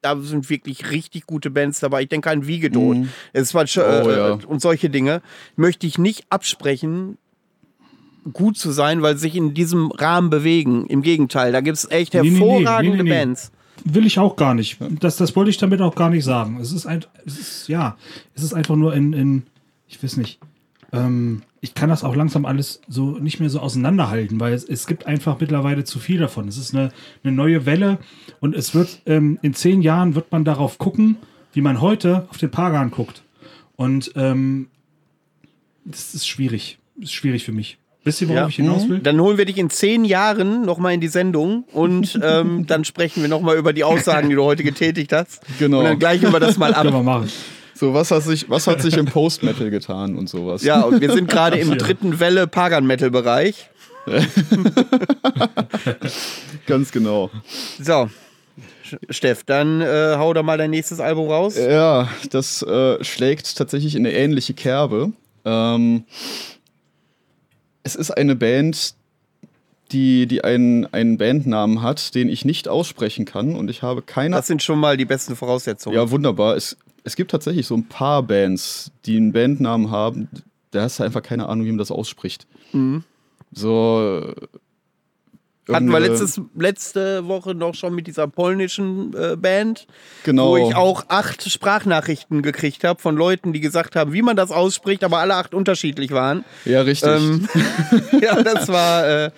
[0.01, 2.01] da sind wirklich richtig gute Bands dabei.
[2.03, 2.97] Ich denke an Wiegedot.
[3.31, 4.31] Es war Oh, äh, ja.
[4.45, 5.21] und solche Dinge
[5.55, 7.17] möchte ich nicht absprechen,
[8.31, 10.85] gut zu sein, weil sie sich in diesem Rahmen bewegen.
[10.87, 13.09] Im Gegenteil, da gibt es echt hervorragende nee, nee, nee.
[13.09, 13.51] Bands.
[13.85, 14.77] Will ich auch gar nicht.
[14.99, 16.59] Das, das wollte ich damit auch gar nicht sagen.
[16.61, 17.97] Es ist ein, es ist, ja,
[18.33, 19.43] es ist einfach nur in, in
[19.87, 20.39] ich weiß nicht,
[20.93, 24.87] ähm, ich kann das auch langsam alles so nicht mehr so auseinanderhalten, weil es, es
[24.87, 26.47] gibt einfach mittlerweile zu viel davon.
[26.47, 26.91] Es ist eine,
[27.23, 27.99] eine neue Welle
[28.39, 31.17] und es wird, ähm, in zehn Jahren wird man darauf gucken,
[31.51, 33.23] wie man heute auf den Pagan guckt.
[33.75, 34.67] Und ähm,
[35.83, 36.79] das ist schwierig.
[36.95, 37.77] Das ist schwierig für mich.
[38.05, 38.47] Wisst ihr, worauf Ja.
[38.49, 38.99] ich hinaus will?
[38.99, 43.21] Dann holen wir dich in zehn Jahren nochmal in die Sendung und ähm, dann sprechen
[43.21, 45.41] wir nochmal über die Aussagen, die du heute getätigt hast.
[45.59, 45.80] Genau.
[45.80, 47.03] Und dann gleichen wir das mal Können wir ab.
[47.05, 47.31] machen.
[47.75, 50.63] So, was hat sich, was hat sich im Post-Metal getan und sowas?
[50.63, 53.69] Ja, und wir sind gerade im dritten Welle Pagan-Metal-Bereich.
[56.67, 57.30] Ganz genau.
[57.81, 58.09] So,
[59.09, 61.55] Steff, dann äh, hau da mal dein nächstes Album raus.
[61.57, 65.11] Ja, das äh, schlägt tatsächlich in eine ähnliche Kerbe.
[65.45, 66.03] Ähm,
[67.84, 68.95] es ist eine Band,
[69.91, 74.35] die, die einen, einen Bandnamen hat, den ich nicht aussprechen kann und ich habe keine.
[74.35, 75.95] Das sind schon mal die besten Voraussetzungen.
[75.95, 76.55] ja, wunderbar.
[76.55, 80.30] Es, es gibt tatsächlich so ein paar Bands, die einen Bandnamen haben,
[80.72, 82.47] da hast du einfach keine Ahnung, wie man das ausspricht.
[83.51, 84.34] So.
[85.68, 89.88] Äh, Hatten wir letztes, letzte Woche noch schon mit dieser polnischen äh, Band,
[90.23, 90.52] genau.
[90.52, 94.52] wo ich auch acht Sprachnachrichten gekriegt habe von Leuten, die gesagt haben, wie man das
[94.52, 96.44] ausspricht, aber alle acht unterschiedlich waren.
[96.65, 97.10] Ja, richtig.
[97.10, 97.48] Ähm,
[98.22, 99.31] ja, das war, äh,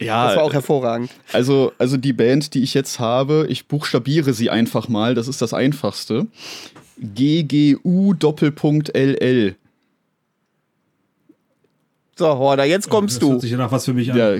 [0.00, 1.10] ja, das war auch hervorragend.
[1.32, 5.42] Also, also die Band, die ich jetzt habe, ich buchstabiere sie einfach mal, das ist
[5.42, 6.26] das einfachste.
[6.98, 9.56] GGU Doppelpunkt LL.
[12.20, 13.30] So, Horder, jetzt kommst Das du.
[13.32, 14.18] hört sich ja nach was für mich an.
[14.18, 14.34] Ja,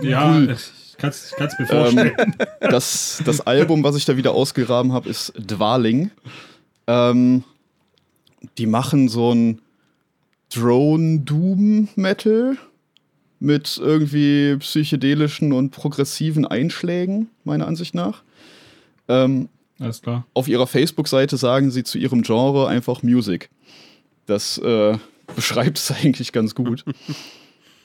[0.00, 2.12] Ja, ich kann es mir vorstellen.
[2.18, 6.12] ähm, das, das Album, was ich da wieder ausgegraben habe, ist Dwaling.
[6.86, 7.42] Ähm,
[8.58, 9.60] die machen so ein
[10.54, 12.56] Drone-Doom-Metal
[13.40, 18.22] mit irgendwie psychedelischen und progressiven Einschlägen, meiner Ansicht nach.
[19.08, 19.48] Ähm,
[19.80, 20.24] Alles klar.
[20.32, 23.50] auf ihrer Facebook-Seite sagen sie zu ihrem Genre einfach Music.
[24.26, 24.96] Das äh,
[25.34, 26.84] beschreibt es eigentlich ganz gut.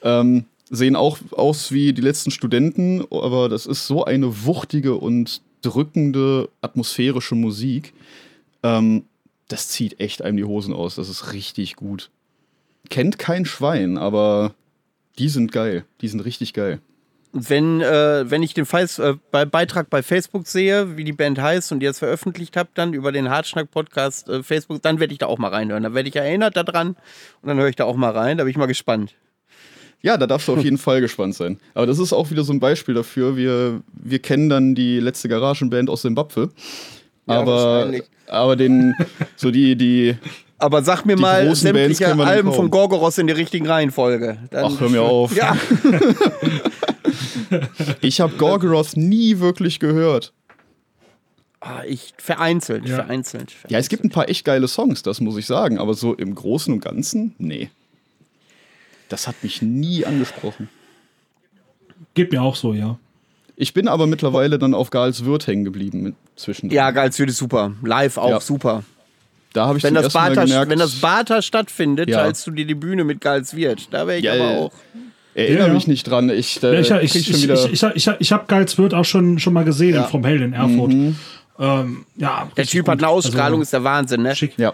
[0.03, 5.41] ähm, sehen auch aus wie die letzten Studenten, aber das ist so eine wuchtige und
[5.61, 7.93] drückende atmosphärische Musik.
[8.63, 9.03] Ähm,
[9.47, 10.95] das zieht echt einem die Hosen aus.
[10.95, 12.09] Das ist richtig gut.
[12.89, 14.55] Kennt kein Schwein, aber
[15.19, 15.85] die sind geil.
[16.01, 16.79] Die sind richtig geil.
[17.33, 21.39] Wenn, äh, wenn ich den Feis, äh, bei Beitrag bei Facebook sehe, wie die Band
[21.39, 25.19] heißt und ihr es veröffentlicht habt, dann über den Hartschnack-Podcast äh, Facebook, dann werde ich
[25.19, 25.83] da auch mal reinhören.
[25.83, 26.89] Dann werde ich erinnert daran
[27.41, 28.37] und dann höre ich da auch mal rein.
[28.37, 29.15] Da bin ich mal gespannt.
[30.01, 31.59] Ja, da darfst du auf jeden Fall gespannt sein.
[31.73, 33.37] Aber das ist auch wieder so ein Beispiel dafür.
[33.37, 36.49] Wir, wir kennen dann die letzte Garagenband aus Simbabwe.
[37.27, 38.03] Ja, aber, wahrscheinlich.
[38.27, 38.95] aber den,
[39.35, 40.15] so die, die,
[40.57, 44.37] Aber sag mir Die mal sämtliche Alben von Gorgoros in der richtigen Reihenfolge.
[44.49, 45.35] Dann ach, hör mir auf.
[45.35, 45.55] Ja,
[48.01, 50.33] Ich habe Gorgoroth nie wirklich gehört.
[51.59, 52.95] Ah, ich vereinzelt, Ja.
[52.95, 53.53] vereinzelt.
[53.69, 55.77] Ja, es gibt ein paar echt geile Songs, das muss ich sagen.
[55.77, 57.69] Aber so im Großen und Ganzen, nee.
[59.09, 60.69] Das hat mich nie angesprochen.
[62.15, 62.97] Geht mir auch so, ja.
[63.55, 66.75] Ich bin aber mittlerweile dann auf Gals Wirt hängen geblieben mit zwischendurch.
[66.75, 67.73] Ja, geil, es wird super.
[67.83, 68.39] Live auch Ja.
[68.41, 68.83] super.
[69.53, 72.19] da habe ich Wenn zum das, ersten Mal Barter, gemerkt, wenn das Barter stattfindet, Ja.
[72.23, 73.89] teilst du dir die Bühne mit Gals Wirt.
[73.91, 74.57] Da wäre ich Ja, aber ja.
[74.59, 74.71] auch.
[75.33, 76.29] Erinnere Ja, mich nicht dran.
[76.29, 77.53] Ich, äh, ja ich ich, ich, wieder.
[77.71, 80.03] ich, ich, ich, ich habe Geiz Wirt auch schon, schon mal gesehen Ja.
[80.03, 80.91] From Hell in Erfurt.
[81.59, 84.35] Ähm, ja, Der Typ hat eine Ausstrahlung, Also, ist der Wahnsinn, ne?
[84.35, 84.53] schick.
[84.57, 84.73] ja.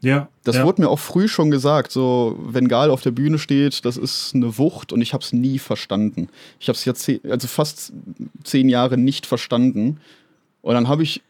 [0.00, 0.64] Ja, Das ja.
[0.64, 4.32] wurde mir auch früh schon gesagt, so wenn Gal auf der Bühne steht, das ist
[4.32, 6.28] eine Wucht und ich habe es nie verstanden.
[6.60, 7.92] Ich habe es jetzt also fast
[8.44, 9.98] zehn Jahre nicht verstanden.
[10.62, 11.20] Und dann habe ich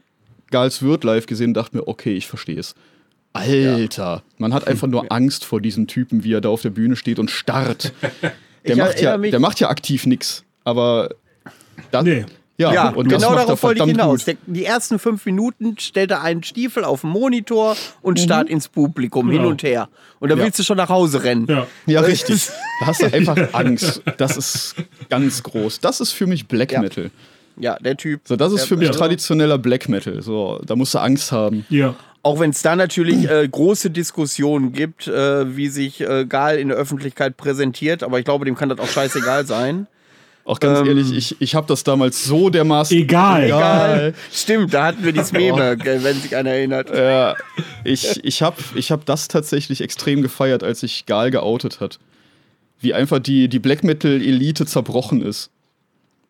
[0.51, 2.75] Gals Wirt live gesehen und dachte mir, okay, ich verstehe es.
[3.39, 6.97] Alter, man hat einfach nur Angst vor diesem Typen, wie er da auf der Bühne
[6.97, 7.93] steht und starrt.
[8.67, 11.11] Der, Ich macht, ja, der macht ja aktiv nichts, aber
[11.93, 12.27] da, Nee.
[12.59, 14.25] ja, Ja, und das genau darauf wollte ich hinaus.
[14.25, 18.69] Der, die ersten fünf Minuten stellt er einen Stiefel auf den Monitor und starrt ins
[18.69, 19.51] Publikum hin Genau.
[19.51, 19.89] und her.
[20.19, 20.45] Und dann Ja.
[20.45, 21.47] willst du schon nach Hause rennen.
[21.49, 21.67] Ja.
[21.87, 22.49] Ja, richtig.
[22.81, 24.03] Da hast du einfach Angst.
[24.19, 24.75] Das ist
[25.09, 25.79] ganz groß.
[25.81, 26.81] Das ist für mich Black Ja.
[26.83, 27.11] Metal.
[27.61, 28.21] Ja, der Typ.
[28.25, 28.95] So, das ist Der- für mich Ja.
[28.95, 30.21] traditioneller Black Metal.
[30.21, 31.65] So, da musst du Angst haben.
[31.71, 31.95] Ja.
[32.23, 36.69] Auch wenn es da natürlich äh, große Diskussionen gibt, äh, wie sich äh, Gal in
[36.69, 39.87] der Öffentlichkeit präsentiert, aber ich glaube, dem kann das auch scheißegal sein.
[40.45, 40.87] Auch ganz Ähm.
[40.87, 42.97] ehrlich, ich, ich habe das damals so dermaßen.
[42.97, 43.45] Egal.
[43.45, 44.15] Egal.
[44.33, 46.89] Stimmt, da hatten wir dieses Meme, gell, wenn sich einer erinnert.
[46.89, 47.37] Ja,
[47.85, 51.99] ich, ich habe ich hab das tatsächlich extrem gefeiert, als sich Gal geoutet hat.
[52.81, 55.51] Wie einfach die, die Black Metal-Elite zerbrochen ist.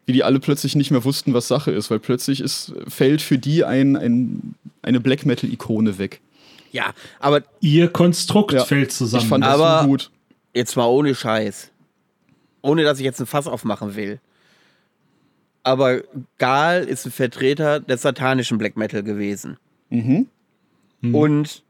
[0.08, 3.36] Wie die alle plötzlich nicht mehr wussten, was Sache ist, weil plötzlich ist, fällt für
[3.36, 6.22] die ein, ein, eine Black Metal-Ikone weg.
[6.72, 8.64] Ja, aber Ihr Konstrukt Ja.
[8.64, 9.22] fällt zusammen.
[9.24, 10.10] Ich fand das Aber- so gut.
[10.54, 11.70] jetzt mal ohne Scheiß.
[12.62, 14.18] Ohne dass ich jetzt ein Fass aufmachen will.
[15.62, 16.00] Aber
[16.38, 19.58] Gal ist ein Vertreter des satanischen Black Metal gewesen.
[19.90, 20.26] Mhm.
[21.12, 21.62] Und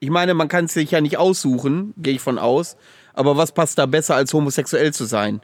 [0.00, 2.76] ich meine, man kann es sich ja nicht aussuchen, gehe ich von aus.
[3.12, 5.42] Aber was passt da besser, als homosexuell zu sein?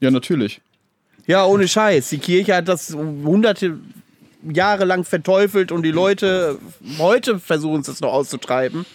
[0.00, 0.60] Ja, natürlich.
[1.28, 2.08] Ja, ohne Scheiß.
[2.08, 3.78] Die Kirche hat das hunderte
[4.42, 6.58] Jahre lang verteufelt und die Leute
[6.98, 8.86] heute versuchen es noch auszutreiben.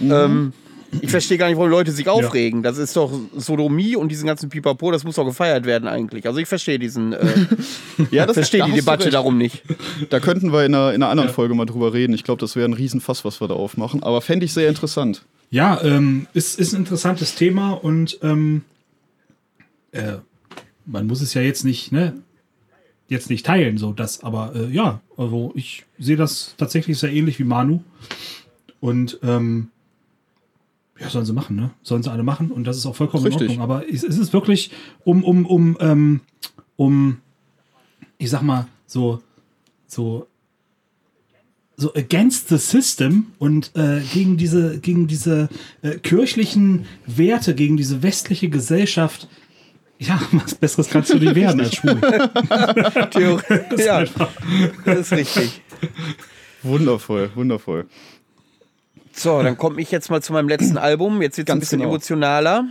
[0.00, 0.54] Ähm,
[1.02, 2.62] ich verstehe gar nicht, warum Leute sich aufregen.
[2.62, 6.26] Das ist doch Sodomie und diesen ganzen Pipapo, das muss doch gefeiert werden eigentlich.
[6.26, 7.26] Also ich verstehe diesen, äh,
[8.10, 9.62] Ja, das verstehe da die Debatte darum nicht.
[10.08, 12.14] Da könnten wir in einer, in einer anderen Folge mal drüber reden.
[12.14, 14.02] Ich glaube, das wäre ein Riesenfass, was wir da aufmachen.
[14.02, 15.26] Aber fände ich sehr interessant.
[15.50, 18.62] Ja, ähm, ist, ist ein interessantes Thema und ähm,
[19.90, 20.14] äh,
[20.86, 22.14] man muss es ja jetzt nicht, ne,
[23.08, 27.38] jetzt nicht teilen, so das, aber äh, ja, also ich sehe das tatsächlich sehr ähnlich
[27.38, 27.82] wie Manu.
[28.80, 29.68] Und ähm,
[30.98, 31.70] ja, sollen sie machen, ne?
[31.82, 33.42] Sollen sie alle machen und das ist auch vollkommen Richtig.
[33.42, 33.62] in Ordnung.
[33.62, 34.70] Aber es, es ist wirklich
[35.04, 36.20] um, um, um, ähm,
[36.76, 37.18] um,
[38.18, 39.22] ich sag mal, so,
[39.86, 40.26] so
[41.76, 45.48] so against the system und äh, gegen diese, gegen diese
[45.82, 49.28] äh, kirchlichen Werte, gegen diese westliche Gesellschaft.
[50.02, 52.00] Ja, was Besseres kannst du nicht werden als schwul.
[53.10, 54.04] Theorie, ja,
[54.84, 55.62] das ist richtig.
[56.62, 57.86] Wundervoll, wundervoll.
[59.12, 61.22] So, dann komme ich jetzt mal zu meinem letzten Album.
[61.22, 61.90] Jetzt wird es ein bisschen genau.
[61.90, 62.66] emotionaler.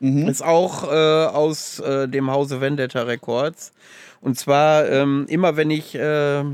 [0.00, 3.72] Ist auch äh, aus äh, dem Hause Vendetta Records.
[4.20, 6.44] Und zwar ähm, immer, wenn ich äh,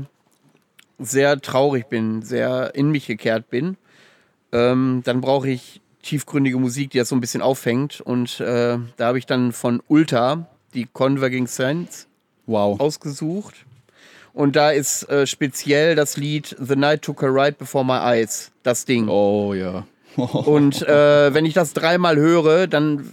[0.97, 3.77] sehr traurig bin, sehr in mich gekehrt bin,
[4.51, 7.99] ähm, dann brauche ich tiefgründige Musik, die das so ein bisschen auffängt.
[7.99, 12.05] Und äh, da habe ich dann von Ulta die Converging Sense
[12.45, 12.79] Wow.
[12.79, 13.65] ausgesucht.
[14.33, 18.51] Und da ist äh, speziell das Lied The Night Took a Ride Before My Eyes,
[18.63, 19.07] das Ding.
[19.07, 19.85] Oh ja.
[20.15, 23.11] Und äh, wenn ich das dreimal höre, dann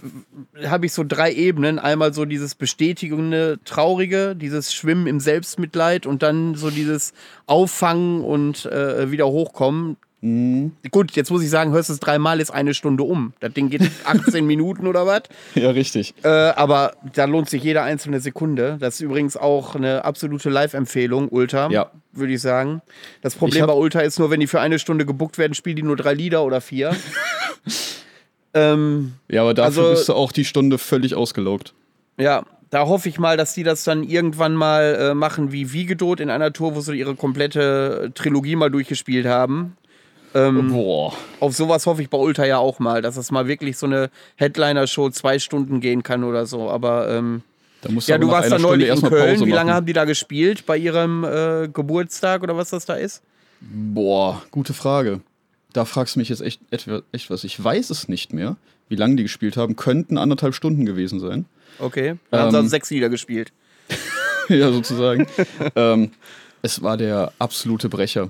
[0.65, 1.79] habe ich so drei Ebenen.
[1.79, 7.13] Einmal so dieses bestätigende, traurige, dieses Schwimmen im Selbstmitleid und dann so dieses
[7.45, 9.97] Auffangen und äh, wieder hochkommen.
[10.91, 13.33] Gut, jetzt muss ich sagen, hörst es dreimal, ist eine Stunde um.
[13.41, 15.23] Das Ding geht 18 Minuten oder was.
[15.55, 16.13] Ja, richtig.
[16.23, 18.77] Äh, aber da lohnt sich jede einzelne Sekunde.
[18.79, 21.69] Das ist übrigens auch eine absolute Live-Empfehlung, Ulta.
[21.71, 21.91] Ja.
[22.13, 22.81] Würde ich sagen.
[23.21, 25.83] Das Problem bei Ulta ist nur, wenn die für eine Stunde gebuckt werden, spielen die
[25.83, 26.95] nur drei Lieder oder vier.
[28.53, 31.73] ähm, Ja, aber dafür Also- bist du auch die Stunde völlig ausgelaugt.
[32.17, 36.19] ja, da hoffe ich mal, dass die das dann irgendwann mal äh, machen wie Wiegedot
[36.19, 39.77] in einer Tour, wo sie ihre komplette Trilogie mal durchgespielt haben.
[40.35, 41.13] Ähm, Boah.
[41.39, 44.09] Auf sowas hoffe ich bei Ulta ja auch mal, dass es mal wirklich so eine
[44.37, 46.69] Headliner-Show zwei Stunden gehen kann oder so.
[46.69, 47.41] Aber ähm,
[47.81, 49.33] Da musst Ja, aber du warst da neulich in Köln.
[49.35, 49.75] Pause Wie lange machen.
[49.75, 50.65] haben die da gespielt?
[50.65, 53.21] Bei ihrem äh, Geburtstag oder was das da ist?
[53.61, 55.21] Boah, gute Frage.
[55.73, 57.43] Da fragst du mich jetzt echt, etwa- echt was.
[57.43, 58.57] Ich weiß es nicht mehr,
[58.89, 59.75] wie lange die gespielt haben.
[59.75, 61.45] Könnten anderthalb Stunden gewesen sein.
[61.79, 62.15] Okay.
[62.29, 63.51] Dann haben sie Ähm, also sechs Lieder gespielt.
[64.49, 65.27] ja, sozusagen.
[65.75, 66.11] ähm,
[66.61, 68.29] es war der absolute Brecher.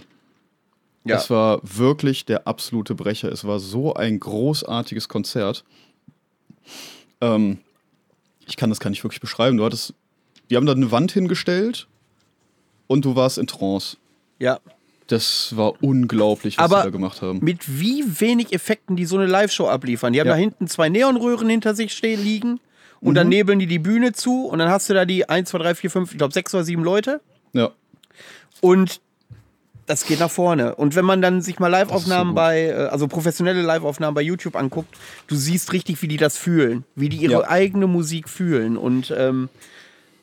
[1.06, 1.18] Ja.
[1.18, 3.32] Es war wirklich der absolute Brecher.
[3.32, 5.64] Es war so ein großartiges Konzert.
[7.22, 7.60] Ähm,
[8.48, 9.58] ich kann das gar nicht wirklich beschreiben.
[9.58, 9.94] Du hattest,
[10.50, 11.88] die haben da eine Wand hingestellt
[12.88, 13.98] und du warst in Trance.
[14.40, 14.60] ja.
[15.08, 17.40] Das war unglaublich, was sie da gemacht haben.
[17.44, 20.14] Mit wie wenig Effekten die so eine Live-Show abliefern.
[20.14, 20.34] Die haben Ja.
[20.34, 22.62] da hinten zwei Neonröhren hinter sich stehen liegen
[23.02, 23.16] und Mhm.
[23.16, 25.76] dann nebeln die die Bühne zu und dann hast du da die 1, 2, 3,
[25.76, 27.20] 4, 5, ich glaube 6 oder 7 Leute
[27.52, 27.72] Ja.
[28.62, 29.02] und
[29.94, 30.76] das geht nach vorne.
[30.76, 32.36] Und wenn man dann sich mal Live-Aufnahmen gut.
[32.36, 34.96] bei, äh, also professionelle Live-Aufnahmen bei YouTube anguckt,
[35.28, 37.50] du siehst richtig, wie die das fühlen, wie die ihre Ja.
[37.50, 38.76] eigene Musik fühlen.
[38.78, 39.50] Und ähm,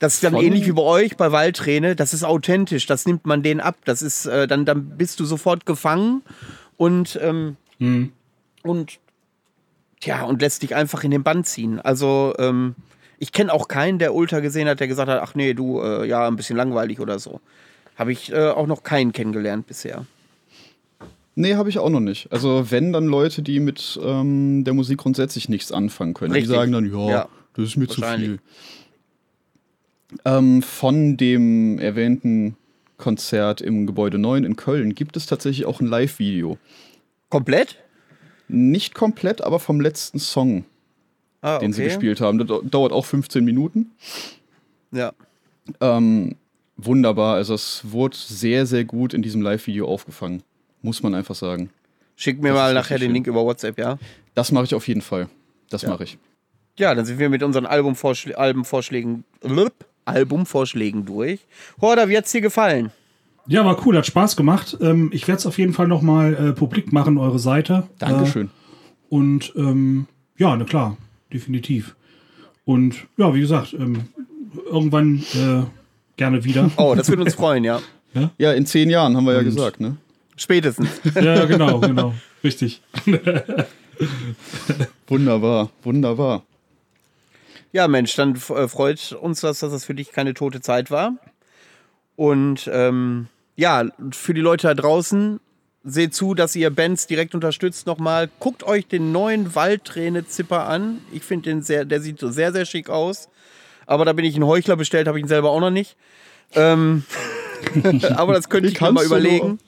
[0.01, 3.27] das ist dann Von- ähnlich wie bei euch bei Waldträne, das ist authentisch, das nimmt
[3.27, 3.77] man denen ab.
[3.85, 6.23] Das ist, äh, dann, dann bist du sofort gefangen
[6.77, 7.57] und, ähm,
[8.63, 8.99] und
[10.01, 11.81] tja, und lässt dich einfach in den Band ziehen.
[11.81, 12.75] Also, ähm,
[13.19, 16.07] ich kenne auch keinen, der Ultra gesehen hat, der gesagt hat, ach nee, du, äh,
[16.07, 17.41] ja, ein bisschen langweilig oder so.
[18.01, 20.07] Habe ich äh, auch noch keinen kennengelernt bisher.
[21.35, 22.33] Nee, habe ich auch noch nicht.
[22.33, 26.33] Also, wenn dann Leute, die mit ähm, der Musik grundsätzlich nichts anfangen können.
[26.33, 26.49] Richtig.
[26.51, 28.39] Die sagen dann, ja, Ja, das ist mir zu viel.
[30.25, 32.57] Ähm, von dem erwähnten
[32.97, 36.57] Konzert im Gebäude 9 in Köln gibt es tatsächlich auch ein Live-Video.
[37.29, 37.77] Komplett?
[38.49, 40.65] Nicht komplett, aber vom letzten Song,
[41.43, 42.39] Ah, den sie gespielt haben.
[42.39, 43.91] Das dau- dauert auch 15 Minuten.
[44.91, 45.13] Ja.
[45.81, 46.37] Ähm,
[46.85, 47.35] wunderbar.
[47.37, 50.43] Also es wurde sehr, sehr gut in diesem Live-Video aufgefangen.
[50.83, 51.71] Muss man einfach sagen.
[52.17, 53.13] Schick mir Das mal nachher den schön.
[53.15, 53.99] Link über WhatsApp, ja?
[54.35, 55.29] Das mache ich auf jeden Fall.
[55.71, 56.19] Das mache ich.
[56.79, 59.25] Ja, dann sind wir mit unseren Albumvorschl Albumvorschlägen,
[60.05, 61.41] Albumvorschlägen durch.
[61.81, 62.91] Horda, wie hat's dir gefallen?
[63.47, 64.77] Ja, war cool, hat Spaß gemacht.
[64.81, 67.89] Ähm, ich werde es auf jeden Fall nochmal äh, publik machen, eure Seite.
[67.99, 68.47] Dankeschön.
[68.47, 70.97] Äh, und ähm, ja, na klar,
[71.33, 71.97] definitiv.
[72.65, 74.05] Und ja, wie gesagt, ähm,
[74.67, 75.63] irgendwann äh,
[76.21, 76.71] gerne wieder.
[76.77, 77.81] Oh, das würde uns freuen, ja.
[78.39, 79.97] Ja, in zehn Jahren haben wir ja Und- gesagt, ne?
[80.37, 80.89] Spätestens.
[81.15, 82.13] Ja, genau, genau.
[82.45, 82.83] Richtig.
[85.09, 86.43] Wunderbar, wunderbar.
[87.73, 91.15] Ja, Mensch, dann äh, freut uns das, dass das für dich keine tote Zeit war.
[92.17, 95.41] Und ähm, ja, für die Leute da draußen,
[95.85, 98.29] seht zu, dass ihr Bands direkt unterstützt nochmal.
[98.41, 100.99] Guckt euch den neuen Waldträne-Zipper an.
[101.13, 103.29] Ich finde den sehr, der sieht so sehr, sehr schick aus.
[103.91, 105.97] Aber da bin ich ein Heuchler bestellt, habe ich ihn selber auch noch nicht.
[106.55, 107.03] Ähm,
[108.15, 109.59] aber das könnte ich mir mal überlegen.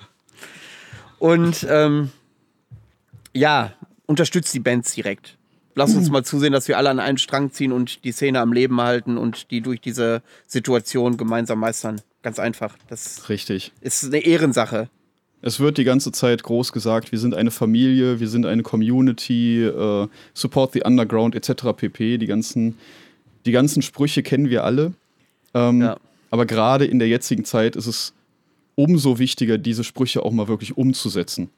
[1.18, 2.12] Und ähm,
[3.32, 3.72] ja,
[4.06, 5.36] unterstützt die Bands direkt.
[5.74, 8.52] Lass uns mal zusehen, dass wir alle an einen Strang ziehen und die Szene am
[8.52, 12.00] Leben halten und die durch diese Situation gemeinsam meistern.
[12.22, 12.76] Ganz einfach.
[12.88, 13.72] Das Richtig.
[13.80, 14.88] ist eine Ehrensache.
[15.40, 19.64] Es wird die ganze Zeit groß gesagt, wir sind eine Familie, wir sind eine Community,
[19.64, 21.76] äh, support the underground etc.
[21.76, 22.18] pp.
[22.18, 22.78] Die ganzen,
[23.46, 24.92] die ganzen Sprüche kennen wir alle.
[25.54, 25.96] Ähm, Ja.
[26.30, 28.14] Aber gerade in der jetzigen Zeit ist es
[28.74, 31.50] umso wichtiger, diese Sprüche auch mal wirklich umzusetzen.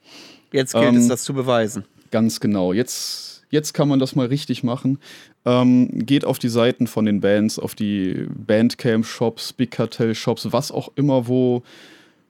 [0.53, 1.85] Jetzt gilt Ähm, es, das zu beweisen.
[2.11, 2.73] Ganz genau.
[2.73, 4.99] Jetzt, jetzt kann man das mal richtig machen.
[5.45, 10.91] Ähm, geht auf die Seiten von den Bands, auf die Bandcamp-Shops, Big Cartel-Shops, was auch
[10.97, 11.63] immer, wo,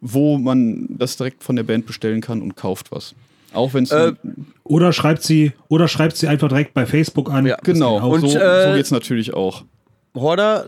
[0.01, 3.15] wo man das direkt von der Band bestellen kann und kauft was.
[3.55, 4.13] Auch wenn Äh,
[4.65, 7.47] Oder schreibt sie, oder schreibt sie einfach direkt bei Facebook an.
[7.47, 7.57] Ja.
[7.63, 8.01] Genau.
[8.01, 8.11] auch.
[8.11, 9.65] Und, so, so äh, geht es natürlich auch.
[10.15, 10.67] Horda,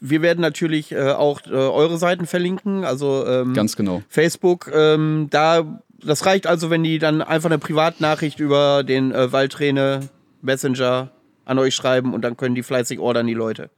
[0.00, 2.84] wir werden natürlich äh, auch äh, eure Seiten verlinken.
[2.84, 4.02] Also ähm, Ganz genau.
[4.08, 9.32] Facebook, ähm, da, das reicht also, wenn die dann einfach eine Privatnachricht über den äh,
[9.32, 10.00] Waldträne
[10.42, 11.10] Messenger
[11.44, 13.70] an euch schreiben und dann können die fleißig ordern, die Leute.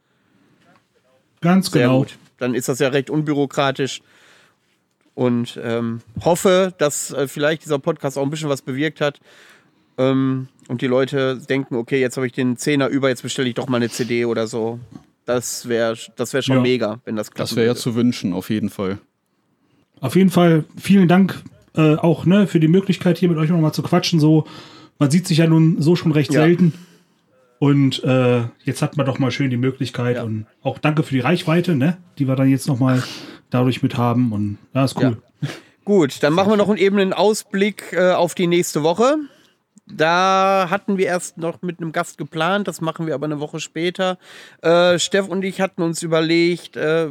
[1.41, 2.01] Ganz Sehr genau.
[2.01, 2.17] gut.
[2.39, 4.01] Dann ist das ja recht unbürokratisch.
[5.19, 9.19] Und ähm, hoffe, dass äh, vielleicht dieser Podcast auch ein bisschen was bewirkt hat.
[9.99, 13.57] Ähm, und die Leute denken, okay, jetzt habe ich den Zehner über, jetzt bestelle ich
[13.57, 14.79] doch mal eine CD oder so.
[15.25, 16.63] Das wäre das wär schon Ja.
[16.63, 17.51] mega, wenn das klappt.
[17.51, 18.99] Das wäre ja zu wünschen, auf jeden Fall.
[20.01, 21.43] Auf jeden Fall vielen Dank
[21.75, 24.21] äh, auch ne, für die Möglichkeit, hier mit euch nochmal zu quatschen.
[24.21, 24.47] So,
[25.01, 26.43] man sieht sich ja nun so schon recht Ja.
[26.43, 26.75] selten.
[27.59, 30.15] Und äh, jetzt hat man doch mal schön die Möglichkeit.
[30.15, 30.23] Ja.
[30.23, 33.03] Und auch danke für die Reichweite, ne, die wir dann jetzt nochmal
[33.51, 34.33] dadurch mit haben.
[34.33, 35.23] Und ja, ist cool.
[35.85, 39.17] Gut, dann machen wir noch einen eben einen Ausblick äh, auf die nächste Woche.
[39.91, 43.59] Da hatten wir erst noch mit einem Gast geplant, das machen wir aber eine Woche
[43.59, 44.19] später.
[44.61, 47.11] Äh, Steff und ich hatten uns überlegt, äh,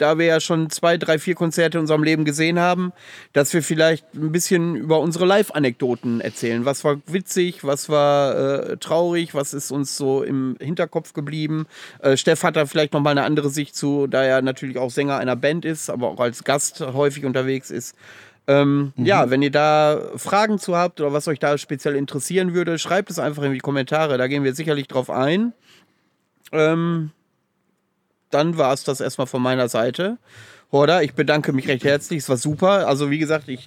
[0.00, 2.92] da wir ja schon zwei, drei, vier Konzerte in unserem Leben gesehen haben,
[3.32, 6.64] dass wir vielleicht ein bisschen über unsere Live-Anekdoten erzählen.
[6.64, 11.66] Was war witzig, was war äh, traurig, was ist uns so im Hinterkopf geblieben.
[12.00, 14.90] Äh, Steff hat da vielleicht noch mal eine andere Sicht zu, da er natürlich auch
[14.90, 17.94] Sänger einer Band ist, aber auch als Gast häufig unterwegs ist.
[18.50, 22.78] Ähm, Ja, wenn ihr da Fragen zu habt oder was euch da speziell interessieren würde,
[22.78, 24.18] schreibt es einfach in die Kommentare.
[24.18, 25.52] Da gehen wir sicherlich drauf ein.
[26.50, 27.12] Ähm,
[28.30, 30.18] dann war es das erstmal von meiner Seite.
[30.72, 32.20] Horda, ich bedanke mich recht herzlich.
[32.20, 32.88] Es war super.
[32.88, 33.66] Also, wie gesagt, ich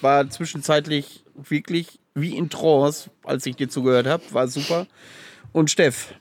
[0.00, 4.22] war zwischenzeitlich wirklich wie in Trance, als ich dir zugehört habe.
[4.32, 4.86] War super.
[5.52, 6.14] Und Steff,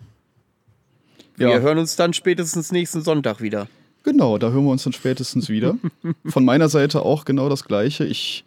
[1.36, 3.68] wir Ja, hören uns dann spätestens nächsten Sonntag wieder.
[4.08, 5.78] Genau, da hören wir uns dann spätestens wieder.
[6.26, 8.06] Von meiner Seite auch genau das Gleiche.
[8.06, 8.46] Ich,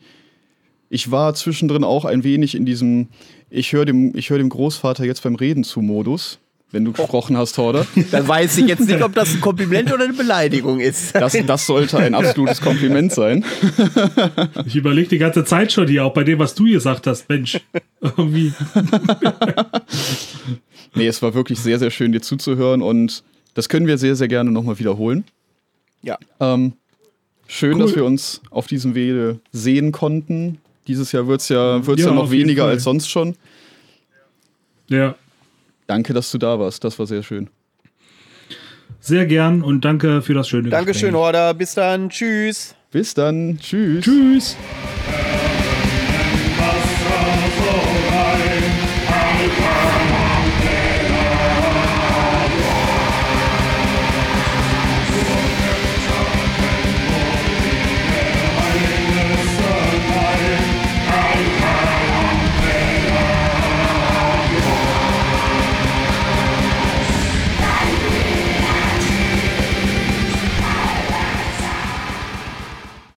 [0.89, 3.09] ich war zwischendrin auch ein wenig in diesem,
[3.51, 6.39] ich höre dem, ich hör dem Großvater jetzt beim Reden zu Modus,
[6.73, 7.87] wenn du gesprochen hast, Horder.
[8.11, 11.15] Dann weiß ich jetzt nicht, ob das ein Kompliment oder eine Beleidigung ist.
[11.15, 13.45] Das, das sollte ein absolutes Kompliment sein.
[14.67, 17.29] Ich überlege die ganze Zeit schon hier, auch bei dem, was du gesagt hast.
[17.29, 17.61] Mensch,
[18.01, 18.53] irgendwie.
[20.95, 23.25] Nee, es war wirklich sehr, sehr schön, dir zuzuhören und
[23.55, 25.25] das können wir sehr, sehr gerne nochmal wiederholen.
[26.03, 26.19] Ja.
[26.41, 26.73] Ähm,
[27.47, 27.81] schön, Cool.
[27.81, 30.59] dass wir uns auf diesem Wege sehen konnten.
[30.87, 32.73] Dieses Jahr wird es ja, wird's ja, Ja, noch weniger Fall.
[32.73, 33.37] als sonst schon.
[34.89, 35.15] Ja,
[35.87, 36.85] Danke, dass du da warst.
[36.85, 37.49] Das war sehr schön.
[39.01, 41.21] sehr gern und danke für das schöne Dankeschön, Gespräch.
[41.21, 41.53] Horda.
[41.53, 42.11] Bis dann.
[42.11, 42.75] Tschüss.
[42.93, 43.59] Bis dann.
[43.61, 44.05] Tschüss.
[44.05, 44.57] Tschüss.